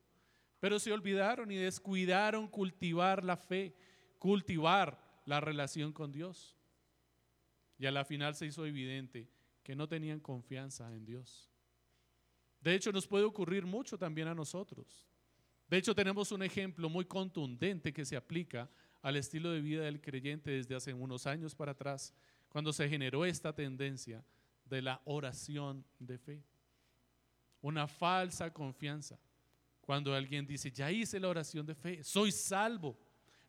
pero 0.59 0.79
se 0.79 0.93
olvidaron 0.93 1.51
y 1.51 1.57
descuidaron 1.57 2.49
cultivar 2.49 3.23
la 3.23 3.37
fe, 3.37 3.75
cultivar 4.19 5.23
la 5.25 5.41
relación 5.41 5.93
con 5.93 6.13
Dios. 6.13 6.57
Y 7.79 7.87
a 7.87 7.91
la 7.91 8.05
final 8.05 8.35
se 8.35 8.47
hizo 8.47 8.67
evidente 8.67 9.29
que 9.63 9.75
no 9.75 9.89
tenían 9.89 10.21
confianza 10.21 10.93
en 10.95 11.05
Dios. 11.05 11.51
De 12.61 12.75
hecho, 12.75 12.93
nos 12.93 13.07
puede 13.07 13.25
ocurrir 13.25 13.67
mucho 13.67 13.99
también 13.99 14.29
a 14.29 14.35
nosotros. 14.35 15.07
De 15.69 15.79
hecho, 15.79 15.95
tenemos 15.95 16.33
un 16.33 16.43
ejemplo 16.43 16.89
muy 16.89 17.05
contundente 17.05 17.93
que 17.93 18.05
se 18.05 18.17
aplica 18.17 18.71
al 19.03 19.17
estilo 19.17 19.51
de 19.51 19.61
vida 19.61 19.85
del 19.85 20.01
creyente 20.01 20.51
desde 20.51 20.75
hace 20.75 20.95
unos 20.95 21.27
años 21.27 21.55
para 21.55 21.73
atrás, 21.73 22.15
cuando 22.49 22.73
se 22.73 22.89
generó 22.89 23.25
esta 23.25 23.55
tendencia 23.55 24.25
de 24.65 24.81
la 24.81 25.01
oración 25.05 25.85
de 25.99 26.19
fe. 26.19 26.43
Una 27.61 27.87
falsa 27.87 28.53
confianza. 28.53 29.19
Cuando 29.81 30.15
alguien 30.15 30.47
dice, 30.47 30.71
ya 30.71 30.91
hice 30.91 31.21
la 31.21 31.29
oración 31.29 31.67
de 31.67 31.75
fe, 31.75 32.03
soy 32.03 32.33
salvo, 32.33 32.99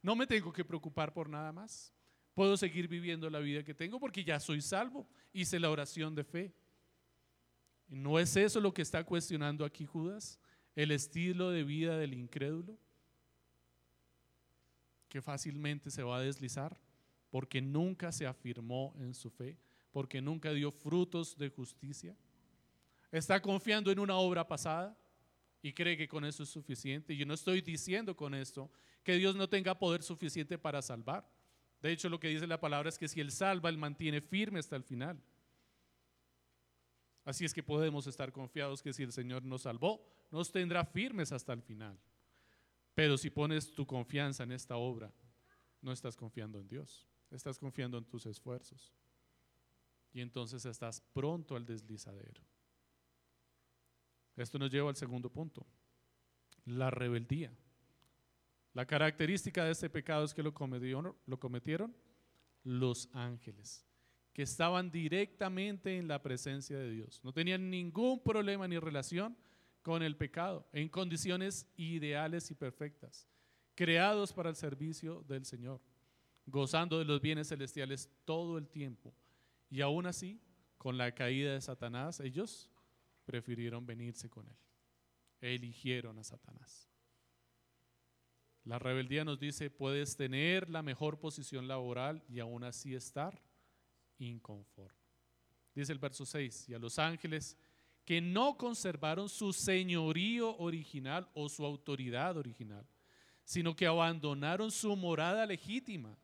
no 0.05 0.15
me 0.15 0.27
tengo 0.27 0.53
que 0.53 0.63
preocupar 0.63 1.11
por 1.11 1.27
nada 1.27 1.51
más. 1.51 1.91
Puedo 2.35 2.55
seguir 2.57 2.87
viviendo 2.87 3.27
la 3.29 3.39
vida 3.39 3.63
que 3.63 3.73
tengo 3.73 3.99
porque 3.99 4.23
ya 4.23 4.39
soy 4.39 4.61
salvo, 4.61 5.07
hice 5.33 5.59
la 5.59 5.71
oración 5.71 6.13
de 6.13 6.23
fe. 6.23 6.53
¿No 7.87 8.19
es 8.19 8.35
eso 8.35 8.59
lo 8.59 8.71
que 8.71 8.83
está 8.83 9.03
cuestionando 9.03 9.65
aquí 9.65 9.85
Judas? 9.85 10.39
¿El 10.75 10.91
estilo 10.91 11.49
de 11.49 11.63
vida 11.63 11.97
del 11.97 12.13
incrédulo? 12.13 12.77
que 15.15 15.21
fácilmente 15.21 15.89
se 15.89 16.03
va 16.03 16.17
a 16.17 16.21
deslizar 16.21 16.77
porque 17.29 17.61
nunca 17.61 18.11
se 18.11 18.27
afirmó 18.27 18.93
en 18.99 19.13
su 19.13 19.29
fe, 19.29 19.57
porque 19.91 20.21
nunca 20.21 20.51
dio 20.51 20.73
frutos 20.73 21.37
de 21.37 21.47
justicia. 21.47 22.17
Está 23.13 23.41
confiando 23.41 23.89
en 23.91 23.99
una 23.99 24.17
obra 24.17 24.45
pasada 24.45 24.93
y 25.65 25.73
cree 25.73 25.97
que 25.97 26.07
con 26.07 26.23
eso 26.23 26.43
es 26.43 26.49
suficiente. 26.49 27.17
Yo 27.17 27.25
no 27.25 27.33
estoy 27.33 27.59
diciendo 27.59 28.15
con 28.15 28.35
esto 28.35 28.69
que 29.03 29.15
Dios 29.15 29.35
no 29.35 29.49
tenga 29.49 29.73
poder 29.79 30.03
suficiente 30.03 30.59
para 30.59 30.79
salvar. 30.79 31.27
De 31.81 31.91
hecho, 31.91 32.07
lo 32.07 32.19
que 32.19 32.27
dice 32.27 32.45
la 32.45 32.59
palabra 32.59 32.87
es 32.87 32.99
que 32.99 33.07
si 33.07 33.19
Él 33.19 33.31
salva, 33.31 33.69
Él 33.69 33.77
mantiene 33.79 34.21
firme 34.21 34.59
hasta 34.59 34.75
el 34.75 34.83
final. 34.83 35.19
Así 37.23 37.45
es 37.45 37.51
que 37.51 37.63
podemos 37.63 38.05
estar 38.05 38.31
confiados 38.31 38.83
que 38.83 38.93
si 38.93 39.01
el 39.01 39.11
Señor 39.11 39.41
nos 39.41 39.63
salvó, 39.63 40.05
nos 40.29 40.51
tendrá 40.51 40.85
firmes 40.85 41.31
hasta 41.31 41.53
el 41.53 41.63
final. 41.63 41.97
Pero 42.93 43.17
si 43.17 43.31
pones 43.31 43.73
tu 43.73 43.87
confianza 43.87 44.43
en 44.43 44.51
esta 44.51 44.77
obra, 44.77 45.11
no 45.81 45.91
estás 45.91 46.15
confiando 46.15 46.59
en 46.59 46.67
Dios, 46.67 47.07
estás 47.31 47.57
confiando 47.57 47.97
en 47.97 48.05
tus 48.05 48.27
esfuerzos. 48.27 48.93
Y 50.13 50.21
entonces 50.21 50.63
estás 50.63 51.01
pronto 51.01 51.55
al 51.55 51.65
deslizadero. 51.65 52.43
Esto 54.35 54.59
nos 54.59 54.69
lleva 54.69 54.89
al 54.89 54.95
segundo 54.95 55.29
punto, 55.29 55.65
la 56.65 56.89
rebeldía. 56.89 57.53
La 58.73 58.85
característica 58.85 59.63
de 59.63 59.71
este 59.71 59.89
pecado 59.89 60.25
es 60.25 60.33
que 60.33 60.43
lo 60.43 60.53
cometieron, 60.53 61.15
lo 61.25 61.39
cometieron 61.39 61.95
los 62.63 63.07
ángeles, 63.13 63.85
que 64.33 64.41
estaban 64.41 64.91
directamente 64.91 65.97
en 65.97 66.09
la 66.09 66.21
presencia 66.21 66.77
de 66.77 66.91
Dios. 66.91 67.21
No 67.23 67.31
tenían 67.31 67.69
ningún 67.69 68.21
problema 68.21 68.67
ni 68.67 68.77
relación 68.77 69.37
con 69.81 70.03
el 70.03 70.17
pecado, 70.17 70.67
en 70.73 70.89
condiciones 70.89 71.71
ideales 71.77 72.51
y 72.51 72.55
perfectas, 72.55 73.29
creados 73.75 74.33
para 74.33 74.49
el 74.49 74.55
servicio 74.55 75.23
del 75.27 75.45
Señor, 75.45 75.79
gozando 76.45 76.99
de 76.99 77.05
los 77.05 77.21
bienes 77.21 77.49
celestiales 77.49 78.09
todo 78.25 78.57
el 78.57 78.67
tiempo. 78.67 79.13
Y 79.69 79.81
aún 79.81 80.05
así, 80.05 80.41
con 80.77 80.97
la 80.97 81.13
caída 81.13 81.53
de 81.53 81.61
Satanás, 81.61 82.19
ellos 82.19 82.69
prefirieron 83.25 83.85
venirse 83.85 84.29
con 84.29 84.47
él. 84.47 84.57
Eligieron 85.41 86.17
a 86.17 86.23
Satanás. 86.23 86.89
La 88.63 88.79
rebeldía 88.79 89.23
nos 89.23 89.39
dice, 89.39 89.69
puedes 89.69 90.15
tener 90.15 90.69
la 90.69 90.81
mejor 90.81 91.19
posición 91.19 91.67
laboral 91.67 92.23
y 92.27 92.39
aún 92.39 92.63
así 92.63 92.95
estar 92.95 93.39
inconforme. 94.17 94.97
Dice 95.75 95.91
el 95.91 95.99
verso 95.99 96.25
6, 96.25 96.69
y 96.69 96.73
a 96.73 96.79
los 96.79 96.97
ángeles 96.97 97.57
que 98.05 98.21
no 98.21 98.57
conservaron 98.57 99.29
su 99.29 99.51
señorío 99.51 100.55
original 100.57 101.29
o 101.33 101.49
su 101.49 101.65
autoridad 101.65 102.37
original, 102.37 102.87
sino 103.43 103.75
que 103.75 103.85
abandonaron 103.85 104.71
su 104.71 104.95
morada 104.95 105.45
legítima. 105.45 106.17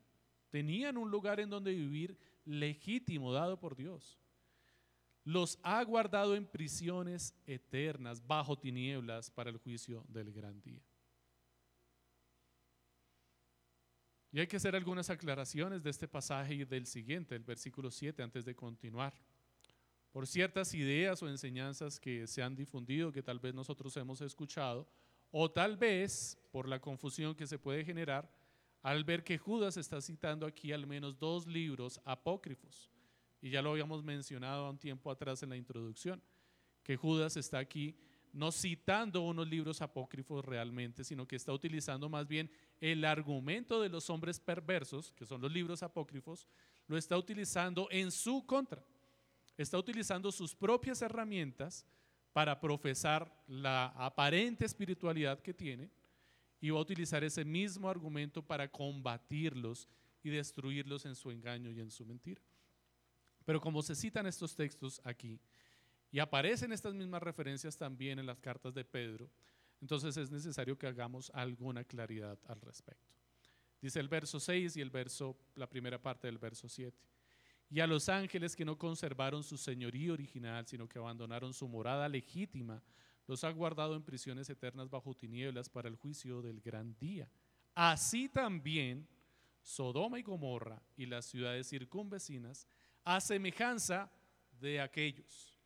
Tenían 0.48 0.96
un 0.96 1.10
lugar 1.10 1.38
en 1.38 1.50
donde 1.50 1.72
vivir 1.72 2.16
legítimo 2.44 3.32
dado 3.32 3.58
por 3.58 3.76
Dios. 3.76 4.21
Los 5.24 5.58
ha 5.62 5.82
guardado 5.84 6.34
en 6.34 6.46
prisiones 6.46 7.34
eternas, 7.46 8.26
bajo 8.26 8.58
tinieblas, 8.58 9.30
para 9.30 9.50
el 9.50 9.58
juicio 9.58 10.04
del 10.08 10.32
gran 10.32 10.60
día. 10.62 10.82
Y 14.32 14.40
hay 14.40 14.46
que 14.46 14.56
hacer 14.56 14.74
algunas 14.74 15.10
aclaraciones 15.10 15.82
de 15.82 15.90
este 15.90 16.08
pasaje 16.08 16.54
y 16.54 16.64
del 16.64 16.86
siguiente, 16.86 17.36
el 17.36 17.44
versículo 17.44 17.90
7, 17.90 18.22
antes 18.22 18.44
de 18.44 18.54
continuar 18.54 19.14
por 20.12 20.26
ciertas 20.26 20.74
ideas 20.74 21.22
o 21.22 21.28
enseñanzas 21.28 21.98
que 21.98 22.26
se 22.26 22.42
han 22.42 22.54
difundido, 22.54 23.10
que 23.10 23.22
tal 23.22 23.38
vez 23.38 23.54
nosotros 23.54 23.96
hemos 23.96 24.20
escuchado, 24.20 24.86
o 25.30 25.50
tal 25.50 25.78
vez 25.78 26.38
por 26.50 26.68
la 26.68 26.80
confusión 26.80 27.34
que 27.34 27.46
se 27.46 27.58
puede 27.58 27.84
generar 27.84 28.30
al 28.82 29.04
ver 29.04 29.24
que 29.24 29.38
Judas 29.38 29.78
está 29.78 30.00
citando 30.02 30.44
aquí 30.44 30.72
al 30.72 30.86
menos 30.86 31.18
dos 31.18 31.46
libros 31.46 32.00
apócrifos. 32.04 32.90
Y 33.42 33.50
ya 33.50 33.60
lo 33.60 33.72
habíamos 33.72 34.02
mencionado 34.02 34.70
un 34.70 34.78
tiempo 34.78 35.10
atrás 35.10 35.42
en 35.42 35.50
la 35.50 35.56
introducción, 35.56 36.22
que 36.82 36.96
Judas 36.96 37.36
está 37.36 37.58
aquí 37.58 37.94
no 38.32 38.50
citando 38.50 39.20
unos 39.20 39.46
libros 39.46 39.82
apócrifos 39.82 40.42
realmente, 40.42 41.04
sino 41.04 41.28
que 41.28 41.36
está 41.36 41.52
utilizando 41.52 42.08
más 42.08 42.26
bien 42.26 42.50
el 42.80 43.04
argumento 43.04 43.82
de 43.82 43.90
los 43.90 44.08
hombres 44.08 44.40
perversos, 44.40 45.12
que 45.12 45.26
son 45.26 45.42
los 45.42 45.52
libros 45.52 45.82
apócrifos, 45.82 46.48
lo 46.86 46.96
está 46.96 47.18
utilizando 47.18 47.88
en 47.90 48.10
su 48.10 48.46
contra 48.46 48.82
está 49.56 49.78
utilizando 49.78 50.30
sus 50.32 50.54
propias 50.54 51.02
herramientas 51.02 51.86
para 52.32 52.58
profesar 52.58 53.30
la 53.46 53.86
aparente 53.88 54.64
espiritualidad 54.64 55.40
que 55.40 55.52
tiene 55.52 55.90
y 56.60 56.70
va 56.70 56.78
a 56.78 56.82
utilizar 56.82 57.22
ese 57.24 57.44
mismo 57.44 57.88
argumento 57.88 58.42
para 58.42 58.70
combatirlos 58.70 59.88
y 60.22 60.30
destruirlos 60.30 61.04
en 61.04 61.14
su 61.14 61.30
engaño 61.30 61.70
y 61.70 61.80
en 61.80 61.90
su 61.90 62.06
mentira. 62.06 62.40
Pero 63.44 63.60
como 63.60 63.82
se 63.82 63.94
citan 63.94 64.26
estos 64.26 64.54
textos 64.54 65.00
aquí 65.04 65.40
y 66.10 66.18
aparecen 66.18 66.72
estas 66.72 66.94
mismas 66.94 67.22
referencias 67.22 67.76
también 67.76 68.18
en 68.18 68.26
las 68.26 68.40
cartas 68.40 68.74
de 68.74 68.84
Pedro, 68.84 69.30
entonces 69.80 70.16
es 70.16 70.30
necesario 70.30 70.78
que 70.78 70.86
hagamos 70.86 71.30
alguna 71.34 71.84
claridad 71.84 72.38
al 72.46 72.60
respecto. 72.60 73.14
Dice 73.80 73.98
el 73.98 74.08
verso 74.08 74.38
6 74.38 74.76
y 74.76 74.80
el 74.80 74.90
verso 74.90 75.36
la 75.56 75.68
primera 75.68 76.00
parte 76.00 76.28
del 76.28 76.38
verso 76.38 76.68
7 76.68 76.96
y 77.72 77.80
a 77.80 77.86
los 77.86 78.10
ángeles 78.10 78.54
que 78.54 78.66
no 78.66 78.76
conservaron 78.76 79.42
su 79.42 79.56
señoría 79.56 80.12
original, 80.12 80.66
sino 80.66 80.86
que 80.86 80.98
abandonaron 80.98 81.54
su 81.54 81.66
morada 81.66 82.06
legítima, 82.06 82.82
los 83.26 83.44
ha 83.44 83.50
guardado 83.50 83.96
en 83.96 84.02
prisiones 84.02 84.50
eternas 84.50 84.90
bajo 84.90 85.14
tinieblas 85.14 85.70
para 85.70 85.88
el 85.88 85.96
juicio 85.96 86.42
del 86.42 86.60
gran 86.60 86.94
día. 86.98 87.26
Así 87.74 88.28
también 88.28 89.08
Sodoma 89.62 90.18
y 90.18 90.22
Gomorra 90.22 90.82
y 90.98 91.06
las 91.06 91.24
ciudades 91.24 91.66
circunvecinas 91.66 92.66
a 93.04 93.20
semejanza 93.20 94.10
de 94.60 94.80
aquellos. 94.80 95.58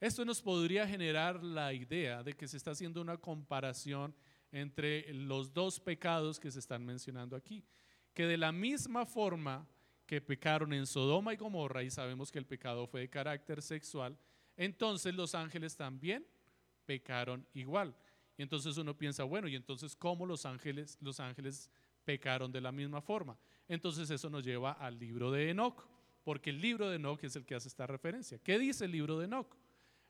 Esto 0.00 0.24
nos 0.24 0.40
podría 0.40 0.86
generar 0.86 1.42
la 1.42 1.72
idea 1.72 2.22
de 2.22 2.32
que 2.32 2.48
se 2.48 2.56
está 2.56 2.70
haciendo 2.70 3.00
una 3.00 3.18
comparación 3.18 4.14
entre 4.50 5.12
los 5.12 5.52
dos 5.52 5.78
pecados 5.78 6.40
que 6.40 6.50
se 6.50 6.58
están 6.58 6.84
mencionando 6.84 7.36
aquí, 7.36 7.64
que 8.14 8.26
de 8.26 8.38
la 8.38 8.50
misma 8.50 9.04
forma 9.04 9.68
que 10.06 10.20
pecaron 10.20 10.72
en 10.72 10.86
Sodoma 10.86 11.34
y 11.34 11.36
Gomorra, 11.36 11.82
y 11.82 11.90
sabemos 11.90 12.32
que 12.32 12.38
el 12.38 12.46
pecado 12.46 12.86
fue 12.86 13.02
de 13.02 13.10
carácter 13.10 13.62
sexual, 13.62 14.18
entonces 14.56 15.14
los 15.14 15.34
ángeles 15.34 15.76
también 15.76 16.26
pecaron 16.84 17.46
igual. 17.52 17.94
Y 18.36 18.42
entonces 18.42 18.76
uno 18.78 18.96
piensa, 18.96 19.24
bueno, 19.24 19.48
¿y 19.48 19.54
entonces 19.54 19.94
cómo 19.94 20.24
los 20.24 20.46
ángeles, 20.46 20.96
los 21.00 21.20
ángeles 21.20 21.70
pecaron 22.04 22.50
de 22.50 22.62
la 22.62 22.72
misma 22.72 23.02
forma? 23.02 23.38
Entonces 23.68 24.10
eso 24.10 24.30
nos 24.30 24.42
lleva 24.42 24.72
al 24.72 24.98
libro 24.98 25.30
de 25.30 25.50
Enoch, 25.50 25.86
porque 26.22 26.50
el 26.50 26.60
libro 26.60 26.88
de 26.88 26.96
Enoch 26.96 27.22
es 27.24 27.36
el 27.36 27.44
que 27.44 27.54
hace 27.54 27.68
esta 27.68 27.86
referencia. 27.86 28.38
¿Qué 28.38 28.58
dice 28.58 28.84
el 28.84 28.92
libro 28.92 29.18
de 29.18 29.24
Enoch? 29.26 29.56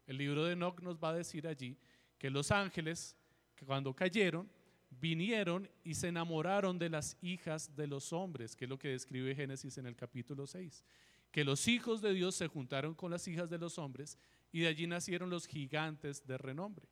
El 0.07 0.19
libro 0.19 0.45
de 0.45 0.53
Enoch 0.53 0.81
nos 0.81 0.99
va 0.99 1.11
a 1.11 1.15
decir 1.15 1.47
allí 1.47 1.77
que 2.19 2.31
los 2.31 2.51
ángeles, 2.51 3.17
que 3.55 3.65
cuando 3.65 3.95
cayeron, 3.95 4.51
vinieron 4.91 5.69
y 5.85 5.95
se 5.95 6.09
enamoraron 6.09 6.79
de 6.79 6.91
las 6.91 7.17
hijas 7.23 7.75
de 7.77 7.87
los 7.87 8.13
hombres, 8.13 8.57
que 8.57 8.65
es 8.65 8.69
lo 8.69 8.79
que 8.79 8.89
describe 8.89 9.35
Génesis 9.35 9.79
en 9.79 9.87
el 9.87 9.97
capítulo 9.97 10.47
6. 10.47 10.85
Que 11.31 11.45
los 11.45 11.69
hijos 11.69 12.03
de 12.03 12.13
Dios 12.13 12.35
se 12.35 12.49
juntaron 12.49 12.95
con 12.95 13.11
las 13.11 13.29
hijas 13.29 13.49
de 13.49 13.59
los 13.59 13.79
hombres 13.79 14.19
y 14.53 14.61
de 14.61 14.69
allí 14.69 14.87
nacieron 14.87 15.31
los 15.31 15.47
gigantes 15.47 16.27
de 16.27 16.37
renombre. 16.39 16.89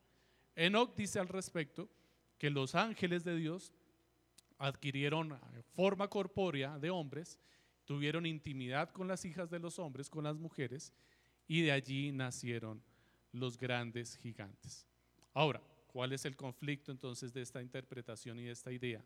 Enoch 0.54 0.94
dice 0.94 1.18
al 1.18 1.28
respecto 1.28 1.88
que 2.38 2.50
los 2.50 2.74
ángeles 2.74 3.24
de 3.24 3.36
Dios 3.36 3.72
adquirieron 4.58 5.38
forma 5.74 6.08
corpórea 6.08 6.78
de 6.78 6.90
hombres, 6.90 7.38
tuvieron 7.88 8.26
intimidad 8.26 8.90
con 8.90 9.08
las 9.08 9.24
hijas 9.24 9.48
de 9.48 9.58
los 9.58 9.78
hombres, 9.78 10.10
con 10.10 10.24
las 10.24 10.36
mujeres, 10.36 10.92
y 11.46 11.62
de 11.62 11.72
allí 11.72 12.12
nacieron 12.12 12.82
los 13.32 13.56
grandes 13.56 14.14
gigantes. 14.18 14.86
Ahora, 15.32 15.62
¿cuál 15.86 16.12
es 16.12 16.26
el 16.26 16.36
conflicto 16.36 16.92
entonces 16.92 17.32
de 17.32 17.40
esta 17.40 17.62
interpretación 17.62 18.38
y 18.38 18.44
de 18.44 18.50
esta 18.50 18.70
idea? 18.70 19.02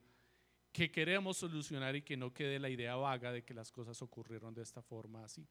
Que 0.73 0.90
queremos 0.90 1.37
solucionar 1.37 1.95
y 1.95 2.03
que 2.03 2.16
no 2.16 2.35
quede 2.35 2.59
la 2.59 2.71
idea 2.71 2.97
vaga 2.97 3.31
de 3.31 3.45
que 3.45 3.55
las 3.55 3.71
cosas 3.71 4.03
ocurrieron 4.03 4.53
de 4.53 4.62
esta 4.62 4.83
forma 4.83 5.23
así. 5.23 5.47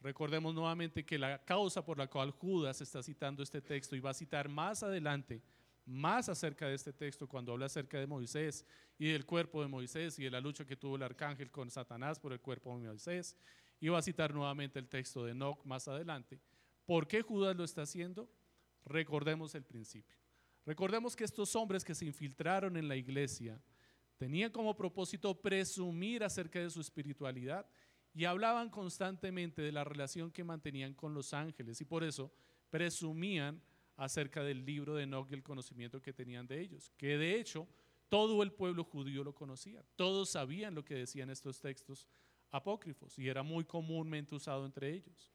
Recordemos 0.00 0.54
nuevamente 0.54 1.04
que 1.04 1.18
la 1.18 1.44
causa 1.44 1.84
por 1.84 1.98
la 1.98 2.06
cual 2.06 2.30
Judas 2.30 2.80
está 2.80 3.02
citando 3.02 3.42
este 3.42 3.60
texto 3.60 3.94
y 3.94 4.00
va 4.00 4.10
a 4.10 4.14
citar 4.14 4.48
más 4.48 4.82
adelante 4.82 5.42
más 5.88 6.28
acerca 6.28 6.68
de 6.68 6.74
este 6.74 6.92
texto 6.92 7.26
cuando 7.26 7.52
habla 7.52 7.66
acerca 7.66 7.98
de 7.98 8.06
Moisés 8.06 8.64
y 8.98 9.10
del 9.10 9.24
cuerpo 9.24 9.62
de 9.62 9.68
Moisés 9.68 10.18
y 10.18 10.24
de 10.24 10.30
la 10.30 10.40
lucha 10.40 10.66
que 10.66 10.76
tuvo 10.76 10.96
el 10.96 11.02
arcángel 11.02 11.50
con 11.50 11.70
Satanás 11.70 12.20
por 12.20 12.32
el 12.32 12.40
cuerpo 12.40 12.78
de 12.78 12.86
Moisés. 12.86 13.36
Y 13.80 13.88
va 13.88 13.98
a 13.98 14.02
citar 14.02 14.34
nuevamente 14.34 14.78
el 14.78 14.88
texto 14.88 15.24
de 15.24 15.32
Enoch 15.32 15.64
más 15.64 15.88
adelante. 15.88 16.40
¿Por 16.84 17.06
qué 17.06 17.22
Judas 17.22 17.56
lo 17.56 17.64
está 17.64 17.82
haciendo? 17.82 18.30
Recordemos 18.84 19.54
el 19.54 19.64
principio. 19.64 20.16
Recordemos 20.66 21.16
que 21.16 21.24
estos 21.24 21.56
hombres 21.56 21.84
que 21.84 21.94
se 21.94 22.04
infiltraron 22.04 22.76
en 22.76 22.88
la 22.88 22.96
iglesia 22.96 23.62
tenían 24.18 24.50
como 24.50 24.76
propósito 24.76 25.40
presumir 25.40 26.24
acerca 26.24 26.58
de 26.58 26.68
su 26.68 26.80
espiritualidad 26.80 27.66
y 28.12 28.24
hablaban 28.24 28.68
constantemente 28.68 29.62
de 29.62 29.72
la 29.72 29.84
relación 29.84 30.30
que 30.30 30.44
mantenían 30.44 30.92
con 30.92 31.14
los 31.14 31.32
ángeles 31.32 31.80
y 31.80 31.84
por 31.84 32.04
eso 32.04 32.32
presumían 32.68 33.62
acerca 33.98 34.42
del 34.42 34.64
libro 34.64 34.94
de 34.94 35.02
Enoch 35.02 35.28
y 35.30 35.34
el 35.34 35.42
conocimiento 35.42 36.00
que 36.00 36.12
tenían 36.12 36.46
de 36.46 36.60
ellos, 36.60 36.92
que 36.96 37.18
de 37.18 37.38
hecho 37.38 37.68
todo 38.08 38.42
el 38.42 38.52
pueblo 38.52 38.84
judío 38.84 39.24
lo 39.24 39.34
conocía, 39.34 39.84
todos 39.96 40.30
sabían 40.30 40.74
lo 40.74 40.84
que 40.84 40.94
decían 40.94 41.30
estos 41.30 41.60
textos 41.60 42.06
apócrifos 42.50 43.18
y 43.18 43.28
era 43.28 43.42
muy 43.42 43.64
comúnmente 43.64 44.36
usado 44.36 44.64
entre 44.64 44.94
ellos. 44.94 45.32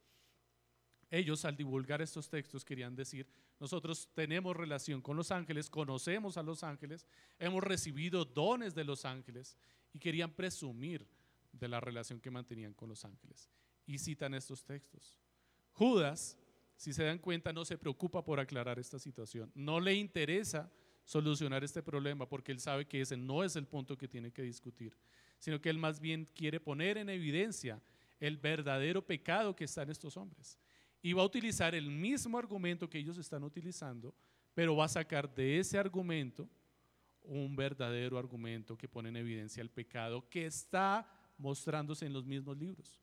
Ellos 1.12 1.44
al 1.46 1.58
divulgar 1.58 2.02
estos 2.02 2.30
textos 2.30 2.64
querían 2.64 2.96
decir, 2.96 3.28
nosotros 3.60 4.10
tenemos 4.16 4.56
relación 4.56 5.02
con 5.02 5.18
los 5.18 5.30
ángeles, 5.30 5.70
conocemos 5.70 6.38
a 6.38 6.44
los 6.44 6.64
ángeles, 6.64 7.06
hemos 7.38 7.64
recibido 7.64 8.24
dones 8.24 8.74
de 8.74 8.86
los 8.86 9.04
ángeles 9.04 9.58
y 9.92 10.00
querían 10.00 10.32
presumir 10.32 11.06
de 11.52 11.68
la 11.68 11.82
relación 11.82 12.20
que 12.20 12.32
mantenían 12.32 12.74
con 12.74 12.90
los 12.90 13.04
ángeles. 13.04 13.50
Y 13.86 14.00
citan 14.00 14.34
estos 14.34 14.64
textos. 14.64 15.20
Judas 15.74 16.38
si 16.84 16.92
se 16.92 17.06
dan 17.06 17.18
cuenta, 17.18 17.54
no 17.54 17.64
se 17.64 17.78
preocupa 17.78 18.26
por 18.26 18.42
aclarar 18.42 18.78
esta 18.78 19.00
situación. 19.00 19.50
No 19.56 19.80
le 19.80 19.94
interesa 19.94 20.70
solucionar 21.06 21.64
este 21.64 21.82
problema 21.82 22.28
porque 22.28 22.52
él 22.52 22.60
sabe 22.60 22.86
que 22.86 23.00
ese 23.00 23.16
no 23.16 23.42
es 23.42 23.56
el 23.56 23.66
punto 23.66 23.98
que 23.98 24.10
tiene 24.10 24.34
que 24.34 24.42
discutir, 24.42 24.94
sino 25.40 25.62
que 25.62 25.70
él 25.70 25.78
más 25.78 26.02
bien 26.02 26.28
quiere 26.36 26.60
poner 26.60 26.98
en 26.98 27.08
evidencia 27.08 27.82
el 28.20 28.36
verdadero 28.36 29.02
pecado 29.02 29.56
que 29.56 29.64
está 29.64 29.84
en 29.84 29.92
estos 29.92 30.18
hombres. 30.18 30.60
Y 31.02 31.14
va 31.14 31.22
a 31.22 31.26
utilizar 31.26 31.74
el 31.74 31.90
mismo 31.90 32.38
argumento 32.38 32.90
que 32.90 32.98
ellos 32.98 33.18
están 33.18 33.46
utilizando, 33.46 34.14
pero 34.54 34.76
va 34.76 34.84
a 34.84 34.90
sacar 34.90 35.34
de 35.34 35.60
ese 35.60 35.78
argumento 35.78 36.50
un 37.22 37.56
verdadero 37.56 38.18
argumento 38.18 38.78
que 38.78 38.90
pone 38.90 39.08
en 39.08 39.16
evidencia 39.16 39.62
el 39.62 39.70
pecado 39.70 40.28
que 40.30 40.48
está 40.48 41.10
mostrándose 41.38 42.06
en 42.06 42.12
los 42.12 42.26
mismos 42.26 42.58
libros. 42.58 43.00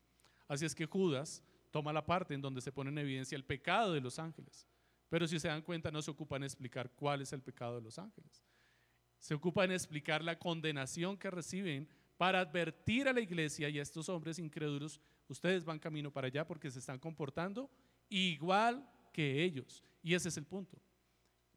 Así 0.46 0.66
es 0.66 0.74
que 0.74 0.84
Judas 0.84 1.42
toma 1.70 1.92
la 1.92 2.04
parte 2.04 2.34
en 2.34 2.40
donde 2.40 2.60
se 2.60 2.72
pone 2.72 2.90
en 2.90 2.98
evidencia 2.98 3.36
el 3.36 3.44
pecado 3.44 3.92
de 3.92 4.00
los 4.00 4.18
ángeles. 4.18 4.66
Pero 5.08 5.26
si 5.26 5.38
se 5.38 5.48
dan 5.48 5.62
cuenta, 5.62 5.90
no 5.90 6.02
se 6.02 6.10
ocupa 6.10 6.36
en 6.36 6.44
explicar 6.44 6.90
cuál 6.92 7.22
es 7.22 7.32
el 7.32 7.42
pecado 7.42 7.76
de 7.76 7.82
los 7.82 7.98
ángeles. 7.98 8.44
Se 9.18 9.34
ocupa 9.34 9.64
en 9.64 9.72
explicar 9.72 10.22
la 10.22 10.38
condenación 10.38 11.16
que 11.16 11.30
reciben 11.30 11.88
para 12.16 12.40
advertir 12.40 13.08
a 13.08 13.12
la 13.12 13.20
iglesia 13.20 13.68
y 13.68 13.78
a 13.78 13.82
estos 13.82 14.08
hombres 14.08 14.38
incrédulos, 14.38 15.00
ustedes 15.26 15.64
van 15.64 15.78
camino 15.78 16.12
para 16.12 16.26
allá 16.26 16.46
porque 16.46 16.70
se 16.70 16.78
están 16.78 16.98
comportando 16.98 17.70
igual 18.08 18.86
que 19.12 19.42
ellos. 19.42 19.82
Y 20.02 20.14
ese 20.14 20.28
es 20.28 20.36
el 20.36 20.44
punto. 20.44 20.78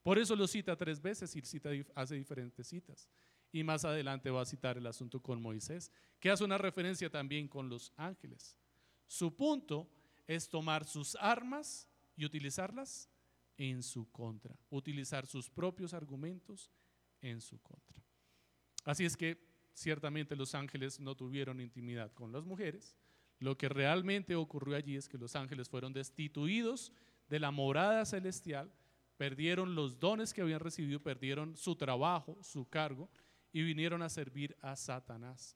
Por 0.01 0.17
eso 0.17 0.35
lo 0.35 0.47
cita 0.47 0.75
tres 0.75 1.01
veces 1.01 1.35
y 1.35 1.41
cita, 1.41 1.69
hace 1.95 2.15
diferentes 2.15 2.67
citas. 2.67 3.09
Y 3.51 3.63
más 3.63 3.85
adelante 3.85 4.29
va 4.29 4.41
a 4.41 4.45
citar 4.45 4.77
el 4.77 4.87
asunto 4.87 5.21
con 5.21 5.41
Moisés, 5.41 5.91
que 6.19 6.29
hace 6.29 6.43
una 6.43 6.57
referencia 6.57 7.09
también 7.09 7.47
con 7.47 7.69
los 7.69 7.93
ángeles. 7.97 8.57
Su 9.05 9.35
punto 9.35 9.89
es 10.27 10.49
tomar 10.49 10.85
sus 10.85 11.15
armas 11.15 11.87
y 12.15 12.25
utilizarlas 12.25 13.09
en 13.57 13.83
su 13.83 14.09
contra, 14.11 14.55
utilizar 14.69 15.25
sus 15.27 15.49
propios 15.49 15.93
argumentos 15.93 16.71
en 17.21 17.41
su 17.41 17.59
contra. 17.59 18.03
Así 18.85 19.05
es 19.05 19.15
que 19.15 19.37
ciertamente 19.73 20.35
los 20.35 20.55
ángeles 20.55 20.99
no 20.99 21.15
tuvieron 21.15 21.61
intimidad 21.61 22.11
con 22.13 22.31
las 22.31 22.45
mujeres. 22.45 22.95
Lo 23.39 23.57
que 23.57 23.69
realmente 23.69 24.35
ocurrió 24.35 24.75
allí 24.75 24.95
es 24.95 25.07
que 25.07 25.17
los 25.17 25.35
ángeles 25.35 25.69
fueron 25.69 25.93
destituidos 25.93 26.91
de 27.29 27.39
la 27.39 27.51
morada 27.51 28.05
celestial, 28.05 28.71
perdieron 29.17 29.75
los 29.75 29.99
dones 29.99 30.33
que 30.33 30.41
habían 30.41 30.59
recibido, 30.59 31.01
perdieron 31.01 31.55
su 31.55 31.75
trabajo, 31.75 32.37
su 32.41 32.67
cargo 32.67 33.09
y 33.51 33.63
vinieron 33.63 34.01
a 34.01 34.09
servir 34.09 34.55
a 34.61 34.75
Satanás. 34.75 35.55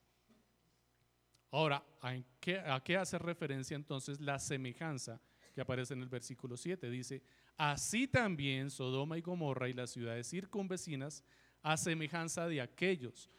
Ahora, 1.57 1.83
¿a 2.01 2.81
qué, 2.83 2.97
hace 2.97 3.17
referencia 3.17 3.73
entonces 3.73 4.21
la 4.21 4.37
semejanza 4.37 5.19
que 5.55 5.61
aparece 5.61 5.95
en 5.95 6.03
el 6.03 6.07
versículo 6.07 6.55
7? 6.55 6.87
Dice, 6.87 7.23
así 7.57 8.07
también 8.07 8.69
Sodoma 8.69 9.17
y 9.17 9.21
Gomorra 9.21 9.67
y 9.67 9.73
las 9.73 9.89
ciudades 9.89 10.29
circunvecinas 10.29 11.23
a 11.63 11.75
semejanza 11.75 12.47
de 12.47 12.61
aquellos. 12.61 13.31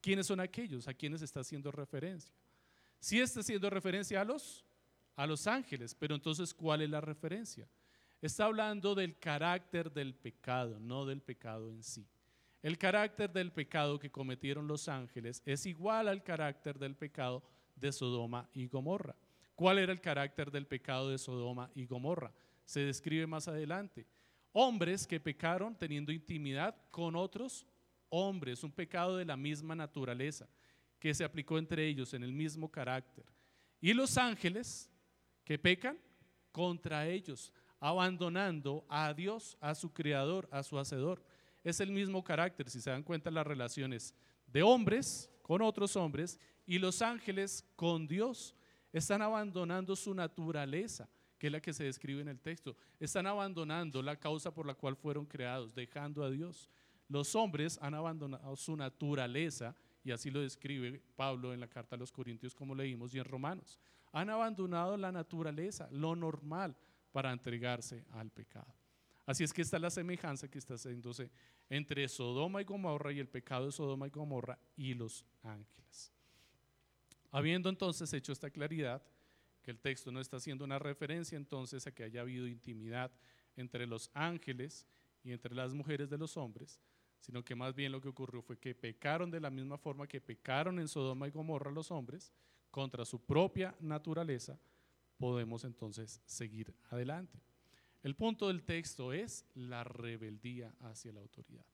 ¿Quiénes 0.00 0.28
son 0.28 0.38
aquellos? 0.38 0.86
¿A 0.86 0.94
quiénes 0.94 1.20
está 1.20 1.40
haciendo 1.40 1.72
referencia? 1.72 2.32
Sí 3.00 3.18
está 3.18 3.40
haciendo 3.40 3.68
referencia 3.68 4.20
a 4.20 4.24
los, 4.24 4.64
a 5.16 5.26
los 5.26 5.48
ángeles, 5.48 5.96
pero 5.96 6.14
entonces 6.14 6.54
¿cuál 6.54 6.82
es 6.82 6.90
la 6.90 7.00
referencia? 7.00 7.68
Está 8.22 8.44
hablando 8.44 8.94
del 8.94 9.18
carácter 9.18 9.90
del 9.92 10.14
pecado, 10.14 10.78
no 10.78 11.04
del 11.06 11.22
pecado 11.22 11.72
en 11.72 11.82
sí. 11.82 12.06
El 12.62 12.76
carácter 12.76 13.32
del 13.32 13.52
pecado 13.52 13.98
que 13.98 14.10
cometieron 14.10 14.66
los 14.66 14.88
ángeles 14.88 15.42
es 15.46 15.64
igual 15.66 16.08
al 16.08 16.24
carácter 16.24 16.78
del 16.78 16.96
pecado 16.96 17.42
de 17.76 17.92
Sodoma 17.92 18.48
y 18.52 18.66
Gomorra. 18.66 19.14
¿Cuál 19.54 19.78
era 19.78 19.92
el 19.92 20.00
carácter 20.00 20.50
del 20.50 20.66
pecado 20.66 21.10
de 21.10 21.18
Sodoma 21.18 21.70
y 21.74 21.86
Gomorra? 21.86 22.32
Se 22.64 22.80
describe 22.80 23.26
más 23.26 23.46
adelante. 23.48 24.06
Hombres 24.52 25.06
que 25.06 25.20
pecaron 25.20 25.76
teniendo 25.76 26.10
intimidad 26.10 26.74
con 26.90 27.14
otros 27.14 27.64
hombres, 28.08 28.64
un 28.64 28.72
pecado 28.72 29.16
de 29.16 29.24
la 29.24 29.36
misma 29.36 29.74
naturaleza 29.74 30.48
que 30.98 31.14
se 31.14 31.24
aplicó 31.24 31.58
entre 31.58 31.86
ellos 31.86 32.12
en 32.14 32.24
el 32.24 32.32
mismo 32.32 32.70
carácter. 32.70 33.24
Y 33.80 33.92
los 33.92 34.18
ángeles 34.18 34.90
que 35.44 35.58
pecan 35.58 35.98
contra 36.50 37.06
ellos, 37.06 37.52
abandonando 37.78 38.84
a 38.88 39.14
Dios, 39.14 39.56
a 39.60 39.74
su 39.76 39.92
creador, 39.92 40.48
a 40.50 40.64
su 40.64 40.78
hacedor 40.78 41.22
es 41.70 41.80
el 41.80 41.90
mismo 41.90 42.22
carácter, 42.22 42.70
si 42.70 42.80
se 42.80 42.90
dan 42.90 43.02
cuenta 43.02 43.30
las 43.30 43.46
relaciones 43.46 44.14
de 44.46 44.62
hombres 44.62 45.30
con 45.42 45.62
otros 45.62 45.96
hombres 45.96 46.38
y 46.66 46.78
los 46.78 47.02
ángeles 47.02 47.64
con 47.76 48.06
Dios. 48.06 48.54
Están 48.92 49.22
abandonando 49.22 49.94
su 49.96 50.14
naturaleza, 50.14 51.08
que 51.38 51.46
es 51.48 51.52
la 51.52 51.60
que 51.60 51.72
se 51.72 51.84
describe 51.84 52.22
en 52.22 52.28
el 52.28 52.40
texto. 52.40 52.76
Están 52.98 53.26
abandonando 53.26 54.02
la 54.02 54.16
causa 54.16 54.52
por 54.52 54.66
la 54.66 54.74
cual 54.74 54.96
fueron 54.96 55.26
creados, 55.26 55.74
dejando 55.74 56.22
a 56.22 56.30
Dios. 56.30 56.70
Los 57.08 57.34
hombres 57.34 57.78
han 57.80 57.94
abandonado 57.94 58.56
su 58.56 58.76
naturaleza, 58.76 59.74
y 60.04 60.10
así 60.10 60.30
lo 60.30 60.40
describe 60.40 61.02
Pablo 61.16 61.52
en 61.52 61.60
la 61.60 61.68
carta 61.68 61.96
a 61.96 61.98
los 61.98 62.12
Corintios 62.12 62.54
como 62.54 62.74
leímos 62.74 63.14
y 63.14 63.18
en 63.18 63.24
Romanos. 63.24 63.78
Han 64.12 64.30
abandonado 64.30 64.96
la 64.96 65.12
naturaleza, 65.12 65.88
lo 65.90 66.16
normal, 66.16 66.76
para 67.12 67.32
entregarse 67.32 68.04
al 68.12 68.30
pecado. 68.30 68.77
Así 69.28 69.44
es 69.44 69.52
que 69.52 69.60
está 69.60 69.78
la 69.78 69.90
semejanza 69.90 70.48
que 70.48 70.56
está 70.56 70.72
haciéndose 70.72 71.30
entre 71.68 72.08
Sodoma 72.08 72.62
y 72.62 72.64
Gomorra 72.64 73.12
y 73.12 73.18
el 73.18 73.28
pecado 73.28 73.66
de 73.66 73.72
Sodoma 73.72 74.06
y 74.06 74.10
Gomorra 74.10 74.58
y 74.74 74.94
los 74.94 75.22
ángeles. 75.42 76.10
Habiendo 77.30 77.68
entonces 77.68 78.10
hecho 78.14 78.32
esta 78.32 78.48
claridad, 78.48 79.02
que 79.62 79.70
el 79.70 79.80
texto 79.80 80.10
no 80.10 80.22
está 80.22 80.38
haciendo 80.38 80.64
una 80.64 80.78
referencia 80.78 81.36
entonces 81.36 81.86
a 81.86 81.92
que 81.92 82.04
haya 82.04 82.22
habido 82.22 82.46
intimidad 82.46 83.12
entre 83.54 83.86
los 83.86 84.10
ángeles 84.14 84.86
y 85.22 85.32
entre 85.32 85.54
las 85.54 85.74
mujeres 85.74 86.08
de 86.08 86.16
los 86.16 86.38
hombres, 86.38 86.80
sino 87.20 87.44
que 87.44 87.54
más 87.54 87.74
bien 87.74 87.92
lo 87.92 88.00
que 88.00 88.08
ocurrió 88.08 88.40
fue 88.40 88.58
que 88.58 88.74
pecaron 88.74 89.30
de 89.30 89.40
la 89.40 89.50
misma 89.50 89.76
forma 89.76 90.06
que 90.06 90.22
pecaron 90.22 90.78
en 90.78 90.88
Sodoma 90.88 91.28
y 91.28 91.32
Gomorra 91.32 91.70
los 91.70 91.90
hombres 91.90 92.32
contra 92.70 93.04
su 93.04 93.20
propia 93.20 93.76
naturaleza, 93.78 94.58
podemos 95.18 95.64
entonces 95.64 96.22
seguir 96.24 96.74
adelante. 96.88 97.38
El 98.02 98.14
punto 98.14 98.48
del 98.48 98.62
texto 98.62 99.12
es 99.12 99.44
la 99.54 99.84
rebeldía 99.84 100.74
hacia 100.80 101.12
la 101.12 101.20
autoridad. 101.20 101.64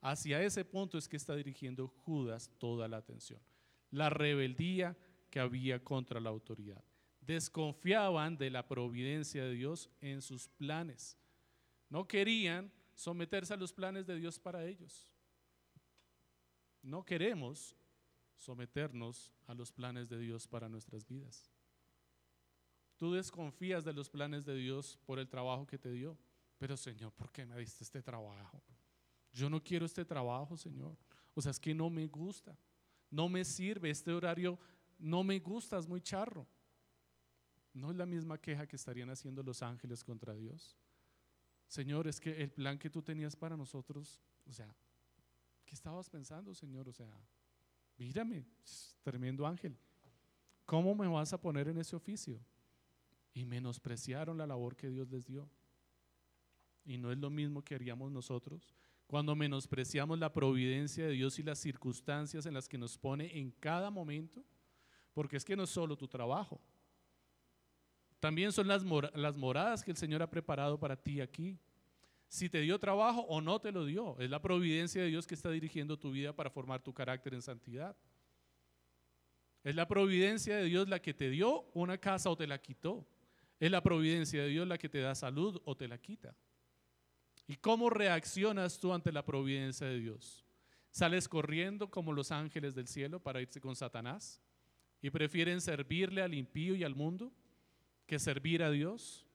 Hacia 0.00 0.42
ese 0.42 0.64
punto 0.64 0.98
es 0.98 1.08
que 1.08 1.16
está 1.16 1.34
dirigiendo 1.34 1.88
Judas 1.88 2.50
toda 2.58 2.88
la 2.88 2.98
atención. 2.98 3.40
La 3.90 4.10
rebeldía 4.10 4.96
que 5.30 5.40
había 5.40 5.82
contra 5.82 6.20
la 6.20 6.30
autoridad. 6.30 6.82
Desconfiaban 7.20 8.36
de 8.36 8.50
la 8.50 8.66
providencia 8.66 9.44
de 9.44 9.52
Dios 9.52 9.90
en 10.00 10.22
sus 10.22 10.48
planes. 10.48 11.16
No 11.90 12.06
querían 12.06 12.72
someterse 12.94 13.54
a 13.54 13.56
los 13.56 13.72
planes 13.72 14.06
de 14.06 14.16
Dios 14.16 14.38
para 14.38 14.64
ellos. 14.64 15.12
No 16.82 17.04
queremos 17.04 17.76
someternos 18.36 19.32
a 19.46 19.54
los 19.54 19.72
planes 19.72 20.08
de 20.08 20.18
Dios 20.18 20.46
para 20.46 20.68
nuestras 20.68 21.06
vidas. 21.06 21.50
Tú 22.98 23.12
desconfías 23.12 23.84
de 23.84 23.92
los 23.92 24.10
planes 24.10 24.44
de 24.44 24.56
Dios 24.56 24.98
por 25.06 25.20
el 25.20 25.28
trabajo 25.28 25.66
que 25.66 25.78
te 25.78 25.90
dio. 25.90 26.18
Pero 26.58 26.76
Señor, 26.76 27.12
¿por 27.12 27.30
qué 27.30 27.46
me 27.46 27.56
diste 27.56 27.84
este 27.84 28.02
trabajo? 28.02 28.60
Yo 29.32 29.48
no 29.48 29.62
quiero 29.62 29.86
este 29.86 30.04
trabajo, 30.04 30.56
Señor. 30.56 30.98
O 31.32 31.40
sea, 31.40 31.52
es 31.52 31.60
que 31.60 31.72
no 31.72 31.88
me 31.88 32.08
gusta. 32.08 32.58
No 33.08 33.28
me 33.28 33.44
sirve. 33.44 33.88
Este 33.88 34.12
horario 34.12 34.58
no 34.98 35.22
me 35.22 35.38
gusta, 35.38 35.78
es 35.78 35.86
muy 35.86 36.00
charro. 36.00 36.44
No 37.72 37.92
es 37.92 37.96
la 37.96 38.04
misma 38.04 38.36
queja 38.36 38.66
que 38.66 38.74
estarían 38.74 39.10
haciendo 39.10 39.44
los 39.44 39.62
ángeles 39.62 40.02
contra 40.02 40.34
Dios. 40.34 40.76
Señor, 41.68 42.08
es 42.08 42.18
que 42.18 42.42
el 42.42 42.50
plan 42.50 42.80
que 42.80 42.90
tú 42.90 43.00
tenías 43.00 43.36
para 43.36 43.56
nosotros, 43.56 44.20
o 44.44 44.52
sea, 44.52 44.74
¿qué 45.64 45.74
estabas 45.76 46.10
pensando, 46.10 46.52
Señor? 46.52 46.88
O 46.88 46.92
sea, 46.92 47.08
mírame, 47.96 48.44
tremendo 49.04 49.46
ángel. 49.46 49.78
¿Cómo 50.64 50.96
me 50.96 51.06
vas 51.06 51.32
a 51.32 51.40
poner 51.40 51.68
en 51.68 51.78
ese 51.78 51.94
oficio? 51.94 52.40
Y 53.34 53.44
menospreciaron 53.44 54.38
la 54.38 54.46
labor 54.46 54.76
que 54.76 54.88
Dios 54.88 55.08
les 55.10 55.26
dio. 55.26 55.48
Y 56.84 56.98
no 56.98 57.12
es 57.12 57.18
lo 57.18 57.30
mismo 57.30 57.62
que 57.62 57.74
haríamos 57.74 58.10
nosotros 58.10 58.74
cuando 59.08 59.34
menospreciamos 59.34 60.18
la 60.18 60.30
providencia 60.30 61.06
de 61.06 61.12
Dios 61.12 61.38
y 61.38 61.42
las 61.42 61.58
circunstancias 61.58 62.44
en 62.44 62.52
las 62.52 62.68
que 62.68 62.76
nos 62.76 62.98
pone 62.98 63.38
en 63.38 63.50
cada 63.52 63.90
momento, 63.90 64.44
porque 65.14 65.38
es 65.38 65.46
que 65.46 65.56
no 65.56 65.62
es 65.62 65.70
solo 65.70 65.96
tu 65.96 66.06
trabajo, 66.06 66.60
también 68.20 68.52
son 68.52 68.68
las, 68.68 68.84
las 69.14 69.36
moradas 69.38 69.82
que 69.82 69.90
el 69.90 69.96
Señor 69.96 70.22
ha 70.22 70.30
preparado 70.30 70.78
para 70.78 70.94
ti 70.94 71.22
aquí. 71.22 71.58
Si 72.28 72.50
te 72.50 72.60
dio 72.60 72.78
trabajo 72.78 73.22
o 73.22 73.40
no 73.40 73.58
te 73.58 73.72
lo 73.72 73.86
dio, 73.86 74.18
es 74.18 74.28
la 74.28 74.42
providencia 74.42 75.00
de 75.00 75.08
Dios 75.08 75.26
que 75.26 75.34
está 75.34 75.50
dirigiendo 75.50 75.98
tu 75.98 76.10
vida 76.10 76.34
para 76.34 76.50
formar 76.50 76.82
tu 76.82 76.92
carácter 76.92 77.32
en 77.32 77.40
santidad. 77.40 77.96
Es 79.64 79.74
la 79.74 79.88
providencia 79.88 80.56
de 80.56 80.64
Dios 80.64 80.86
la 80.86 81.00
que 81.00 81.14
te 81.14 81.30
dio 81.30 81.62
una 81.72 81.96
casa 81.96 82.28
o 82.28 82.36
te 82.36 82.46
la 82.46 82.60
quitó. 82.60 83.06
Es 83.60 83.70
la 83.70 83.82
providencia 83.82 84.42
de 84.42 84.48
Dios 84.48 84.66
la 84.66 84.78
que 84.78 84.88
te 84.88 85.00
da 85.00 85.14
salud 85.14 85.60
o 85.64 85.76
te 85.76 85.88
la 85.88 85.98
quita. 85.98 86.34
¿Y 87.46 87.56
cómo 87.56 87.90
reaccionas 87.90 88.78
tú 88.78 88.92
ante 88.92 89.10
la 89.10 89.24
providencia 89.24 89.86
de 89.86 89.98
Dios? 89.98 90.44
¿Sales 90.90 91.28
corriendo 91.28 91.90
como 91.90 92.12
los 92.12 92.30
ángeles 92.30 92.74
del 92.74 92.88
cielo 92.88 93.20
para 93.20 93.40
irse 93.40 93.60
con 93.60 93.74
Satanás? 93.74 94.40
¿Y 95.00 95.10
prefieren 95.10 95.60
servirle 95.60 96.22
al 96.22 96.34
impío 96.34 96.74
y 96.74 96.84
al 96.84 96.94
mundo 96.94 97.32
que 98.06 98.18
servir 98.18 98.62
a 98.62 98.70
Dios? 98.70 99.26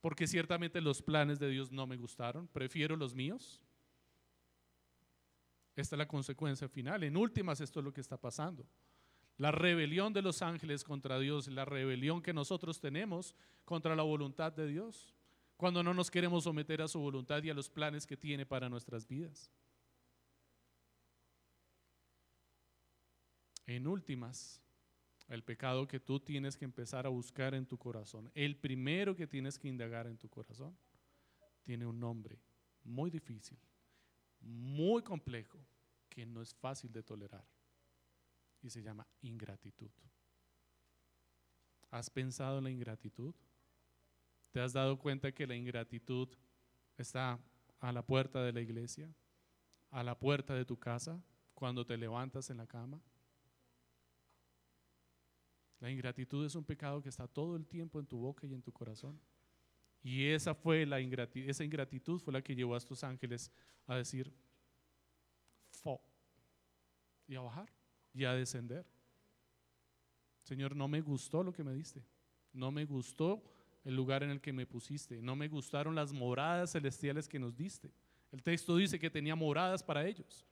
Porque 0.00 0.26
ciertamente 0.26 0.80
los 0.80 1.02
planes 1.02 1.38
de 1.38 1.48
Dios 1.48 1.70
no 1.70 1.86
me 1.86 1.96
gustaron, 1.96 2.46
prefiero 2.48 2.96
los 2.96 3.14
míos. 3.14 3.62
Esta 5.76 5.96
es 5.96 5.98
la 5.98 6.08
consecuencia 6.08 6.68
final. 6.68 7.02
En 7.02 7.16
últimas, 7.16 7.60
esto 7.60 7.80
es 7.80 7.84
lo 7.84 7.92
que 7.92 8.00
está 8.00 8.16
pasando. 8.16 8.66
La 9.36 9.50
rebelión 9.50 10.12
de 10.12 10.22
los 10.22 10.42
ángeles 10.42 10.84
contra 10.84 11.18
Dios, 11.18 11.48
la 11.48 11.64
rebelión 11.64 12.22
que 12.22 12.32
nosotros 12.32 12.80
tenemos 12.80 13.34
contra 13.64 13.96
la 13.96 14.04
voluntad 14.04 14.52
de 14.52 14.68
Dios, 14.68 15.12
cuando 15.56 15.82
no 15.82 15.92
nos 15.92 16.10
queremos 16.10 16.44
someter 16.44 16.82
a 16.82 16.88
su 16.88 17.00
voluntad 17.00 17.42
y 17.42 17.50
a 17.50 17.54
los 17.54 17.68
planes 17.68 18.06
que 18.06 18.16
tiene 18.16 18.46
para 18.46 18.68
nuestras 18.68 19.08
vidas. 19.08 19.50
En 23.66 23.86
últimas, 23.86 24.60
el 25.28 25.42
pecado 25.42 25.88
que 25.88 25.98
tú 25.98 26.20
tienes 26.20 26.56
que 26.56 26.64
empezar 26.64 27.06
a 27.06 27.08
buscar 27.08 27.54
en 27.54 27.66
tu 27.66 27.76
corazón, 27.76 28.30
el 28.34 28.56
primero 28.56 29.16
que 29.16 29.26
tienes 29.26 29.58
que 29.58 29.68
indagar 29.68 30.06
en 30.06 30.18
tu 30.18 30.28
corazón, 30.28 30.76
tiene 31.64 31.86
un 31.86 31.98
nombre 31.98 32.38
muy 32.84 33.10
difícil, 33.10 33.58
muy 34.40 35.02
complejo, 35.02 35.58
que 36.08 36.26
no 36.26 36.42
es 36.42 36.54
fácil 36.54 36.92
de 36.92 37.02
tolerar 37.02 37.53
y 38.64 38.70
se 38.70 38.82
llama 38.82 39.06
ingratitud. 39.20 39.90
¿Has 41.90 42.08
pensado 42.08 42.58
en 42.58 42.64
la 42.64 42.70
ingratitud? 42.70 43.34
¿Te 44.50 44.60
has 44.60 44.72
dado 44.72 44.98
cuenta 44.98 45.32
que 45.32 45.46
la 45.46 45.54
ingratitud 45.54 46.28
está 46.96 47.38
a 47.78 47.92
la 47.92 48.02
puerta 48.02 48.42
de 48.42 48.52
la 48.52 48.62
iglesia, 48.62 49.14
a 49.90 50.02
la 50.02 50.18
puerta 50.18 50.54
de 50.54 50.64
tu 50.64 50.78
casa, 50.78 51.22
cuando 51.54 51.84
te 51.84 51.96
levantas 51.96 52.48
en 52.48 52.56
la 52.56 52.66
cama? 52.66 53.00
La 55.78 55.90
ingratitud 55.90 56.46
es 56.46 56.54
un 56.54 56.64
pecado 56.64 57.02
que 57.02 57.10
está 57.10 57.28
todo 57.28 57.56
el 57.56 57.66
tiempo 57.66 58.00
en 58.00 58.06
tu 58.06 58.16
boca 58.16 58.46
y 58.46 58.54
en 58.54 58.62
tu 58.62 58.72
corazón. 58.72 59.20
Y 60.02 60.28
esa 60.28 60.54
fue 60.54 60.86
la 60.86 61.00
ingratitud, 61.00 61.48
esa 61.50 61.64
ingratitud 61.64 62.18
fue 62.18 62.32
la 62.32 62.42
que 62.42 62.54
llevó 62.54 62.74
a 62.74 62.78
estos 62.78 63.04
ángeles 63.04 63.52
a 63.86 63.96
decir 63.96 64.32
fo 65.70 66.00
y 67.26 67.34
a 67.34 67.40
bajar 67.40 67.83
y 68.14 68.24
a 68.24 68.32
descender. 68.32 68.86
Señor, 70.42 70.76
no 70.76 70.88
me 70.88 71.00
gustó 71.00 71.42
lo 71.42 71.52
que 71.52 71.64
me 71.64 71.74
diste. 71.74 72.02
No 72.52 72.70
me 72.70 72.84
gustó 72.84 73.42
el 73.84 73.96
lugar 73.96 74.22
en 74.22 74.30
el 74.30 74.40
que 74.40 74.52
me 74.52 74.66
pusiste. 74.66 75.20
No 75.20 75.34
me 75.34 75.48
gustaron 75.48 75.94
las 75.94 76.12
moradas 76.12 76.72
celestiales 76.72 77.28
que 77.28 77.38
nos 77.38 77.56
diste. 77.56 77.90
El 78.30 78.42
texto 78.42 78.76
dice 78.76 78.98
que 78.98 79.10
tenía 79.10 79.34
moradas 79.34 79.82
para 79.82 80.06
ellos. 80.06 80.46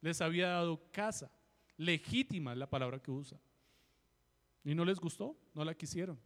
Les 0.00 0.20
había 0.20 0.48
dado 0.48 0.80
casa. 0.90 1.30
Legítima 1.76 2.52
es 2.52 2.58
la 2.58 2.70
palabra 2.70 3.00
que 3.00 3.10
usa. 3.10 3.38
Y 4.64 4.74
no 4.74 4.84
les 4.84 5.00
gustó, 5.00 5.36
no 5.54 5.64
la 5.64 5.74
quisieron. 5.74 6.18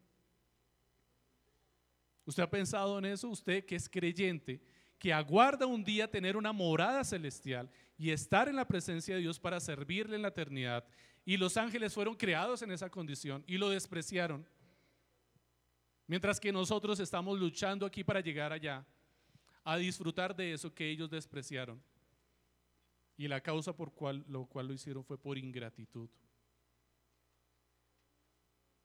¿Usted 2.27 2.43
ha 2.43 2.51
pensado 2.51 2.99
en 2.99 3.07
eso? 3.07 3.29
Usted 3.29 3.65
que 3.65 3.77
es 3.77 3.89
creyente, 3.89 4.61
que 4.99 5.13
aguarda 5.13 5.65
un 5.65 5.85
día 5.85 6.11
tener 6.11 6.37
una 6.37 6.53
morada 6.53 7.05
celestial 7.05 7.71
y 7.99 8.11
estar 8.11 8.49
en 8.49 8.57
la 8.57 8.67
presencia 8.67 9.15
de 9.15 9.21
Dios 9.21 9.39
para 9.39 9.61
servirle 9.61 10.17
en 10.17 10.23
la 10.23 10.29
eternidad. 10.29 10.85
Y 11.25 11.37
los 11.37 11.57
ángeles 11.57 11.95
fueron 11.95 12.15
creados 12.15 12.63
en 12.63 12.71
esa 12.71 12.91
condición 12.91 13.43
y 13.47 13.59
lo 13.59 13.71
despreciaron. 13.71 14.47
Mientras 16.07 16.39
que 16.39 16.53
nosotros 16.53 17.01
estamos 17.01 17.39
luchando 17.39 17.85
aquí 17.85 18.05
para 18.05 18.21
llegar 18.21 18.53
allá, 18.53 18.87
a 19.65 19.77
disfrutar 19.77 20.37
de 20.37 20.53
eso 20.53 20.73
que 20.73 20.89
ellos 20.89 21.11
despreciaron. 21.11 21.83
Y 23.17 23.27
la 23.27 23.41
causa 23.41 23.75
por 23.75 23.93
cual, 23.93 24.25
lo 24.29 24.47
cual 24.47 24.69
lo 24.69 24.75
hicieron 24.75 25.03
fue 25.05 25.19
por 25.19 25.37
ingratitud. 25.37 26.09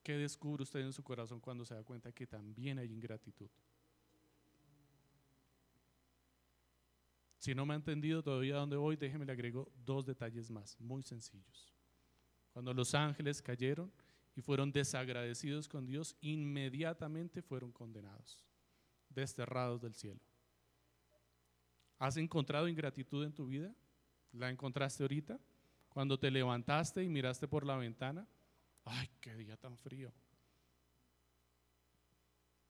¿Qué 0.01 0.17
descubre 0.17 0.63
usted 0.63 0.79
en 0.79 0.93
su 0.93 1.03
corazón 1.03 1.39
cuando 1.39 1.63
se 1.65 1.75
da 1.75 1.83
cuenta 1.83 2.11
que 2.11 2.25
también 2.25 2.79
hay 2.79 2.91
ingratitud? 2.91 3.49
Si 7.41 7.55
no 7.55 7.65
me 7.65 7.73
ha 7.73 7.77
entendido 7.77 8.21
todavía 8.21 8.57
dónde 8.57 8.75
voy, 8.75 8.95
déjeme 8.95 9.25
le 9.25 9.31
agrego 9.31 9.67
dos 9.83 10.05
detalles 10.05 10.51
más, 10.51 10.79
muy 10.79 11.01
sencillos. 11.01 11.73
Cuando 12.53 12.71
los 12.71 12.93
ángeles 12.93 13.41
cayeron 13.41 13.91
y 14.35 14.41
fueron 14.41 14.71
desagradecidos 14.71 15.67
con 15.67 15.87
Dios, 15.87 16.15
inmediatamente 16.21 17.41
fueron 17.41 17.71
condenados, 17.71 18.45
desterrados 19.09 19.81
del 19.81 19.95
cielo. 19.95 20.19
¿Has 21.97 22.15
encontrado 22.17 22.67
ingratitud 22.67 23.25
en 23.25 23.33
tu 23.33 23.47
vida? 23.47 23.73
¿La 24.33 24.51
encontraste 24.51 25.01
ahorita? 25.01 25.39
Cuando 25.89 26.19
te 26.19 26.29
levantaste 26.29 27.03
y 27.03 27.09
miraste 27.09 27.47
por 27.47 27.65
la 27.65 27.75
ventana, 27.75 28.27
ay, 28.85 29.09
qué 29.19 29.35
día 29.35 29.57
tan 29.57 29.79
frío. 29.79 30.13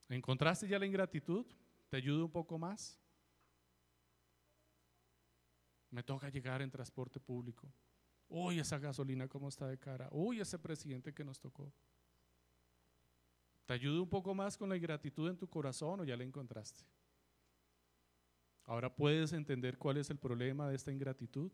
¿Encontraste 0.08 0.66
ya 0.66 0.80
la 0.80 0.86
ingratitud? 0.86 1.46
¿Te 1.90 1.98
ayuda 1.98 2.24
un 2.24 2.32
poco 2.32 2.58
más? 2.58 3.01
Me 5.92 6.04
toca 6.04 6.30
llegar 6.30 6.62
en 6.62 6.72
transporte 6.72 7.20
público. 7.20 7.72
Uy, 8.28 8.60
esa 8.60 8.80
gasolina 8.80 9.28
cómo 9.28 9.50
está 9.50 9.68
de 9.68 9.78
cara. 9.78 10.08
Uy, 10.12 10.40
ese 10.40 10.58
presidente 10.58 11.14
que 11.14 11.24
nos 11.24 11.40
tocó. 11.40 11.72
¿Te 13.66 13.74
ayuda 13.74 14.02
un 14.02 14.10
poco 14.10 14.34
más 14.34 14.58
con 14.58 14.70
la 14.70 14.78
ingratitud 14.78 15.30
en 15.30 15.38
tu 15.38 15.50
corazón 15.50 16.00
o 16.00 16.04
ya 16.06 16.16
la 16.16 16.24
encontraste? 16.24 16.86
Ahora 18.64 18.94
puedes 18.94 19.34
entender 19.34 19.78
cuál 19.78 19.98
es 19.98 20.10
el 20.10 20.18
problema 20.18 20.70
de 20.70 20.76
esta 20.76 20.92
ingratitud. 20.92 21.52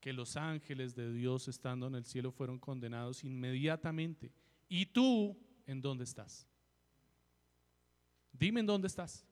Que 0.00 0.12
los 0.12 0.36
ángeles 0.36 0.94
de 0.94 1.12
Dios 1.12 1.48
estando 1.48 1.86
en 1.86 1.94
el 1.94 2.04
cielo 2.04 2.32
fueron 2.32 2.58
condenados 2.58 3.24
inmediatamente. 3.24 4.32
¿Y 4.68 4.86
tú 4.86 5.38
en 5.64 5.80
dónde 5.80 6.04
estás? 6.04 6.46
Dime 8.32 8.60
en 8.60 8.66
dónde 8.66 8.88
estás. 8.88 9.24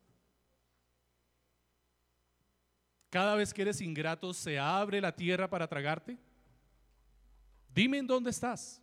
Cada 3.13 3.35
vez 3.35 3.53
que 3.53 3.61
eres 3.61 3.83
ingrato, 3.83 4.33
¿se 4.33 4.59
abre 4.59 4.99
la 4.99 5.15
tierra 5.15 5.47
para 5.51 5.69
tragarte? 5.69 6.17
Dime 7.75 7.99
en 7.99 8.07
dónde 8.07 8.31
estás. 8.31 8.81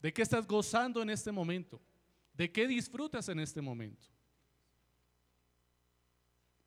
¿De 0.00 0.10
qué 0.10 0.22
estás 0.22 0.46
gozando 0.46 1.02
en 1.02 1.10
este 1.10 1.30
momento? 1.30 1.78
¿De 2.32 2.50
qué 2.50 2.66
disfrutas 2.66 3.28
en 3.28 3.40
este 3.40 3.60
momento? 3.60 4.06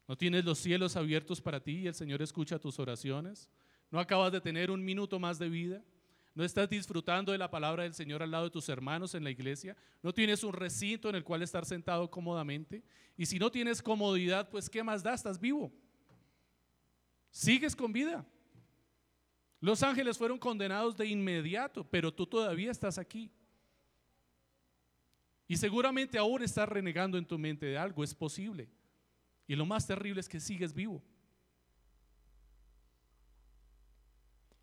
¿No 0.07 0.15
tienes 0.15 0.45
los 0.45 0.59
cielos 0.59 0.95
abiertos 0.95 1.41
para 1.41 1.59
ti 1.59 1.79
y 1.79 1.87
el 1.87 1.95
Señor 1.95 2.21
escucha 2.21 2.59
tus 2.59 2.77
oraciones? 2.77 3.49
¿No 3.89 3.99
acabas 3.99 4.31
de 4.31 4.39
tener 4.39 4.69
un 4.69 4.85
minuto 4.85 5.17
más 5.17 5.39
de 5.39 5.49
vida? 5.49 5.83
¿No 6.35 6.43
estás 6.43 6.69
disfrutando 6.69 7.31
de 7.31 7.39
la 7.39 7.49
palabra 7.49 7.81
del 7.81 7.95
Señor 7.95 8.21
al 8.21 8.29
lado 8.29 8.43
de 8.43 8.51
tus 8.51 8.69
hermanos 8.69 9.15
en 9.15 9.23
la 9.23 9.31
iglesia? 9.31 9.75
¿No 10.03 10.13
tienes 10.13 10.43
un 10.43 10.53
recinto 10.53 11.09
en 11.09 11.15
el 11.15 11.23
cual 11.23 11.41
estar 11.41 11.65
sentado 11.65 12.11
cómodamente? 12.11 12.83
Y 13.17 13.25
si 13.25 13.39
no 13.39 13.49
tienes 13.49 13.81
comodidad, 13.81 14.47
pues 14.51 14.69
¿qué 14.69 14.83
más 14.83 15.01
da? 15.01 15.15
Estás 15.15 15.39
vivo. 15.39 15.73
Sigues 17.31 17.75
con 17.75 17.93
vida. 17.93 18.25
Los 19.61 19.81
ángeles 19.83 20.17
fueron 20.17 20.37
condenados 20.37 20.97
de 20.97 21.07
inmediato, 21.07 21.83
pero 21.83 22.13
tú 22.13 22.27
todavía 22.27 22.71
estás 22.71 22.97
aquí. 22.97 23.31
Y 25.47 25.57
seguramente 25.57 26.17
aún 26.17 26.43
estás 26.43 26.67
renegando 26.67 27.17
en 27.17 27.25
tu 27.25 27.37
mente 27.37 27.65
de 27.65 27.77
algo, 27.77 28.03
es 28.03 28.13
posible. 28.13 28.69
Y 29.47 29.55
lo 29.55 29.65
más 29.65 29.85
terrible 29.85 30.19
es 30.19 30.29
que 30.29 30.39
sigues 30.39 30.73
vivo. 30.73 31.01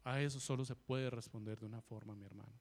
A 0.05 0.21
eso 0.21 0.41
solo 0.41 0.65
se 0.65 0.75
puede 0.75 1.11
responder 1.11 1.61
de 1.61 1.67
una 1.67 1.83
forma, 1.83 2.15
mi 2.15 2.25
hermano. 2.25 2.59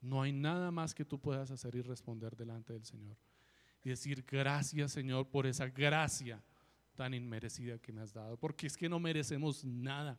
No 0.00 0.22
hay 0.22 0.32
nada 0.32 0.70
más 0.70 0.94
que 0.94 1.04
tú 1.04 1.20
puedas 1.20 1.50
hacer 1.50 1.74
y 1.74 1.80
responder 1.80 2.36
delante 2.36 2.72
del 2.72 2.84
Señor. 2.84 3.16
Y 3.82 3.90
decir, 3.90 4.24
gracias 4.26 4.92
Señor 4.92 5.28
por 5.28 5.46
esa 5.46 5.68
gracia 5.68 6.42
tan 6.98 7.14
inmerecida 7.14 7.78
que 7.78 7.92
me 7.92 8.00
has 8.00 8.12
dado, 8.12 8.36
porque 8.36 8.66
es 8.66 8.76
que 8.76 8.88
no 8.88 8.98
merecemos 8.98 9.64
nada. 9.64 10.18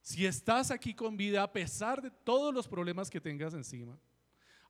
Si 0.00 0.24
estás 0.24 0.70
aquí 0.70 0.94
con 0.94 1.16
vida, 1.16 1.42
a 1.42 1.52
pesar 1.52 2.00
de 2.00 2.12
todos 2.12 2.54
los 2.54 2.68
problemas 2.68 3.10
que 3.10 3.20
tengas 3.20 3.52
encima, 3.52 3.98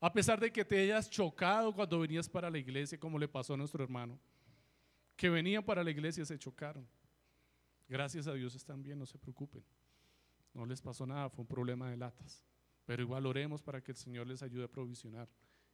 a 0.01 0.11
pesar 0.11 0.41
de 0.41 0.51
que 0.51 0.65
te 0.65 0.81
hayas 0.81 1.11
chocado 1.11 1.71
cuando 1.75 2.01
venías 2.01 2.31
para 2.31 2.49
la 2.49 2.57
iglesia, 2.57 2.99
como 2.99 3.19
le 3.19 3.29
pasó 3.29 3.53
a 3.53 3.57
nuestro 3.59 3.85
hermano, 3.85 4.19
que 5.19 5.29
venían 5.29 5.63
para 5.63 5.85
la 5.85 5.91
iglesia 5.91 6.23
y 6.23 6.27
se 6.27 6.39
chocaron. 6.39 6.89
Gracias 7.87 8.27
a 8.27 8.33
Dios 8.33 8.55
están 8.55 8.83
bien, 8.83 8.99
no 8.99 9.05
se 9.05 9.19
preocupen. 9.19 9.63
No 10.55 10.65
les 10.65 10.81
pasó 10.81 11.07
nada, 11.07 11.29
fue 11.29 11.43
un 11.43 11.49
problema 11.49 11.91
de 11.91 11.99
latas. 11.99 12.43
Pero 12.87 13.03
igual 13.03 13.27
oremos 13.27 13.61
para 13.61 13.83
que 13.83 13.93
el 13.93 13.99
Señor 13.99 14.27
les 14.27 14.43
ayude 14.43 14.65
a 14.65 14.69
provisionar 14.69 15.29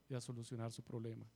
y 0.09 0.15
a 0.15 0.21
solucionar 0.21 0.73
su 0.73 0.83
problema. 0.83 1.27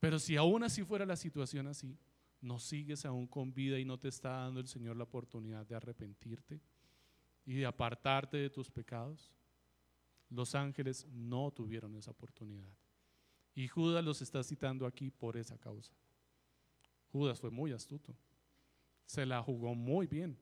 Pero 0.00 0.18
si 0.18 0.36
aún 0.36 0.62
así 0.62 0.84
fuera 0.84 1.06
la 1.06 1.16
situación 1.16 1.66
así, 1.66 1.98
no 2.40 2.58
sigues 2.58 3.04
aún 3.04 3.26
con 3.26 3.52
vida 3.52 3.78
y 3.78 3.84
no 3.84 3.98
te 3.98 4.08
está 4.08 4.30
dando 4.30 4.60
el 4.60 4.68
Señor 4.68 4.96
la 4.96 5.04
oportunidad 5.04 5.66
de 5.66 5.74
arrepentirte 5.74 6.60
y 7.44 7.54
de 7.54 7.66
apartarte 7.66 8.36
de 8.36 8.50
tus 8.50 8.70
pecados. 8.70 9.32
Los 10.28 10.54
ángeles 10.54 11.06
no 11.06 11.50
tuvieron 11.50 11.96
esa 11.96 12.10
oportunidad. 12.10 12.68
Y 13.54 13.68
Judas 13.68 14.04
los 14.04 14.20
está 14.20 14.42
citando 14.42 14.86
aquí 14.86 15.10
por 15.10 15.36
esa 15.36 15.56
causa. 15.56 15.94
Judas 17.10 17.40
fue 17.40 17.50
muy 17.50 17.72
astuto. 17.72 18.14
Se 19.06 19.24
la 19.24 19.42
jugó 19.42 19.74
muy 19.74 20.06
bien. 20.06 20.36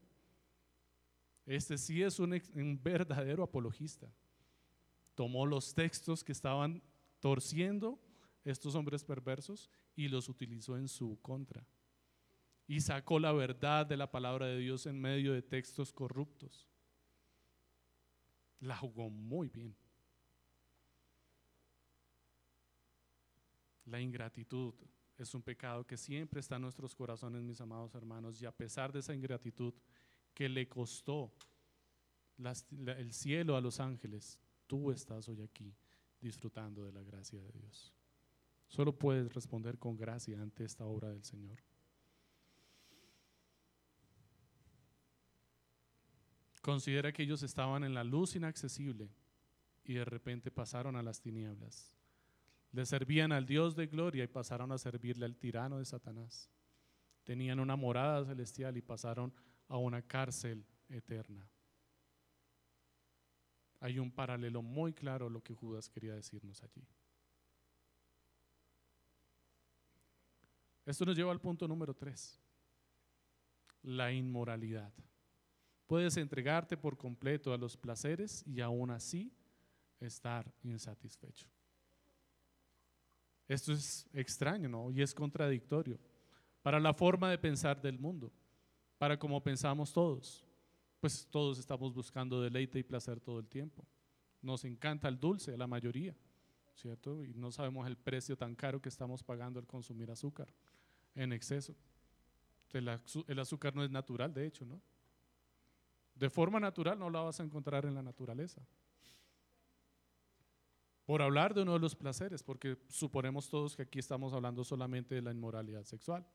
Este 1.47 1.79
sí 1.79 2.03
es 2.03 2.19
un, 2.19 2.41
un 2.55 2.83
verdadero 2.83 3.45
apologista. 3.45 4.11
Tomó 5.15 5.47
los 5.47 5.75
textos 5.75 6.25
que 6.25 6.33
estaban 6.33 6.83
torciendo 7.21 8.01
estos 8.45 8.75
hombres 8.75 9.05
perversos 9.05 9.71
y 9.97 10.09
los 10.09 10.29
utilizó 10.29 10.77
en 10.77 10.89
su 10.89 11.19
contra. 11.23 11.67
Y 12.67 12.81
sacó 12.81 13.19
la 13.19 13.33
verdad 13.33 13.87
de 13.87 13.97
la 13.97 14.11
palabra 14.11 14.47
de 14.47 14.59
Dios 14.59 14.87
en 14.87 15.01
medio 15.01 15.33
de 15.33 15.43
textos 15.43 15.93
corruptos. 15.93 16.69
La 18.61 18.77
jugó 18.77 19.11
muy 19.11 19.49
bien. 19.49 19.77
La 23.87 24.01
ingratitud 24.01 24.75
es 25.19 25.35
un 25.35 25.43
pecado 25.43 25.87
que 25.87 25.97
siempre 25.97 26.41
está 26.41 26.57
en 26.57 26.63
nuestros 26.63 26.95
corazones, 26.95 27.43
mis 27.43 27.61
amados 27.61 27.95
hermanos, 27.95 28.41
y 28.41 28.47
a 28.47 28.53
pesar 28.53 28.93
de 28.93 29.01
esa 29.01 29.15
ingratitud 29.15 29.75
que 30.33 30.49
le 30.49 30.69
costó 30.69 31.33
el 32.39 33.13
cielo 33.13 33.57
a 33.57 33.61
los 33.61 33.79
ángeles, 33.79 34.41
tú 34.67 34.91
estás 34.91 35.29
hoy 35.29 35.43
aquí 35.43 35.73
disfrutando 36.21 36.85
de 36.85 36.93
la 36.93 37.03
gracia 37.03 37.41
de 37.41 37.53
Dios. 37.53 37.93
Solo 38.69 38.97
puedes 38.99 39.33
responder 39.33 39.79
con 39.79 39.97
gracia 39.97 40.41
ante 40.41 40.65
esta 40.65 40.85
obra 40.85 41.11
del 41.11 41.25
Señor. 41.25 41.63
Considera 46.61 47.13
que 47.13 47.23
ellos 47.23 47.43
estaban 47.43 47.85
en 47.85 47.93
la 47.93 48.05
luz 48.05 48.37
inaccesible 48.37 49.11
y 49.85 49.95
de 49.95 50.05
repente 50.05 50.51
pasaron 50.51 50.97
a 50.97 51.03
las 51.03 51.21
tinieblas. 51.21 51.95
Le 52.73 52.87
servían 52.87 53.33
al 53.33 53.47
Dios 53.47 53.77
de 53.77 53.87
gloria 53.87 54.25
y 54.25 54.29
pasaron 54.29 54.73
a 54.73 54.79
servirle 54.79 55.27
al 55.27 55.37
tirano 55.37 55.79
de 55.79 55.85
Satanás. 55.85 56.51
Tenían 57.23 57.61
una 57.61 57.77
morada 57.77 58.25
celestial 58.25 58.77
y 58.77 58.83
pasaron 58.83 59.33
a 59.69 59.77
una 59.77 60.03
cárcel 60.03 60.67
eterna. 60.89 61.47
Hay 63.81 63.99
un 63.99 64.11
paralelo 64.11 64.63
muy 64.63 64.95
claro 64.95 65.27
a 65.27 65.31
lo 65.31 65.43
que 65.43 65.55
Judas 65.55 65.89
quería 65.89 66.15
decirnos 66.15 66.63
allí. 66.63 66.87
Esto 70.87 71.05
nos 71.07 71.17
lleva 71.17 71.33
al 71.33 71.41
punto 71.41 71.67
número 71.67 71.95
tres, 71.95 72.39
la 73.83 74.13
inmoralidad. 74.13 74.93
Puedes 75.87 76.17
entregarte 76.17 76.77
por 76.77 76.97
completo 76.97 77.53
a 77.53 77.59
los 77.59 77.77
placeres 77.77 78.45
y 78.47 78.61
aún 78.61 78.91
así 78.91 79.33
estar 80.01 80.53
insatisfecho. 80.63 81.49
Esto 83.49 83.73
es 83.73 84.07
extraño, 84.13 84.69
¿no? 84.69 84.91
Y 84.91 85.03
es 85.03 85.15
contradictorio 85.15 85.99
para 86.63 86.81
la 86.81 86.95
forma 86.95 87.31
de 87.31 87.39
pensar 87.39 87.81
del 87.81 87.99
mundo, 87.99 88.33
para 88.99 89.19
cómo 89.19 89.43
pensamos 89.43 89.93
todos. 89.93 90.45
Pues 91.01 91.27
todos 91.31 91.59
estamos 91.59 91.93
buscando 91.93 92.41
deleite 92.41 92.79
y 92.79 92.83
placer 92.83 93.21
todo 93.21 93.39
el 93.39 93.49
tiempo. 93.49 93.87
Nos 94.41 94.65
encanta 94.65 95.09
el 95.09 95.19
dulce, 95.19 95.57
la 95.57 95.67
mayoría, 95.67 96.15
¿cierto? 96.75 97.23
Y 97.23 97.35
no 97.35 97.51
sabemos 97.53 97.87
el 97.87 97.97
precio 97.97 98.37
tan 98.37 98.55
caro 98.55 98.81
que 98.81 98.89
estamos 98.89 99.23
pagando 99.23 99.61
al 99.61 99.67
consumir 99.67 100.11
azúcar 100.11 100.49
en 101.15 101.33
exceso. 101.33 101.75
El, 102.73 102.89
azúcar 103.39 103.75
no 103.75 103.85
es 103.85 103.91
natural, 103.91 104.35
de 104.35 104.47
hecho, 104.47 104.65
¿no? 104.65 104.81
De 106.15 106.29
forma 106.29 106.59
natural 106.59 106.99
no 106.99 107.09
la 107.09 107.21
vas 107.21 107.39
a 107.39 107.45
encontrar 107.45 107.87
en 107.87 107.95
la 107.95 108.03
naturaleza. 108.03 108.63
Por 111.05 111.23
hablar 111.23 111.55
de 111.55 111.63
uno 111.63 111.75
de 111.75 111.79
los 111.79 111.95
placeres, 111.95 112.43
porque 112.43 112.79
suponemos 112.89 113.49
todos 113.49 113.77
que 113.77 113.83
aquí 113.83 113.99
estamos 113.99 114.33
hablando 114.33 114.65
solamente 114.65 115.15
de 115.15 115.23
la 115.23 115.31
inmoralidad 115.31 115.85
sexual. 115.85 116.27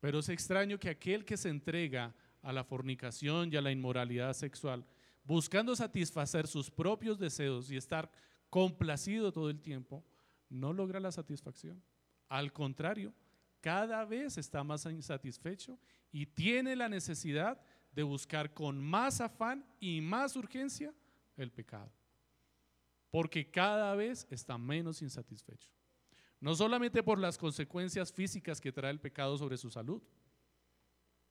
Pero 0.00 0.20
es 0.20 0.28
extraño 0.28 0.78
que 0.78 0.90
aquel 0.90 1.24
que 1.24 1.36
se 1.36 1.48
entrega 1.48 2.14
a 2.42 2.52
la 2.52 2.62
fornicación 2.62 3.52
y 3.52 3.56
a 3.56 3.62
la 3.62 3.72
inmoralidad 3.72 4.32
sexual, 4.34 4.84
buscando 5.24 5.74
satisfacer 5.74 6.46
sus 6.46 6.70
propios 6.70 7.18
deseos 7.18 7.70
y 7.70 7.76
estar 7.76 8.10
complacido 8.48 9.32
todo 9.32 9.50
el 9.50 9.60
tiempo, 9.60 10.04
no 10.48 10.72
logra 10.72 11.00
la 11.00 11.10
satisfacción. 11.10 11.82
Al 12.28 12.52
contrario, 12.52 13.14
cada 13.60 14.04
vez 14.04 14.38
está 14.38 14.62
más 14.62 14.84
insatisfecho 14.86 15.78
y 16.12 16.26
tiene 16.26 16.76
la 16.76 16.88
necesidad 16.88 17.60
de 17.92 18.02
buscar 18.02 18.54
con 18.54 18.80
más 18.80 19.20
afán 19.20 19.64
y 19.80 20.00
más 20.00 20.36
urgencia 20.36 20.94
el 21.36 21.50
pecado. 21.50 21.92
Porque 23.10 23.50
cada 23.50 23.94
vez 23.94 24.26
está 24.30 24.58
menos 24.58 25.02
insatisfecho. 25.02 25.70
No 26.40 26.54
solamente 26.54 27.02
por 27.02 27.18
las 27.18 27.36
consecuencias 27.36 28.12
físicas 28.12 28.60
que 28.60 28.70
trae 28.70 28.92
el 28.92 29.00
pecado 29.00 29.36
sobre 29.36 29.56
su 29.56 29.70
salud, 29.70 30.02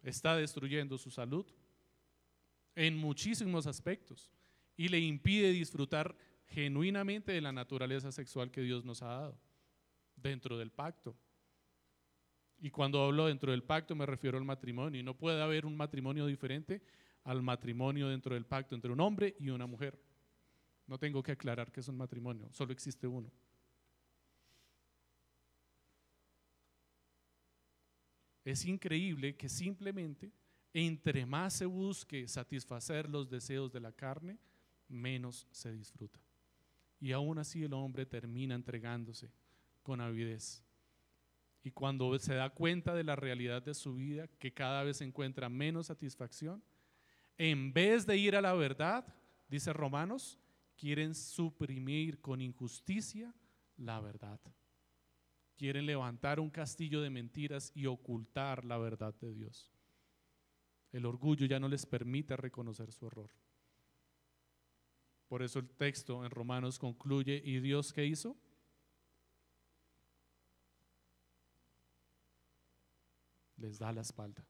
está 0.02 0.36
destruyendo 0.36 0.98
su 0.98 1.12
salud 1.12 1.46
en 2.76 2.98
muchísimos 2.98 3.68
aspectos 3.68 4.30
y 4.76 4.90
le 4.90 5.00
impide 5.00 5.52
disfrutar 5.52 6.16
genuinamente 6.48 7.32
de 7.32 7.42
la 7.42 7.52
naturaleza 7.52 8.12
sexual 8.12 8.52
que 8.52 8.62
Dios 8.62 8.84
nos 8.84 9.02
ha 9.02 9.08
dado 9.08 9.47
dentro 10.18 10.58
del 10.58 10.72
pacto. 10.72 11.16
Y 12.60 12.72
cuando 12.72 13.04
hablo 13.04 13.28
dentro 13.28 13.52
del 13.52 13.64
pacto 13.64 13.96
me 13.96 14.06
refiero 14.06 14.38
al 14.38 14.44
matrimonio. 14.44 15.00
Y 15.00 15.04
no 15.04 15.16
puede 15.16 15.42
haber 15.42 15.66
un 15.66 15.78
matrimonio 15.78 16.26
diferente 16.26 16.82
al 17.24 17.42
matrimonio 17.42 18.10
dentro 18.10 18.34
del 18.34 18.46
pacto 18.46 18.76
entre 18.76 18.92
un 18.92 19.00
hombre 19.00 19.36
y 19.40 19.50
una 19.50 19.68
mujer. 19.68 20.02
No 20.88 20.98
tengo 20.98 21.22
que 21.22 21.34
aclarar 21.34 21.72
que 21.72 21.82
es 21.82 21.88
un 21.88 21.98
matrimonio, 21.98 22.48
solo 22.52 22.72
existe 22.72 23.06
uno. 23.06 23.32
Es 28.46 28.64
increíble 28.64 29.36
que 29.36 29.50
simplemente 29.50 30.32
entre 30.74 31.26
más 31.26 31.54
se 31.54 31.66
busque 31.66 32.28
satisfacer 32.30 33.10
los 33.10 33.30
deseos 33.30 33.74
de 33.74 33.82
la 33.82 33.92
carne, 33.92 34.40
menos 34.88 35.48
se 35.52 35.74
disfruta. 35.74 36.22
Y 37.02 37.12
aún 37.12 37.40
así 37.40 37.64
el 37.64 37.74
hombre 37.74 38.06
termina 38.06 38.56
entregándose 38.56 39.30
con 39.88 40.02
avidez. 40.02 40.62
Y 41.64 41.72
cuando 41.72 42.20
se 42.20 42.36
da 42.36 42.50
cuenta 42.50 42.94
de 42.94 43.06
la 43.06 43.16
realidad 43.16 43.62
de 43.62 43.74
su 43.74 43.96
vida, 43.96 44.28
que 44.38 44.54
cada 44.54 44.84
vez 44.84 45.00
encuentra 45.00 45.48
menos 45.48 45.88
satisfacción, 45.88 46.62
en 47.38 47.72
vez 47.72 48.06
de 48.06 48.18
ir 48.18 48.36
a 48.36 48.42
la 48.42 48.54
verdad, 48.54 49.06
dice 49.48 49.72
Romanos, 49.72 50.38
quieren 50.76 51.16
suprimir 51.16 52.20
con 52.20 52.42
injusticia 52.42 53.34
la 53.78 54.02
verdad. 54.02 54.42
Quieren 55.56 55.86
levantar 55.86 56.42
un 56.42 56.50
castillo 56.50 57.02
de 57.02 57.10
mentiras 57.10 57.72
y 57.74 57.86
ocultar 57.86 58.66
la 58.66 58.78
verdad 58.78 59.14
de 59.22 59.34
Dios. 59.34 59.72
El 60.92 61.06
orgullo 61.06 61.46
ya 61.46 61.62
no 61.62 61.70
les 61.70 61.86
permite 61.86 62.36
reconocer 62.36 62.92
su 62.92 63.08
error. 63.08 63.30
Por 65.30 65.44
eso 65.44 65.60
el 65.60 65.70
texto 65.70 66.26
en 66.26 66.32
Romanos 66.32 66.78
concluye, 66.78 67.42
¿y 67.42 67.62
Dios 67.62 67.94
qué 67.94 68.06
hizo? 68.06 68.36
Les 73.58 73.80
da 73.80 73.92
la 73.92 74.02
espalda 74.02 74.46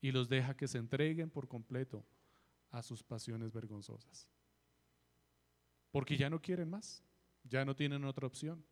y 0.00 0.10
los 0.10 0.28
deja 0.28 0.56
que 0.56 0.68
se 0.68 0.78
entreguen 0.78 1.30
por 1.30 1.48
completo 1.48 2.04
a 2.70 2.82
sus 2.82 3.02
pasiones 3.02 3.52
vergonzosas. 3.52 4.28
Porque 5.90 6.16
ya 6.16 6.28
no 6.28 6.40
quieren 6.40 6.68
más, 6.68 7.04
ya 7.44 7.64
no 7.64 7.76
tienen 7.76 8.04
otra 8.04 8.26
opción. 8.26 8.64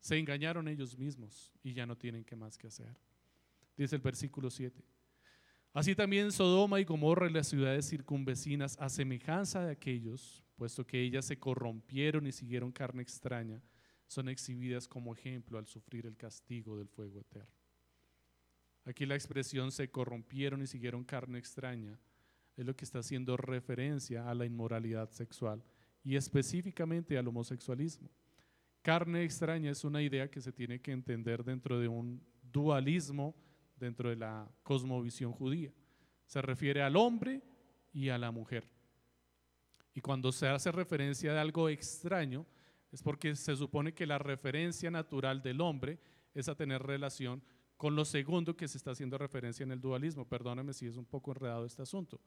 Se 0.00 0.18
engañaron 0.18 0.68
ellos 0.68 0.96
mismos 0.96 1.52
y 1.62 1.72
ya 1.72 1.86
no 1.86 1.96
tienen 1.96 2.24
qué 2.24 2.36
más 2.36 2.56
que 2.56 2.68
hacer. 2.68 2.96
Dice 3.76 3.96
el 3.96 4.02
versículo 4.02 4.50
7. 4.50 4.84
Así 5.72 5.94
también 5.94 6.30
Sodoma 6.30 6.80
y 6.80 6.84
Gomorra 6.84 7.28
y 7.28 7.32
las 7.32 7.48
ciudades 7.48 7.88
circunvecinas, 7.88 8.76
a 8.78 8.88
semejanza 8.90 9.64
de 9.64 9.72
aquellos, 9.72 10.44
puesto 10.56 10.86
que 10.86 11.00
ellas 11.00 11.24
se 11.24 11.38
corrompieron 11.38 12.26
y 12.26 12.32
siguieron 12.32 12.70
carne 12.70 13.02
extraña, 13.02 13.62
son 14.06 14.28
exhibidas 14.28 14.86
como 14.86 15.14
ejemplo 15.14 15.58
al 15.58 15.66
sufrir 15.66 16.04
el 16.04 16.16
castigo 16.16 16.76
del 16.76 16.88
fuego 16.88 17.20
eterno. 17.20 17.61
Aquí 18.84 19.06
la 19.06 19.14
expresión 19.14 19.70
se 19.70 19.90
corrompieron 19.90 20.62
y 20.62 20.66
siguieron 20.66 21.04
carne 21.04 21.38
extraña 21.38 21.98
es 22.56 22.66
lo 22.66 22.76
que 22.76 22.84
está 22.84 22.98
haciendo 22.98 23.36
referencia 23.36 24.28
a 24.28 24.34
la 24.34 24.44
inmoralidad 24.44 25.10
sexual 25.10 25.62
y 26.04 26.16
específicamente 26.16 27.16
al 27.16 27.28
homosexualismo. 27.28 28.10
Carne 28.82 29.24
extraña 29.24 29.70
es 29.70 29.84
una 29.84 30.02
idea 30.02 30.30
que 30.30 30.40
se 30.40 30.52
tiene 30.52 30.80
que 30.80 30.92
entender 30.92 31.44
dentro 31.44 31.78
de 31.78 31.88
un 31.88 32.22
dualismo 32.42 33.34
dentro 33.76 34.10
de 34.10 34.16
la 34.16 34.48
cosmovisión 34.62 35.32
judía. 35.32 35.72
Se 36.26 36.42
refiere 36.42 36.82
al 36.82 36.96
hombre 36.96 37.42
y 37.92 38.08
a 38.08 38.18
la 38.18 38.30
mujer. 38.30 38.68
Y 39.94 40.00
cuando 40.00 40.32
se 40.32 40.48
hace 40.48 40.70
referencia 40.72 41.32
de 41.32 41.38
algo 41.38 41.68
extraño, 41.68 42.46
es 42.90 43.02
porque 43.02 43.34
se 43.34 43.56
supone 43.56 43.92
que 43.92 44.06
la 44.06 44.18
referencia 44.18 44.90
natural 44.90 45.42
del 45.42 45.60
hombre 45.60 45.98
es 46.34 46.48
a 46.48 46.54
tener 46.54 46.82
relación 46.82 47.42
con 47.82 47.96
lo 47.96 48.04
segundo 48.04 48.56
que 48.56 48.68
se 48.68 48.78
está 48.78 48.92
haciendo 48.92 49.18
referencia 49.18 49.64
en 49.64 49.72
el 49.72 49.80
dualismo. 49.80 50.24
Perdóname 50.24 50.72
si 50.72 50.86
es 50.86 50.96
un 50.96 51.04
poco 51.04 51.32
enredado 51.32 51.66
este 51.66 51.82
asunto. 51.82 52.20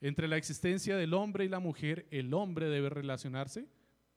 Entre 0.00 0.26
la 0.26 0.36
existencia 0.36 0.96
del 0.96 1.14
hombre 1.14 1.44
y 1.44 1.48
la 1.48 1.60
mujer, 1.60 2.08
el 2.10 2.34
hombre 2.34 2.68
debe 2.68 2.90
relacionarse 2.90 3.68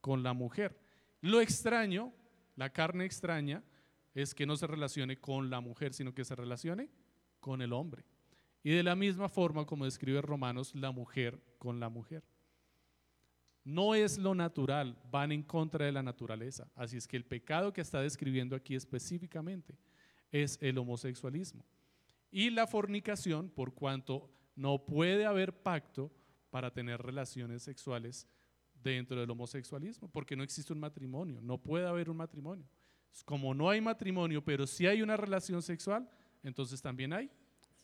con 0.01 0.23
la 0.23 0.33
mujer. 0.33 0.75
Lo 1.21 1.41
extraño, 1.41 2.11
la 2.55 2.71
carne 2.71 3.05
extraña, 3.05 3.63
es 4.15 4.33
que 4.33 4.47
no 4.47 4.57
se 4.57 4.65
relacione 4.65 5.17
con 5.17 5.51
la 5.51 5.59
mujer, 5.59 5.93
sino 5.93 6.11
que 6.15 6.25
se 6.25 6.35
relacione 6.35 6.89
con 7.39 7.61
el 7.61 7.71
hombre. 7.71 8.03
Y 8.63 8.71
de 8.71 8.81
la 8.81 8.95
misma 8.95 9.29
forma, 9.29 9.67
como 9.67 9.85
describe 9.85 10.23
Romanos, 10.23 10.73
la 10.73 10.89
mujer 10.89 11.39
con 11.59 11.79
la 11.79 11.89
mujer. 11.89 12.23
No 13.63 13.93
es 13.93 14.17
lo 14.17 14.33
natural, 14.33 14.97
van 15.11 15.31
en 15.31 15.43
contra 15.43 15.85
de 15.85 15.91
la 15.91 16.01
naturaleza. 16.01 16.67
Así 16.73 16.97
es 16.97 17.07
que 17.07 17.15
el 17.15 17.25
pecado 17.25 17.71
que 17.71 17.81
está 17.81 18.01
describiendo 18.01 18.55
aquí 18.55 18.73
específicamente 18.73 19.77
es 20.33 20.57
el 20.61 20.77
homosexualismo. 20.79 21.63
Y 22.31 22.49
la 22.49 22.67
fornicación, 22.67 23.49
por 23.49 23.73
cuanto 23.73 24.29
no 24.55 24.83
puede 24.83 25.25
haber 25.25 25.61
pacto 25.61 26.11
para 26.49 26.73
tener 26.73 27.01
relaciones 27.01 27.63
sexuales 27.63 28.27
dentro 28.83 29.19
del 29.21 29.29
homosexualismo, 29.29 30.09
porque 30.09 30.35
no 30.35 30.43
existe 30.43 30.73
un 30.73 30.79
matrimonio, 30.79 31.39
no 31.39 31.57
puede 31.57 31.87
haber 31.87 32.09
un 32.09 32.17
matrimonio. 32.17 32.67
Como 33.25 33.53
no 33.53 33.69
hay 33.69 33.79
matrimonio, 33.79 34.43
pero 34.43 34.65
sí 34.65 34.87
hay 34.87 35.03
una 35.03 35.15
relación 35.15 35.61
sexual, 35.61 36.09
entonces 36.41 36.81
también 36.81 37.13
hay 37.13 37.29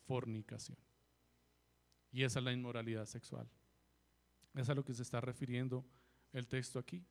fornicación. 0.08 0.78
Y 2.12 2.24
esa 2.24 2.40
es 2.40 2.46
la 2.46 2.52
inmoralidad 2.52 3.06
sexual. 3.06 3.48
Es 4.56 4.68
a 4.70 4.74
lo 4.74 4.84
que 4.84 4.96
se 4.96 5.04
está 5.04 5.22
refiriendo 5.22 5.86
el 6.34 6.48
texto 6.48 6.80
aquí. 6.80 7.06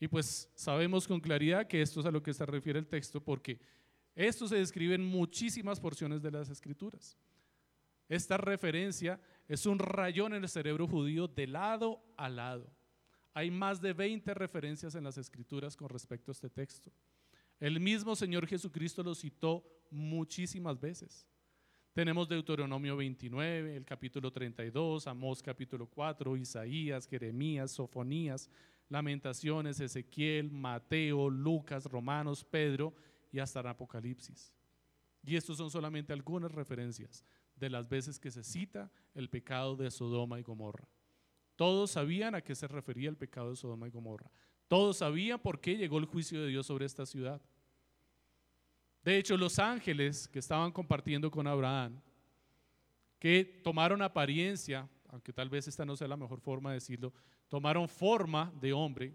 Y 0.00 0.08
pues 0.08 0.50
sabemos 0.56 1.06
con 1.06 1.20
claridad 1.20 1.68
que 1.68 1.80
esto 1.80 2.00
es 2.00 2.06
a 2.06 2.10
lo 2.10 2.22
que 2.22 2.34
se 2.34 2.44
refiere 2.44 2.80
el 2.80 2.88
texto 2.88 3.22
porque 3.22 3.60
esto 4.16 4.48
se 4.48 4.56
describe 4.56 4.94
en 4.94 5.04
muchísimas 5.04 5.78
porciones 5.78 6.22
de 6.22 6.30
las 6.30 6.48
escrituras. 6.48 7.16
Esta 8.08 8.38
referencia 8.38 9.20
es 9.46 9.66
un 9.66 9.78
rayón 9.78 10.32
en 10.32 10.42
el 10.42 10.48
cerebro 10.48 10.88
judío 10.88 11.28
de 11.28 11.46
lado 11.46 12.02
a 12.16 12.28
lado. 12.30 12.66
Hay 13.34 13.50
más 13.50 13.82
de 13.82 13.92
20 13.92 14.32
referencias 14.32 14.94
en 14.94 15.04
las 15.04 15.18
escrituras 15.18 15.76
con 15.76 15.90
respecto 15.90 16.30
a 16.30 16.32
este 16.32 16.48
texto. 16.48 16.90
El 17.60 17.78
mismo 17.78 18.16
Señor 18.16 18.46
Jesucristo 18.46 19.02
lo 19.02 19.14
citó 19.14 19.62
muchísimas 19.90 20.80
veces. 20.80 21.26
Tenemos 21.92 22.28
Deuteronomio 22.28 22.96
29, 22.96 23.76
el 23.76 23.84
capítulo 23.84 24.30
32, 24.30 25.06
Amós 25.06 25.42
capítulo 25.42 25.86
4, 25.86 26.36
Isaías, 26.36 27.06
Jeremías, 27.06 27.72
Sofonías, 27.72 28.50
Lamentaciones, 28.88 29.80
Ezequiel, 29.80 30.50
Mateo, 30.50 31.28
Lucas, 31.28 31.84
Romanos, 31.84 32.44
Pedro 32.44 32.94
y 33.36 33.38
hasta 33.38 33.60
el 33.60 33.66
Apocalipsis. 33.66 34.50
Y 35.22 35.36
estos 35.36 35.58
son 35.58 35.70
solamente 35.70 36.14
algunas 36.14 36.50
referencias 36.50 37.22
de 37.54 37.68
las 37.68 37.86
veces 37.86 38.18
que 38.18 38.30
se 38.30 38.42
cita 38.42 38.90
el 39.14 39.28
pecado 39.28 39.76
de 39.76 39.90
Sodoma 39.90 40.40
y 40.40 40.42
Gomorra. 40.42 40.88
Todos 41.54 41.90
sabían 41.90 42.34
a 42.34 42.40
qué 42.40 42.54
se 42.54 42.66
refería 42.66 43.10
el 43.10 43.16
pecado 43.18 43.50
de 43.50 43.56
Sodoma 43.56 43.88
y 43.88 43.90
Gomorra. 43.90 44.30
Todos 44.68 44.98
sabían 44.98 45.38
por 45.38 45.60
qué 45.60 45.76
llegó 45.76 45.98
el 45.98 46.06
juicio 46.06 46.40
de 46.40 46.48
Dios 46.48 46.66
sobre 46.66 46.86
esta 46.86 47.04
ciudad. 47.04 47.42
De 49.04 49.18
hecho, 49.18 49.36
los 49.36 49.58
ángeles 49.58 50.26
que 50.28 50.38
estaban 50.38 50.72
compartiendo 50.72 51.30
con 51.30 51.46
Abraham, 51.46 52.00
que 53.18 53.44
tomaron 53.62 54.00
apariencia, 54.00 54.88
aunque 55.08 55.34
tal 55.34 55.50
vez 55.50 55.68
esta 55.68 55.84
no 55.84 55.94
sea 55.94 56.08
la 56.08 56.16
mejor 56.16 56.40
forma 56.40 56.70
de 56.70 56.76
decirlo, 56.76 57.12
tomaron 57.50 57.86
forma 57.86 58.50
de 58.58 58.72
hombre, 58.72 59.14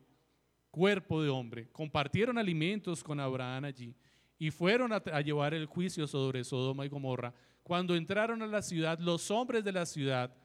cuerpo 0.70 1.24
de 1.24 1.30
hombre, 1.30 1.72
compartieron 1.72 2.38
alimentos 2.38 3.04
con 3.04 3.20
Abraham 3.20 3.66
allí 3.66 3.96
y 4.42 4.50
fueron 4.50 4.92
a, 4.92 5.22
llevar 5.22 5.54
el 5.54 5.68
juicio 5.68 6.08
sobre 6.08 6.44
Sodoma 6.44 6.84
y 6.84 6.90
Gomorra. 6.90 7.32
Cuando 7.62 7.96
entraron 7.96 8.42
a 8.42 8.48
la 8.48 8.64
ciudad, 8.64 8.98
los 8.98 9.30
hombres 9.30 9.64
de 9.64 9.72
la 9.72 9.86
ciudad 9.86 10.36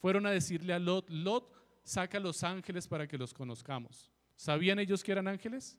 fueron 0.00 0.26
a 0.26 0.32
decirle 0.32 0.72
a 0.72 0.78
Lot, 0.80 1.08
Lot, 1.08 1.48
saca 1.84 2.18
los 2.18 2.42
ángeles 2.42 2.88
para 2.88 3.06
que 3.06 3.16
los 3.16 3.32
conozcamos. 3.32 4.10
¿Sabían 4.34 4.80
ellos 4.80 5.04
que 5.04 5.12
eran 5.12 5.28
ángeles? 5.28 5.78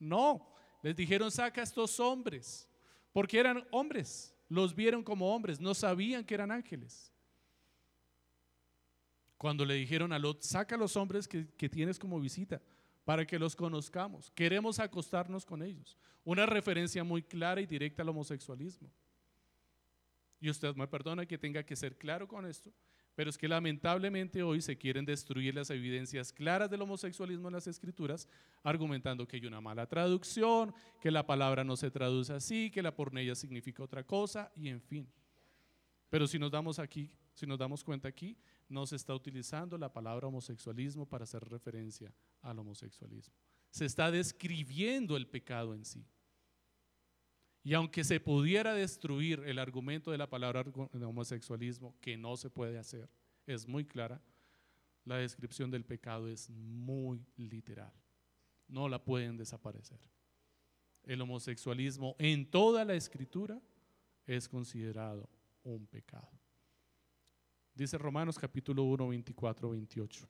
No, 0.00 0.52
les 0.82 0.96
dijeron, 0.96 1.30
saca 1.30 1.62
estos 1.62 2.00
hombres, 2.00 2.68
porque 3.12 3.38
eran 3.38 3.64
hombres, 3.70 4.34
los 4.48 4.74
vieron 4.74 5.04
como 5.04 5.32
hombres, 5.32 5.60
no 5.60 5.74
sabían 5.74 6.24
que 6.24 6.34
eran 6.34 6.50
ángeles. 6.50 7.12
Cuando 9.38 9.64
le 9.64 9.74
dijeron 9.74 10.12
a 10.12 10.18
Lot, 10.18 10.42
saca 10.42 10.76
los 10.76 10.96
hombres 10.96 11.28
que, 11.28 11.46
que 11.56 11.68
tienes 11.68 12.00
como 12.00 12.18
visita, 12.18 12.60
para 13.06 13.24
que 13.24 13.38
los 13.38 13.54
conozcamos. 13.54 14.32
Queremos 14.32 14.80
acostarnos 14.80 15.46
con 15.46 15.62
ellos. 15.62 15.96
Una 16.24 16.44
referencia 16.44 17.04
muy 17.04 17.22
clara 17.22 17.60
y 17.60 17.66
directa 17.66 18.02
al 18.02 18.08
homosexualismo. 18.08 18.90
Y 20.40 20.50
usted 20.50 20.74
me 20.74 20.88
perdona 20.88 21.24
que 21.24 21.38
tenga 21.38 21.62
que 21.62 21.76
ser 21.76 21.96
claro 21.96 22.26
con 22.26 22.44
esto, 22.44 22.72
pero 23.14 23.30
es 23.30 23.38
que 23.38 23.46
lamentablemente 23.46 24.42
hoy 24.42 24.60
se 24.60 24.76
quieren 24.76 25.04
destruir 25.04 25.54
las 25.54 25.70
evidencias 25.70 26.32
claras 26.32 26.68
del 26.68 26.82
homosexualismo 26.82 27.46
en 27.46 27.54
las 27.54 27.68
escrituras, 27.68 28.28
argumentando 28.64 29.26
que 29.26 29.36
hay 29.36 29.46
una 29.46 29.60
mala 29.60 29.86
traducción, 29.86 30.74
que 31.00 31.12
la 31.12 31.24
palabra 31.24 31.62
no 31.62 31.76
se 31.76 31.92
traduce 31.92 32.32
así, 32.32 32.72
que 32.72 32.82
la 32.82 32.94
pornella 32.94 33.36
significa 33.36 33.84
otra 33.84 34.02
cosa, 34.02 34.50
y 34.56 34.68
en 34.68 34.82
fin. 34.82 35.08
Pero 36.10 36.26
si 36.26 36.40
nos 36.40 36.50
damos 36.50 36.80
aquí, 36.80 37.08
si 37.34 37.46
nos 37.46 37.56
damos 37.56 37.84
cuenta 37.84 38.08
aquí, 38.08 38.36
no 38.68 38.86
se 38.86 38.96
está 38.96 39.14
utilizando 39.14 39.78
la 39.78 39.92
palabra 39.92 40.26
homosexualismo 40.26 41.06
para 41.06 41.24
hacer 41.24 41.42
referencia 41.44 42.12
al 42.42 42.58
homosexualismo. 42.58 43.34
Se 43.70 43.84
está 43.84 44.10
describiendo 44.10 45.16
el 45.16 45.26
pecado 45.28 45.74
en 45.74 45.84
sí. 45.84 46.06
Y 47.62 47.74
aunque 47.74 48.04
se 48.04 48.20
pudiera 48.20 48.74
destruir 48.74 49.40
el 49.40 49.58
argumento 49.58 50.10
de 50.10 50.18
la 50.18 50.30
palabra 50.30 50.64
homosexualismo, 50.92 51.96
que 52.00 52.16
no 52.16 52.36
se 52.36 52.48
puede 52.48 52.78
hacer, 52.78 53.08
es 53.44 53.66
muy 53.66 53.84
clara, 53.84 54.22
la 55.04 55.16
descripción 55.16 55.70
del 55.70 55.84
pecado 55.84 56.28
es 56.28 56.50
muy 56.50 57.24
literal. 57.36 57.92
No 58.68 58.88
la 58.88 59.04
pueden 59.04 59.36
desaparecer. 59.36 60.00
El 61.04 61.20
homosexualismo 61.20 62.16
en 62.18 62.50
toda 62.50 62.84
la 62.84 62.94
escritura 62.94 63.60
es 64.26 64.48
considerado 64.48 65.28
un 65.62 65.86
pecado. 65.86 66.28
Dice 67.76 67.98
Romanos 67.98 68.38
capítulo 68.38 68.84
1, 68.84 69.08
24, 69.08 69.68
28. 69.68 70.28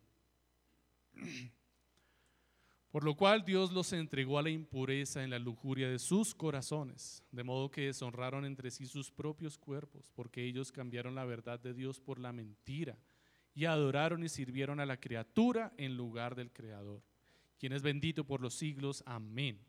Por 2.90 3.04
lo 3.04 3.14
cual 3.14 3.44
Dios 3.44 3.72
los 3.72 3.92
entregó 3.92 4.36
a 4.36 4.42
la 4.42 4.50
impureza 4.50 5.22
en 5.22 5.30
la 5.30 5.38
lujuria 5.38 5.88
de 5.88 6.00
sus 6.00 6.34
corazones, 6.34 7.22
de 7.30 7.44
modo 7.44 7.70
que 7.70 7.82
deshonraron 7.82 8.44
entre 8.44 8.72
sí 8.72 8.86
sus 8.86 9.12
propios 9.12 9.58
cuerpos, 9.58 10.10
porque 10.16 10.42
ellos 10.44 10.72
cambiaron 10.72 11.14
la 11.14 11.24
verdad 11.24 11.60
de 11.60 11.72
Dios 11.72 12.00
por 12.00 12.18
la 12.18 12.32
mentira, 12.32 12.98
y 13.54 13.66
adoraron 13.66 14.24
y 14.24 14.28
sirvieron 14.28 14.80
a 14.80 14.86
la 14.86 14.98
criatura 14.98 15.72
en 15.76 15.96
lugar 15.96 16.34
del 16.34 16.50
Creador, 16.50 17.00
quien 17.60 17.72
es 17.72 17.82
bendito 17.82 18.24
por 18.24 18.40
los 18.40 18.54
siglos. 18.54 19.04
Amén. 19.06 19.60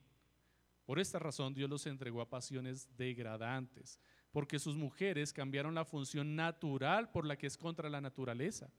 Por 0.84 0.98
esta 0.98 1.20
razón 1.20 1.54
Dios 1.54 1.70
los 1.70 1.86
entregó 1.86 2.22
a 2.22 2.30
pasiones 2.30 2.90
degradantes, 2.98 4.00
porque 4.38 4.60
sus 4.60 4.78
mujeres 4.78 5.34
cambiaron 5.34 5.74
la 5.74 5.84
función 5.84 6.36
natural 6.36 7.10
por 7.10 7.26
la 7.26 7.40
que 7.40 7.48
es 7.48 7.58
contra 7.58 7.90
la 7.90 8.00
naturaleza. 8.00 8.72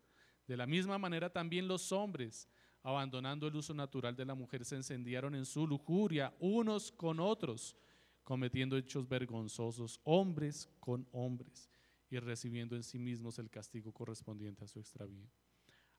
De 0.46 0.56
la 0.56 0.68
misma 0.68 0.98
manera 0.98 1.30
también 1.30 1.66
los 1.66 1.90
hombres 1.90 2.48
abandonando 2.84 3.48
el 3.48 3.56
uso 3.56 3.74
natural 3.74 4.14
de 4.14 4.24
la 4.24 4.36
mujer, 4.36 4.64
se 4.64 4.76
encendieron 4.76 5.34
en 5.34 5.44
su 5.44 5.66
lujuria 5.66 6.32
unos 6.38 6.92
con 6.92 7.18
otros, 7.18 7.74
cometiendo 8.22 8.76
hechos 8.76 9.08
vergonzosos, 9.08 10.00
hombres 10.04 10.68
con 10.78 11.08
hombres, 11.10 11.68
y 12.08 12.20
recibiendo 12.20 12.76
en 12.76 12.84
sí 12.84 13.00
mismos 13.00 13.40
el 13.40 13.50
castigo 13.50 13.90
correspondiente 13.92 14.62
a 14.62 14.68
su 14.68 14.78
extravío. 14.78 15.26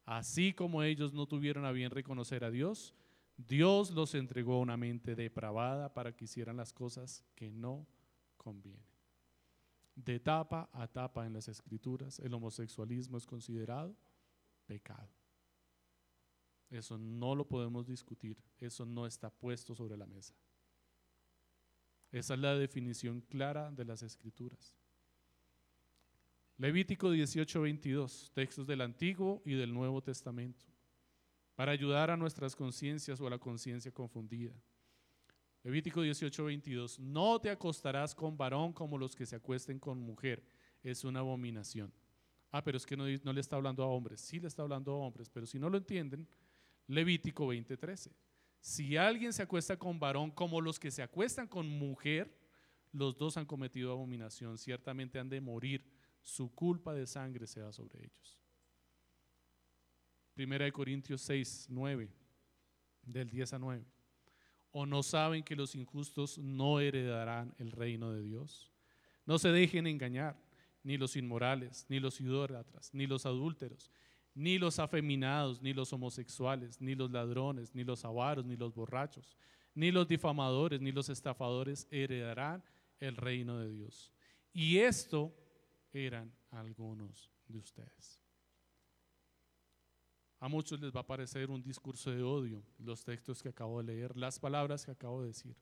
Así 0.05 0.53
como 0.53 0.83
ellos 0.83 1.11
no 1.11 1.27
tuvieron 1.27 1.65
a 1.65 1.73
bien 1.73 1.91
reconocer 1.91 2.45
a 2.45 2.49
Dios, 2.49 2.95
Dios 3.35 3.91
los 3.91 4.15
entregó 4.15 4.53
a 4.53 4.59
una 4.59 4.77
mente 4.77 5.15
depravada 5.15 5.93
para 5.93 6.15
que 6.15 6.23
hicieran 6.23 6.55
las 6.55 6.71
cosas 6.71 7.25
que 7.35 7.51
no 7.51 7.85
convienen. 8.37 8.88
De 10.05 10.17
tapa 10.17 10.69
a 10.71 10.87
tapa 10.87 11.25
en 11.25 11.33
las 11.33 11.49
escrituras, 11.49 12.19
el 12.19 12.33
homosexualismo 12.33 13.17
es 13.17 13.25
considerado 13.25 13.93
pecado. 14.65 15.09
Eso 16.69 16.97
no 16.97 17.35
lo 17.35 17.45
podemos 17.45 17.85
discutir, 17.85 18.37
eso 18.59 18.85
no 18.85 19.05
está 19.05 19.29
puesto 19.29 19.75
sobre 19.75 19.97
la 19.97 20.05
mesa. 20.05 20.33
Esa 22.11 22.33
es 22.35 22.39
la 22.39 22.55
definición 22.55 23.21
clara 23.21 23.71
de 23.71 23.83
las 23.83 24.01
escrituras. 24.01 24.73
Levítico 26.57 27.11
18, 27.11 27.61
22, 27.61 28.31
textos 28.33 28.67
del 28.67 28.81
Antiguo 28.81 29.41
y 29.45 29.53
del 29.53 29.73
Nuevo 29.73 30.01
Testamento, 30.01 30.65
para 31.55 31.73
ayudar 31.73 32.09
a 32.09 32.17
nuestras 32.17 32.55
conciencias 32.55 33.19
o 33.19 33.27
a 33.27 33.31
la 33.31 33.37
conciencia 33.37 33.91
confundida. 33.91 34.53
Levítico 35.63 36.01
18, 36.01 36.43
22, 36.45 36.99
no 36.99 37.39
te 37.39 37.49
acostarás 37.49 38.15
con 38.15 38.37
varón 38.37 38.71
como 38.71 38.97
los 38.97 39.15
que 39.15 39.25
se 39.25 39.35
acuesten 39.35 39.79
con 39.79 39.99
mujer, 39.99 40.43
es 40.83 41.03
una 41.03 41.19
abominación. 41.19 41.93
Ah, 42.51 42.63
pero 42.63 42.77
es 42.77 42.85
que 42.85 42.95
no, 42.95 43.05
no 43.23 43.33
le 43.33 43.41
está 43.41 43.57
hablando 43.57 43.83
a 43.83 43.87
hombres, 43.87 44.21
sí 44.21 44.39
le 44.39 44.47
está 44.47 44.61
hablando 44.61 44.91
a 44.91 44.95
hombres, 44.95 45.29
pero 45.29 45.45
si 45.45 45.59
no 45.59 45.69
lo 45.69 45.77
entienden, 45.77 46.27
Levítico 46.87 47.47
20:13. 47.47 48.11
Si 48.61 48.97
alguien 48.97 49.31
se 49.31 49.43
acuesta 49.43 49.77
con 49.77 49.99
varón 49.99 50.31
como 50.31 50.59
los 50.59 50.79
que 50.79 50.91
se 50.91 51.03
acuestan 51.03 51.47
con 51.47 51.67
mujer, 51.67 52.35
los 52.91 53.17
dos 53.17 53.37
han 53.37 53.45
cometido 53.45 53.91
abominación, 53.91 54.57
ciertamente 54.57 55.19
han 55.19 55.29
de 55.29 55.39
morir, 55.39 55.85
su 56.21 56.53
culpa 56.53 56.93
de 56.93 57.05
sangre 57.05 57.47
sea 57.47 57.71
sobre 57.71 57.99
ellos. 57.99 58.39
Primera 60.33 60.65
de 60.65 60.71
Corintios 60.71 61.21
6, 61.21 61.67
9, 61.69 62.09
del 63.03 63.29
10 63.29 63.53
a 63.53 63.59
9. 63.59 63.85
¿O 64.71 64.85
no 64.85 65.01
saben 65.03 65.43
que 65.43 65.55
los 65.55 65.75
injustos 65.75 66.37
no 66.37 66.79
heredarán 66.79 67.53
el 67.57 67.71
reino 67.71 68.11
de 68.11 68.21
Dios? 68.21 68.71
No 69.25 69.39
se 69.39 69.49
dejen 69.49 69.87
engañar, 69.87 70.37
ni 70.83 70.97
los 70.97 71.15
inmorales, 71.15 71.85
ni 71.89 71.99
los 71.99 72.21
idólatras, 72.21 72.93
ni 72.93 73.07
los 73.07 73.25
adúlteros, 73.25 73.91
ni 74.33 74.57
los 74.57 74.79
afeminados, 74.79 75.61
ni 75.61 75.73
los 75.73 75.91
homosexuales, 75.91 76.79
ni 76.79 76.95
los 76.95 77.11
ladrones, 77.11 77.73
ni 77.75 77.83
los 77.83 78.05
avaros, 78.05 78.45
ni 78.45 78.55
los 78.55 78.73
borrachos, 78.73 79.35
ni 79.73 79.91
los 79.91 80.07
difamadores, 80.07 80.81
ni 80.81 80.91
los 80.91 81.09
estafadores 81.09 81.87
heredarán 81.91 82.63
el 82.99 83.15
reino 83.15 83.59
de 83.59 83.71
Dios. 83.71 84.11
Y 84.53 84.77
esto 84.77 85.33
eran 85.91 86.31
algunos 86.51 87.31
de 87.47 87.59
ustedes. 87.59 88.19
A 90.39 90.47
muchos 90.47 90.79
les 90.79 90.95
va 90.95 91.01
a 91.01 91.07
parecer 91.07 91.49
un 91.49 91.61
discurso 91.61 92.11
de 92.11 92.23
odio 92.23 92.63
los 92.77 93.03
textos 93.03 93.43
que 93.43 93.49
acabo 93.49 93.81
de 93.81 93.93
leer, 93.93 94.15
las 94.15 94.39
palabras 94.39 94.85
que 94.85 94.91
acabo 94.91 95.21
de 95.21 95.27
decir. 95.27 95.55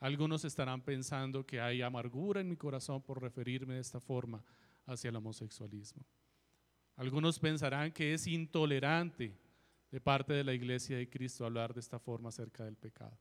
Algunos 0.00 0.44
estarán 0.44 0.80
pensando 0.80 1.44
que 1.44 1.60
hay 1.60 1.82
amargura 1.82 2.40
en 2.40 2.48
mi 2.48 2.56
corazón 2.56 3.02
por 3.02 3.20
referirme 3.20 3.74
de 3.74 3.80
esta 3.80 4.00
forma 4.00 4.42
hacia 4.86 5.10
el 5.10 5.16
homosexualismo. 5.16 6.04
Algunos 6.96 7.38
pensarán 7.38 7.92
que 7.92 8.14
es 8.14 8.26
intolerante 8.26 9.36
de 9.90 10.00
parte 10.00 10.32
de 10.32 10.44
la 10.44 10.54
iglesia 10.54 10.96
de 10.96 11.08
Cristo 11.08 11.44
hablar 11.44 11.74
de 11.74 11.80
esta 11.80 11.98
forma 11.98 12.30
acerca 12.30 12.64
del 12.64 12.76
pecado, 12.76 13.18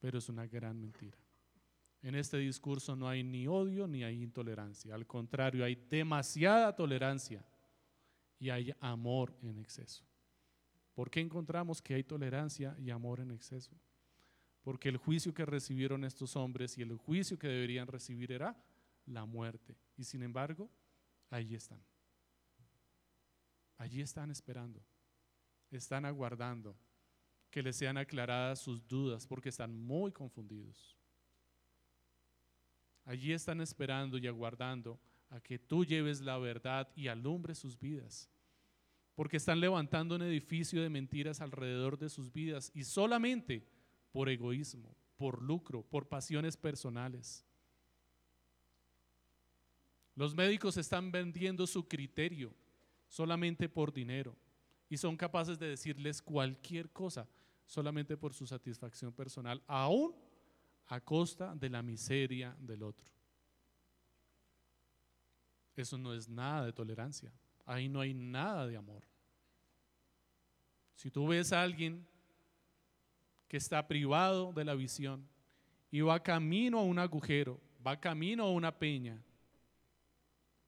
pero 0.00 0.18
es 0.18 0.28
una 0.28 0.46
gran 0.46 0.80
mentira. 0.80 1.18
En 2.02 2.16
este 2.16 2.38
discurso 2.38 2.96
no 2.96 3.08
hay 3.08 3.22
ni 3.22 3.46
odio 3.46 3.86
ni 3.86 4.02
hay 4.02 4.22
intolerancia, 4.22 4.94
al 4.94 5.06
contrario, 5.06 5.64
hay 5.64 5.76
demasiada 5.76 6.74
tolerancia 6.74 7.44
y 8.42 8.50
hay 8.50 8.74
amor 8.80 9.32
en 9.40 9.56
exceso. 9.56 10.04
¿Por 10.96 11.08
qué 11.08 11.20
encontramos 11.20 11.80
que 11.80 11.94
hay 11.94 12.02
tolerancia 12.02 12.76
y 12.76 12.90
amor 12.90 13.20
en 13.20 13.30
exceso? 13.30 13.70
Porque 14.62 14.88
el 14.88 14.96
juicio 14.96 15.32
que 15.32 15.46
recibieron 15.46 16.04
estos 16.04 16.34
hombres 16.34 16.76
y 16.76 16.82
el 16.82 16.96
juicio 16.96 17.38
que 17.38 17.46
deberían 17.46 17.86
recibir 17.86 18.32
era 18.32 18.60
la 19.06 19.24
muerte. 19.26 19.76
Y 19.96 20.02
sin 20.02 20.24
embargo, 20.24 20.68
ahí 21.30 21.54
están. 21.54 21.80
Allí 23.78 24.00
están 24.00 24.32
esperando, 24.32 24.82
están 25.70 26.04
aguardando 26.04 26.76
que 27.48 27.62
les 27.62 27.76
sean 27.76 27.96
aclaradas 27.96 28.58
sus 28.58 28.88
dudas 28.88 29.24
porque 29.24 29.50
están 29.50 29.72
muy 29.72 30.10
confundidos. 30.10 30.96
Allí 33.04 33.32
están 33.32 33.60
esperando 33.60 34.18
y 34.18 34.26
aguardando 34.26 34.98
a 35.30 35.40
que 35.40 35.60
tú 35.60 35.84
lleves 35.84 36.20
la 36.20 36.38
verdad 36.38 36.88
y 36.96 37.06
alumbres 37.06 37.58
sus 37.58 37.78
vidas. 37.78 38.31
Porque 39.22 39.36
están 39.36 39.60
levantando 39.60 40.16
un 40.16 40.22
edificio 40.22 40.82
de 40.82 40.90
mentiras 40.90 41.40
alrededor 41.40 41.96
de 41.96 42.08
sus 42.08 42.32
vidas 42.32 42.72
y 42.74 42.82
solamente 42.82 43.64
por 44.10 44.28
egoísmo, 44.28 44.96
por 45.16 45.40
lucro, 45.40 45.84
por 45.84 46.08
pasiones 46.08 46.56
personales. 46.56 47.44
Los 50.16 50.34
médicos 50.34 50.76
están 50.76 51.12
vendiendo 51.12 51.68
su 51.68 51.86
criterio 51.86 52.52
solamente 53.06 53.68
por 53.68 53.92
dinero 53.92 54.36
y 54.88 54.96
son 54.96 55.16
capaces 55.16 55.56
de 55.56 55.68
decirles 55.68 56.20
cualquier 56.20 56.90
cosa 56.90 57.28
solamente 57.64 58.16
por 58.16 58.34
su 58.34 58.44
satisfacción 58.44 59.12
personal, 59.12 59.62
aún 59.68 60.16
a 60.88 60.98
costa 61.00 61.54
de 61.54 61.70
la 61.70 61.80
miseria 61.80 62.56
del 62.58 62.82
otro. 62.82 63.08
Eso 65.76 65.96
no 65.96 66.12
es 66.12 66.28
nada 66.28 66.66
de 66.66 66.72
tolerancia, 66.72 67.32
ahí 67.64 67.88
no 67.88 68.00
hay 68.00 68.14
nada 68.14 68.66
de 68.66 68.76
amor. 68.76 69.11
Si 71.02 71.10
tú 71.10 71.26
ves 71.26 71.52
a 71.52 71.60
alguien 71.60 72.06
que 73.48 73.56
está 73.56 73.88
privado 73.88 74.52
de 74.52 74.64
la 74.64 74.76
visión 74.76 75.28
y 75.90 76.00
va 76.00 76.22
camino 76.22 76.78
a 76.78 76.84
un 76.84 77.00
agujero, 77.00 77.60
va 77.84 77.98
camino 77.98 78.44
a 78.44 78.52
una 78.52 78.78
peña, 78.78 79.20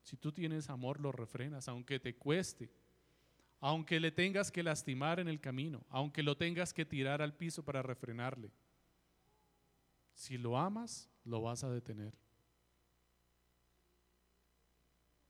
si 0.03 0.17
tú 0.17 0.33
tienes 0.33 0.69
amor, 0.69 0.99
lo 0.99 1.13
refrenas, 1.13 1.69
aunque 1.69 2.01
te 2.01 2.17
cueste, 2.17 2.69
aunque 3.61 4.01
le 4.01 4.11
tengas 4.11 4.51
que 4.51 4.65
lastimar 4.65 5.21
en 5.21 5.29
el 5.29 5.39
camino, 5.39 5.87
aunque 5.89 6.25
lo 6.25 6.37
tengas 6.37 6.75
que 6.75 6.85
tirar 6.85 7.23
al 7.23 7.37
piso 7.37 7.65
para 7.65 7.81
refrenarle. 7.81 8.51
Si 10.15 10.37
lo 10.37 10.59
amas, 10.59 11.09
lo 11.25 11.43
vas 11.43 11.63
a 11.63 11.71
detener. 11.71 12.13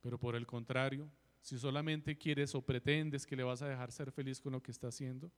Pero 0.01 0.19
por 0.19 0.35
el 0.35 0.47
contrario, 0.47 1.11
si 1.45 1.59
solamente 1.59 2.17
quieres 2.17 2.55
o 2.55 2.63
pretendes 2.63 3.25
que 3.25 3.37
le 3.37 3.45
vas 3.45 3.63
a 3.63 3.69
dejar 3.69 3.93
ser 3.93 4.11
feliz 4.11 4.41
con 4.41 4.53
lo 4.53 4.63
que 4.63 4.73
está 4.73 4.89
haciendo, 4.89 5.31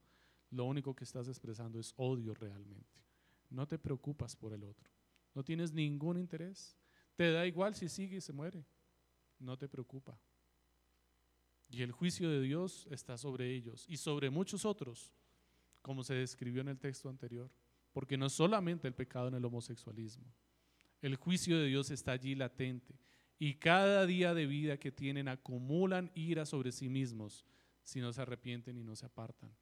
lo 0.51 0.65
único 0.65 0.95
que 0.95 1.05
estás 1.05 1.29
expresando 1.29 1.79
es 1.79 1.93
odio 1.97 2.33
realmente. 2.33 3.03
No 3.51 3.67
te 3.67 3.79
preocupas 3.79 4.37
por 4.37 4.55
el 4.55 4.63
otro. 4.65 4.89
No 5.35 5.45
tienes 5.45 5.73
ningún 5.73 6.17
interés. 6.17 6.79
Te 7.17 7.31
da 7.31 7.47
igual 7.47 7.75
si 7.75 7.89
sigue 7.89 8.17
y 8.17 8.21
se 8.21 8.33
muere 8.33 8.65
no 9.39 9.57
te 9.57 9.69
preocupa. 9.69 10.19
Y 11.69 11.83
el 11.83 11.93
juicio 11.93 12.31
de 12.31 12.41
Dios 12.41 12.87
está 12.91 13.19
sobre 13.19 13.53
ellos 13.53 13.85
y 13.89 13.97
sobre 13.97 14.31
muchos 14.31 14.65
otros, 14.65 15.13
como 15.83 16.05
se 16.05 16.15
describió 16.15 16.61
en 16.61 16.69
el 16.69 16.79
texto 16.79 17.09
anterior, 17.09 17.51
porque 17.93 18.17
no 18.17 18.29
solamente 18.29 18.87
el 18.87 18.95
pecado 18.95 19.29
en 19.29 19.35
el 19.35 19.45
homosexualismo, 19.45 20.33
el 21.03 21.17
juicio 21.17 21.59
de 21.59 21.67
Dios 21.67 21.91
está 21.91 22.13
allí 22.13 22.35
latente 22.35 22.95
y 23.39 23.55
cada 23.55 24.07
día 24.07 24.34
de 24.34 24.47
vida 24.47 24.78
que 24.78 24.93
tienen 24.93 25.28
acumulan 25.28 26.11
ira 26.14 26.47
sobre 26.47 26.72
sí 26.72 26.89
mismos 26.89 27.45
si 27.82 28.01
no 28.01 28.12
se 28.12 28.22
arrepienten 28.22 28.76
y 28.78 28.82
no 28.82 28.97
se 28.97 29.07
apartan. 29.07 29.55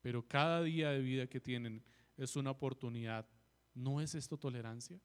Pero 0.00 0.26
cada 0.26 0.62
día 0.62 0.90
de 0.90 1.00
vida 1.00 1.26
que 1.26 1.40
tienen 1.40 1.82
es 2.16 2.36
una 2.36 2.52
oportunidad. 2.52 3.26
¿No 3.74 4.00
es 4.00 4.14
esto 4.14 4.38
tolerancia? 4.38 5.00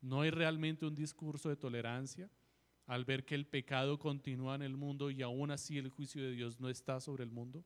¿No 0.00 0.22
hay 0.22 0.30
realmente 0.30 0.84
un 0.84 0.94
discurso 0.94 1.48
de 1.48 1.56
tolerancia 1.56 2.28
al 2.86 3.04
ver 3.04 3.24
que 3.24 3.34
el 3.34 3.46
pecado 3.46 3.98
continúa 3.98 4.56
en 4.56 4.62
el 4.62 4.76
mundo 4.76 5.10
y 5.10 5.22
aún 5.22 5.50
así 5.50 5.78
el 5.78 5.88
juicio 5.88 6.22
de 6.22 6.32
Dios 6.32 6.60
no 6.60 6.68
está 6.68 7.00
sobre 7.00 7.24
el 7.24 7.30
mundo? 7.30 7.64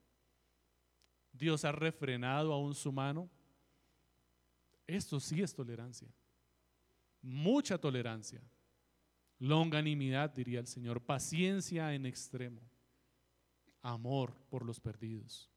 Dios 1.32 1.64
ha 1.64 1.72
refrenado 1.72 2.52
aún 2.52 2.74
su 2.74 2.92
mano. 2.92 3.30
Esto 4.86 5.20
sí 5.20 5.40
es 5.40 5.54
tolerancia. 5.54 6.08
Mucha 7.22 7.78
tolerancia. 7.78 8.42
Longanimidad, 9.38 10.30
diría 10.30 10.60
el 10.60 10.66
Señor. 10.66 11.00
Paciencia 11.00 11.94
en 11.94 12.06
extremo. 12.06 12.60
Amor 13.82 14.34
por 14.50 14.64
los 14.64 14.80
perdidos. 14.80 15.50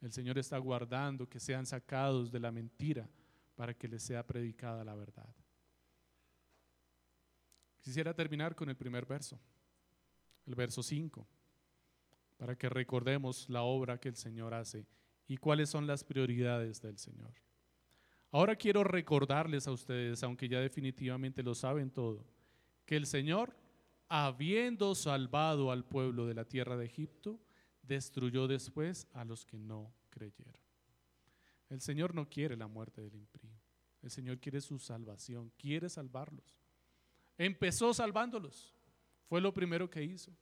El 0.00 0.12
Señor 0.12 0.38
está 0.38 0.56
guardando 0.58 1.28
que 1.28 1.38
sean 1.38 1.66
sacados 1.66 2.32
de 2.32 2.40
la 2.40 2.50
mentira 2.50 3.08
para 3.54 3.74
que 3.74 3.88
les 3.88 4.02
sea 4.02 4.26
predicada 4.26 4.82
la 4.82 4.94
verdad. 4.94 5.34
Quisiera 7.80 8.14
terminar 8.14 8.54
con 8.54 8.70
el 8.70 8.76
primer 8.76 9.04
verso, 9.04 9.38
el 10.46 10.54
verso 10.54 10.82
5, 10.82 11.26
para 12.38 12.56
que 12.56 12.68
recordemos 12.68 13.48
la 13.48 13.62
obra 13.62 13.98
que 13.98 14.08
el 14.08 14.16
Señor 14.16 14.54
hace 14.54 14.86
y 15.26 15.36
cuáles 15.36 15.68
son 15.68 15.86
las 15.86 16.04
prioridades 16.04 16.80
del 16.80 16.98
Señor. 16.98 17.34
Ahora 18.32 18.54
quiero 18.54 18.84
recordarles 18.84 19.66
a 19.66 19.72
ustedes, 19.72 20.22
aunque 20.22 20.48
ya 20.48 20.60
definitivamente 20.60 21.42
lo 21.42 21.54
saben 21.54 21.90
todo, 21.90 22.24
que 22.86 22.96
el 22.96 23.06
Señor, 23.06 23.56
habiendo 24.08 24.94
salvado 24.94 25.72
al 25.72 25.84
pueblo 25.84 26.26
de 26.26 26.34
la 26.34 26.44
tierra 26.44 26.76
de 26.76 26.86
Egipto, 26.86 27.40
destruyó 27.82 28.46
después 28.46 29.08
a 29.12 29.24
los 29.24 29.44
que 29.44 29.58
no 29.58 29.92
creyeron. 30.10 30.60
El 31.68 31.80
Señor 31.80 32.14
no 32.14 32.28
quiere 32.28 32.56
la 32.56 32.68
muerte 32.68 33.00
del 33.00 33.14
impío. 33.14 33.50
El 34.02 34.10
Señor 34.10 34.38
quiere 34.38 34.60
su 34.60 34.78
salvación, 34.78 35.52
quiere 35.58 35.88
salvarlos. 35.88 36.56
Empezó 37.36 37.92
salvándolos. 37.92 38.74
Fue 39.28 39.40
lo 39.40 39.52
primero 39.52 39.88
que 39.88 40.02
hizo. 40.02 40.32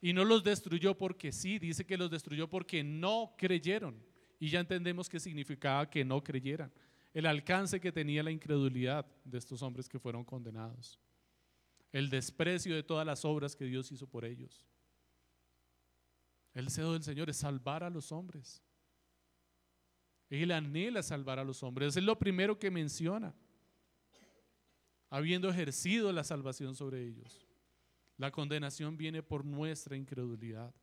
Y 0.00 0.12
no 0.12 0.24
los 0.24 0.42
destruyó 0.42 0.96
porque 0.96 1.32
sí, 1.32 1.58
dice 1.58 1.84
que 1.84 1.96
los 1.96 2.10
destruyó 2.10 2.48
porque 2.48 2.82
no 2.82 3.34
creyeron. 3.38 3.96
Y 4.38 4.48
ya 4.48 4.60
entendemos 4.60 5.08
qué 5.08 5.20
significaba 5.20 5.88
que 5.88 6.04
no 6.04 6.22
creyeran. 6.22 6.72
El 7.12 7.26
alcance 7.26 7.80
que 7.80 7.92
tenía 7.92 8.22
la 8.22 8.30
incredulidad 8.30 9.06
de 9.24 9.38
estos 9.38 9.62
hombres 9.62 9.88
que 9.88 9.98
fueron 9.98 10.24
condenados. 10.24 10.98
El 11.92 12.08
desprecio 12.08 12.74
de 12.74 12.82
todas 12.82 13.06
las 13.06 13.24
obras 13.24 13.54
que 13.54 13.66
Dios 13.66 13.92
hizo 13.92 14.06
por 14.06 14.24
ellos. 14.24 14.64
El 16.54 16.66
deseo 16.66 16.92
del 16.92 17.02
Señor 17.02 17.28
es 17.28 17.36
salvar 17.36 17.84
a 17.84 17.90
los 17.90 18.12
hombres. 18.12 18.62
Él 20.30 20.50
anhela 20.50 21.02
salvar 21.02 21.38
a 21.38 21.44
los 21.44 21.62
hombres. 21.62 21.96
Es 21.96 22.02
lo 22.02 22.18
primero 22.18 22.58
que 22.58 22.70
menciona, 22.70 23.34
habiendo 25.10 25.50
ejercido 25.50 26.10
la 26.12 26.24
salvación 26.24 26.74
sobre 26.74 27.06
ellos. 27.06 27.46
La 28.16 28.30
condenación 28.30 28.96
viene 28.96 29.22
por 29.22 29.44
nuestra 29.44 29.96
incredulidad. 29.96 30.74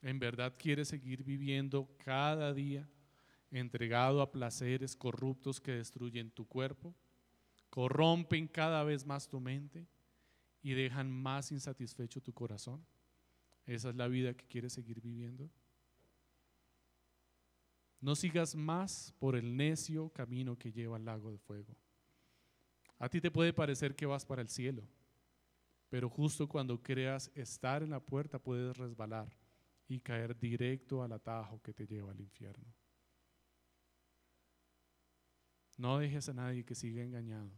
En 0.00 0.18
verdad 0.18 0.54
quiere 0.58 0.86
seguir 0.86 1.22
viviendo 1.22 1.94
cada 1.98 2.54
día 2.54 2.88
entregado 3.50 4.22
a 4.22 4.30
placeres 4.30 4.96
corruptos 4.96 5.60
que 5.60 5.72
destruyen 5.72 6.30
tu 6.30 6.46
cuerpo, 6.46 6.94
corrompen 7.68 8.46
cada 8.46 8.84
vez 8.84 9.06
más 9.06 9.28
tu 9.28 9.40
mente 9.40 9.86
y 10.62 10.72
dejan 10.72 11.10
más 11.10 11.52
insatisfecho 11.52 12.20
tu 12.20 12.32
corazón? 12.32 12.84
¿Esa 13.66 13.90
es 13.90 13.96
la 13.96 14.08
vida 14.08 14.34
que 14.34 14.46
quieres 14.46 14.72
seguir 14.72 15.00
viviendo? 15.00 15.50
No 18.00 18.16
sigas 18.16 18.54
más 18.54 19.14
por 19.18 19.36
el 19.36 19.56
necio 19.56 20.08
camino 20.10 20.58
que 20.58 20.72
lleva 20.72 20.96
al 20.96 21.04
lago 21.04 21.30
de 21.30 21.38
fuego. 21.38 21.76
A 22.98 23.08
ti 23.08 23.20
te 23.20 23.30
puede 23.30 23.52
parecer 23.52 23.94
que 23.94 24.06
vas 24.06 24.24
para 24.24 24.42
el 24.42 24.48
cielo, 24.48 24.82
pero 25.88 26.08
justo 26.08 26.48
cuando 26.48 26.82
creas 26.82 27.30
estar 27.34 27.82
en 27.82 27.90
la 27.90 28.00
puerta 28.00 28.38
puedes 28.38 28.76
resbalar 28.76 29.28
y 29.88 30.00
caer 30.00 30.38
directo 30.38 31.02
al 31.02 31.12
atajo 31.12 31.60
que 31.62 31.74
te 31.74 31.86
lleva 31.86 32.12
al 32.12 32.20
infierno. 32.20 32.72
No 35.80 35.98
dejes 35.98 36.28
a 36.28 36.34
nadie 36.34 36.62
que 36.62 36.74
siga 36.74 37.02
engañado. 37.02 37.50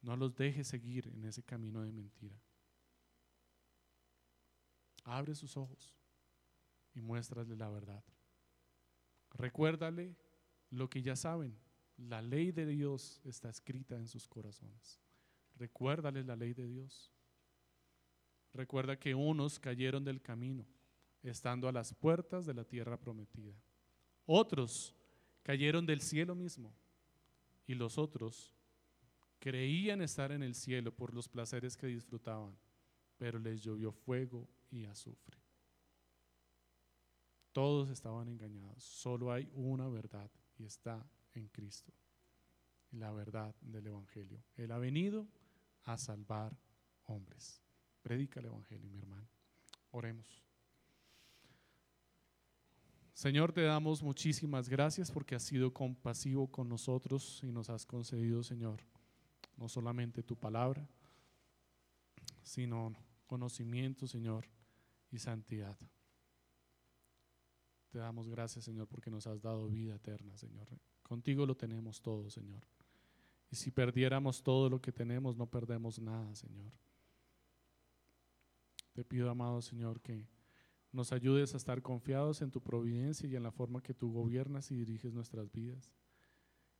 No 0.00 0.16
los 0.16 0.32
dejes 0.36 0.68
seguir 0.68 1.08
en 1.08 1.24
ese 1.24 1.42
camino 1.42 1.82
de 1.82 1.90
mentira. 1.90 2.40
Abre 5.02 5.34
sus 5.34 5.56
ojos 5.56 5.92
y 6.94 7.00
muéstrale 7.00 7.56
la 7.56 7.68
verdad. 7.68 8.04
Recuérdale 9.32 10.14
lo 10.70 10.88
que 10.88 11.02
ya 11.02 11.16
saben. 11.16 11.58
La 11.96 12.22
ley 12.22 12.52
de 12.52 12.64
Dios 12.64 13.20
está 13.24 13.50
escrita 13.50 13.96
en 13.96 14.06
sus 14.06 14.28
corazones. 14.28 15.00
Recuérdale 15.56 16.22
la 16.22 16.36
ley 16.36 16.54
de 16.54 16.68
Dios. 16.68 17.12
Recuerda 18.52 19.00
que 19.00 19.16
unos 19.16 19.58
cayeron 19.58 20.04
del 20.04 20.22
camino, 20.22 20.64
estando 21.24 21.66
a 21.66 21.72
las 21.72 21.92
puertas 21.92 22.46
de 22.46 22.54
la 22.54 22.64
tierra 22.64 22.96
prometida. 23.00 23.60
Otros 24.26 24.94
cayeron 25.42 25.84
del 25.84 26.02
cielo 26.02 26.36
mismo 26.36 26.72
y 27.70 27.74
los 27.74 27.98
otros 27.98 28.52
Creían 29.40 30.02
estar 30.02 30.32
en 30.32 30.42
el 30.42 30.54
cielo 30.54 30.94
por 30.94 31.14
los 31.14 31.26
placeres 31.26 31.74
que 31.74 31.86
disfrutaban, 31.86 32.54
pero 33.16 33.38
les 33.38 33.62
llovió 33.62 33.90
fuego 33.90 34.46
y 34.70 34.84
azufre. 34.84 35.38
Todos 37.50 37.88
estaban 37.88 38.28
engañados. 38.28 38.84
Solo 38.84 39.32
hay 39.32 39.50
una 39.54 39.88
verdad 39.88 40.30
y 40.58 40.64
está 40.64 41.10
en 41.32 41.48
Cristo. 41.48 41.90
La 42.92 43.12
verdad 43.12 43.54
del 43.62 43.86
Evangelio. 43.86 44.44
Él 44.56 44.72
ha 44.72 44.78
venido 44.78 45.26
a 45.84 45.96
salvar 45.96 46.54
hombres. 47.04 47.62
Predica 48.02 48.40
el 48.40 48.46
Evangelio, 48.46 48.90
mi 48.90 48.98
hermano. 48.98 49.26
Oremos. 49.92 50.44
Señor, 53.20 53.52
te 53.52 53.60
damos 53.60 54.02
muchísimas 54.02 54.66
gracias 54.66 55.10
porque 55.10 55.34
has 55.34 55.42
sido 55.42 55.74
compasivo 55.74 56.50
con 56.50 56.70
nosotros 56.70 57.40
y 57.42 57.52
nos 57.52 57.68
has 57.68 57.84
concedido, 57.84 58.42
Señor, 58.42 58.80
no 59.58 59.68
solamente 59.68 60.22
tu 60.22 60.36
palabra, 60.36 60.88
sino 62.42 62.94
conocimiento, 63.26 64.06
Señor, 64.06 64.46
y 65.10 65.18
santidad. 65.18 65.76
Te 67.90 67.98
damos 67.98 68.26
gracias, 68.26 68.64
Señor, 68.64 68.88
porque 68.88 69.10
nos 69.10 69.26
has 69.26 69.42
dado 69.42 69.68
vida 69.68 69.96
eterna, 69.96 70.34
Señor. 70.38 70.66
Contigo 71.02 71.44
lo 71.44 71.54
tenemos 71.54 72.00
todo, 72.00 72.30
Señor. 72.30 72.62
Y 73.50 73.56
si 73.56 73.70
perdiéramos 73.70 74.42
todo 74.42 74.70
lo 74.70 74.80
que 74.80 74.92
tenemos, 74.92 75.36
no 75.36 75.44
perdemos 75.44 75.98
nada, 75.98 76.34
Señor. 76.34 76.72
Te 78.94 79.04
pido, 79.04 79.28
amado 79.28 79.60
Señor, 79.60 80.00
que 80.00 80.26
nos 80.92 81.12
ayudes 81.12 81.54
a 81.54 81.56
estar 81.56 81.82
confiados 81.82 82.42
en 82.42 82.50
tu 82.50 82.60
providencia 82.60 83.28
y 83.28 83.36
en 83.36 83.42
la 83.42 83.52
forma 83.52 83.82
que 83.82 83.94
tú 83.94 84.12
gobiernas 84.12 84.70
y 84.70 84.76
diriges 84.76 85.12
nuestras 85.12 85.50
vidas. 85.52 85.92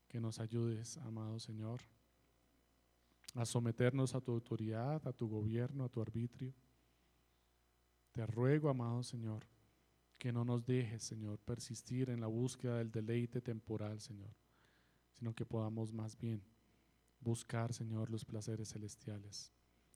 Que 0.09 0.21
nos 0.21 0.41
ayudes, 0.41 0.99
amado 0.99 1.39
Señor, 1.39 1.81
a 3.35 3.47
someternos 3.47 4.15
a 4.15 4.21
tu 4.21 4.33
autoridad, 4.33 5.07
a 5.07 5.13
tu 5.13 5.29
gobierno, 5.29 5.85
a 5.85 5.89
tu 5.89 6.03
arbitrio. 6.03 6.53
Te 8.13 8.27
ruego, 8.27 8.69
amado 8.69 9.05
Señor, 9.05 9.47
que 10.19 10.33
no 10.33 10.45
nos 10.45 10.67
dejes, 10.67 11.05
Señor, 11.05 11.39
persistir 11.39 12.11
en 12.11 12.21
la 12.21 12.27
búsqueda 12.27 12.79
del 12.79 12.91
deleite 12.91 13.41
temporal, 13.41 14.01
Señor, 14.01 14.35
sino 15.13 15.33
que 15.33 15.47
podamos 15.47 15.93
más 15.93 16.19
bien 16.19 16.43
buscar, 17.21 17.73
Señor, 17.73 18.11
los 18.11 18.25
placeres 18.25 18.71
celestiales, 18.73 19.53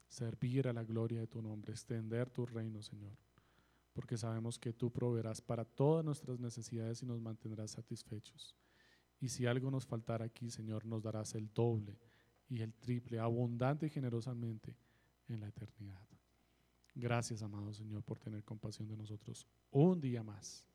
servir 0.06 0.68
a 0.68 0.72
la 0.72 0.84
gloria 0.84 1.18
de 1.18 1.26
tu 1.26 1.42
nombre, 1.42 1.72
extender 1.72 2.30
tu 2.30 2.46
reino, 2.46 2.80
Señor, 2.80 3.18
porque 3.94 4.18
sabemos 4.18 4.58
que 4.58 4.72
tú 4.72 4.90
proveerás 4.90 5.40
para 5.40 5.64
todas 5.64 6.04
nuestras 6.04 6.38
necesidades 6.40 7.02
y 7.02 7.06
nos 7.06 7.20
mantendrás 7.20 7.70
satisfechos. 7.70 8.54
Y 9.20 9.28
si 9.28 9.46
algo 9.46 9.70
nos 9.70 9.86
faltara 9.86 10.26
aquí, 10.26 10.50
Señor, 10.50 10.84
nos 10.84 11.02
darás 11.02 11.34
el 11.34 11.50
doble 11.54 11.98
y 12.48 12.60
el 12.60 12.74
triple, 12.74 13.18
abundante 13.18 13.86
y 13.86 13.90
generosamente 13.90 14.76
en 15.28 15.40
la 15.40 15.48
eternidad. 15.48 16.06
Gracias, 16.94 17.42
amado 17.42 17.72
Señor, 17.72 18.02
por 18.02 18.18
tener 18.18 18.44
compasión 18.44 18.86
de 18.88 18.96
nosotros 18.96 19.46
un 19.70 20.00
día 20.00 20.22
más. 20.22 20.66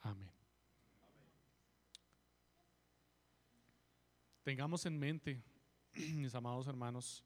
Amén. 0.00 0.30
Tengamos 4.42 4.86
en 4.86 4.98
mente, 4.98 5.42
mis 6.14 6.34
amados 6.34 6.66
hermanos, 6.66 7.24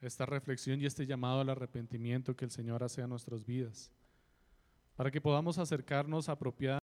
esta 0.00 0.26
reflexión 0.26 0.80
y 0.80 0.86
este 0.86 1.06
llamado 1.06 1.40
al 1.40 1.50
arrepentimiento 1.50 2.34
que 2.34 2.44
el 2.44 2.50
Señor 2.50 2.82
hace 2.82 3.02
a 3.02 3.06
nuestras 3.06 3.44
vidas, 3.44 3.92
para 4.96 5.10
que 5.10 5.20
podamos 5.20 5.58
acercarnos 5.58 6.28
apropiadamente 6.28 6.80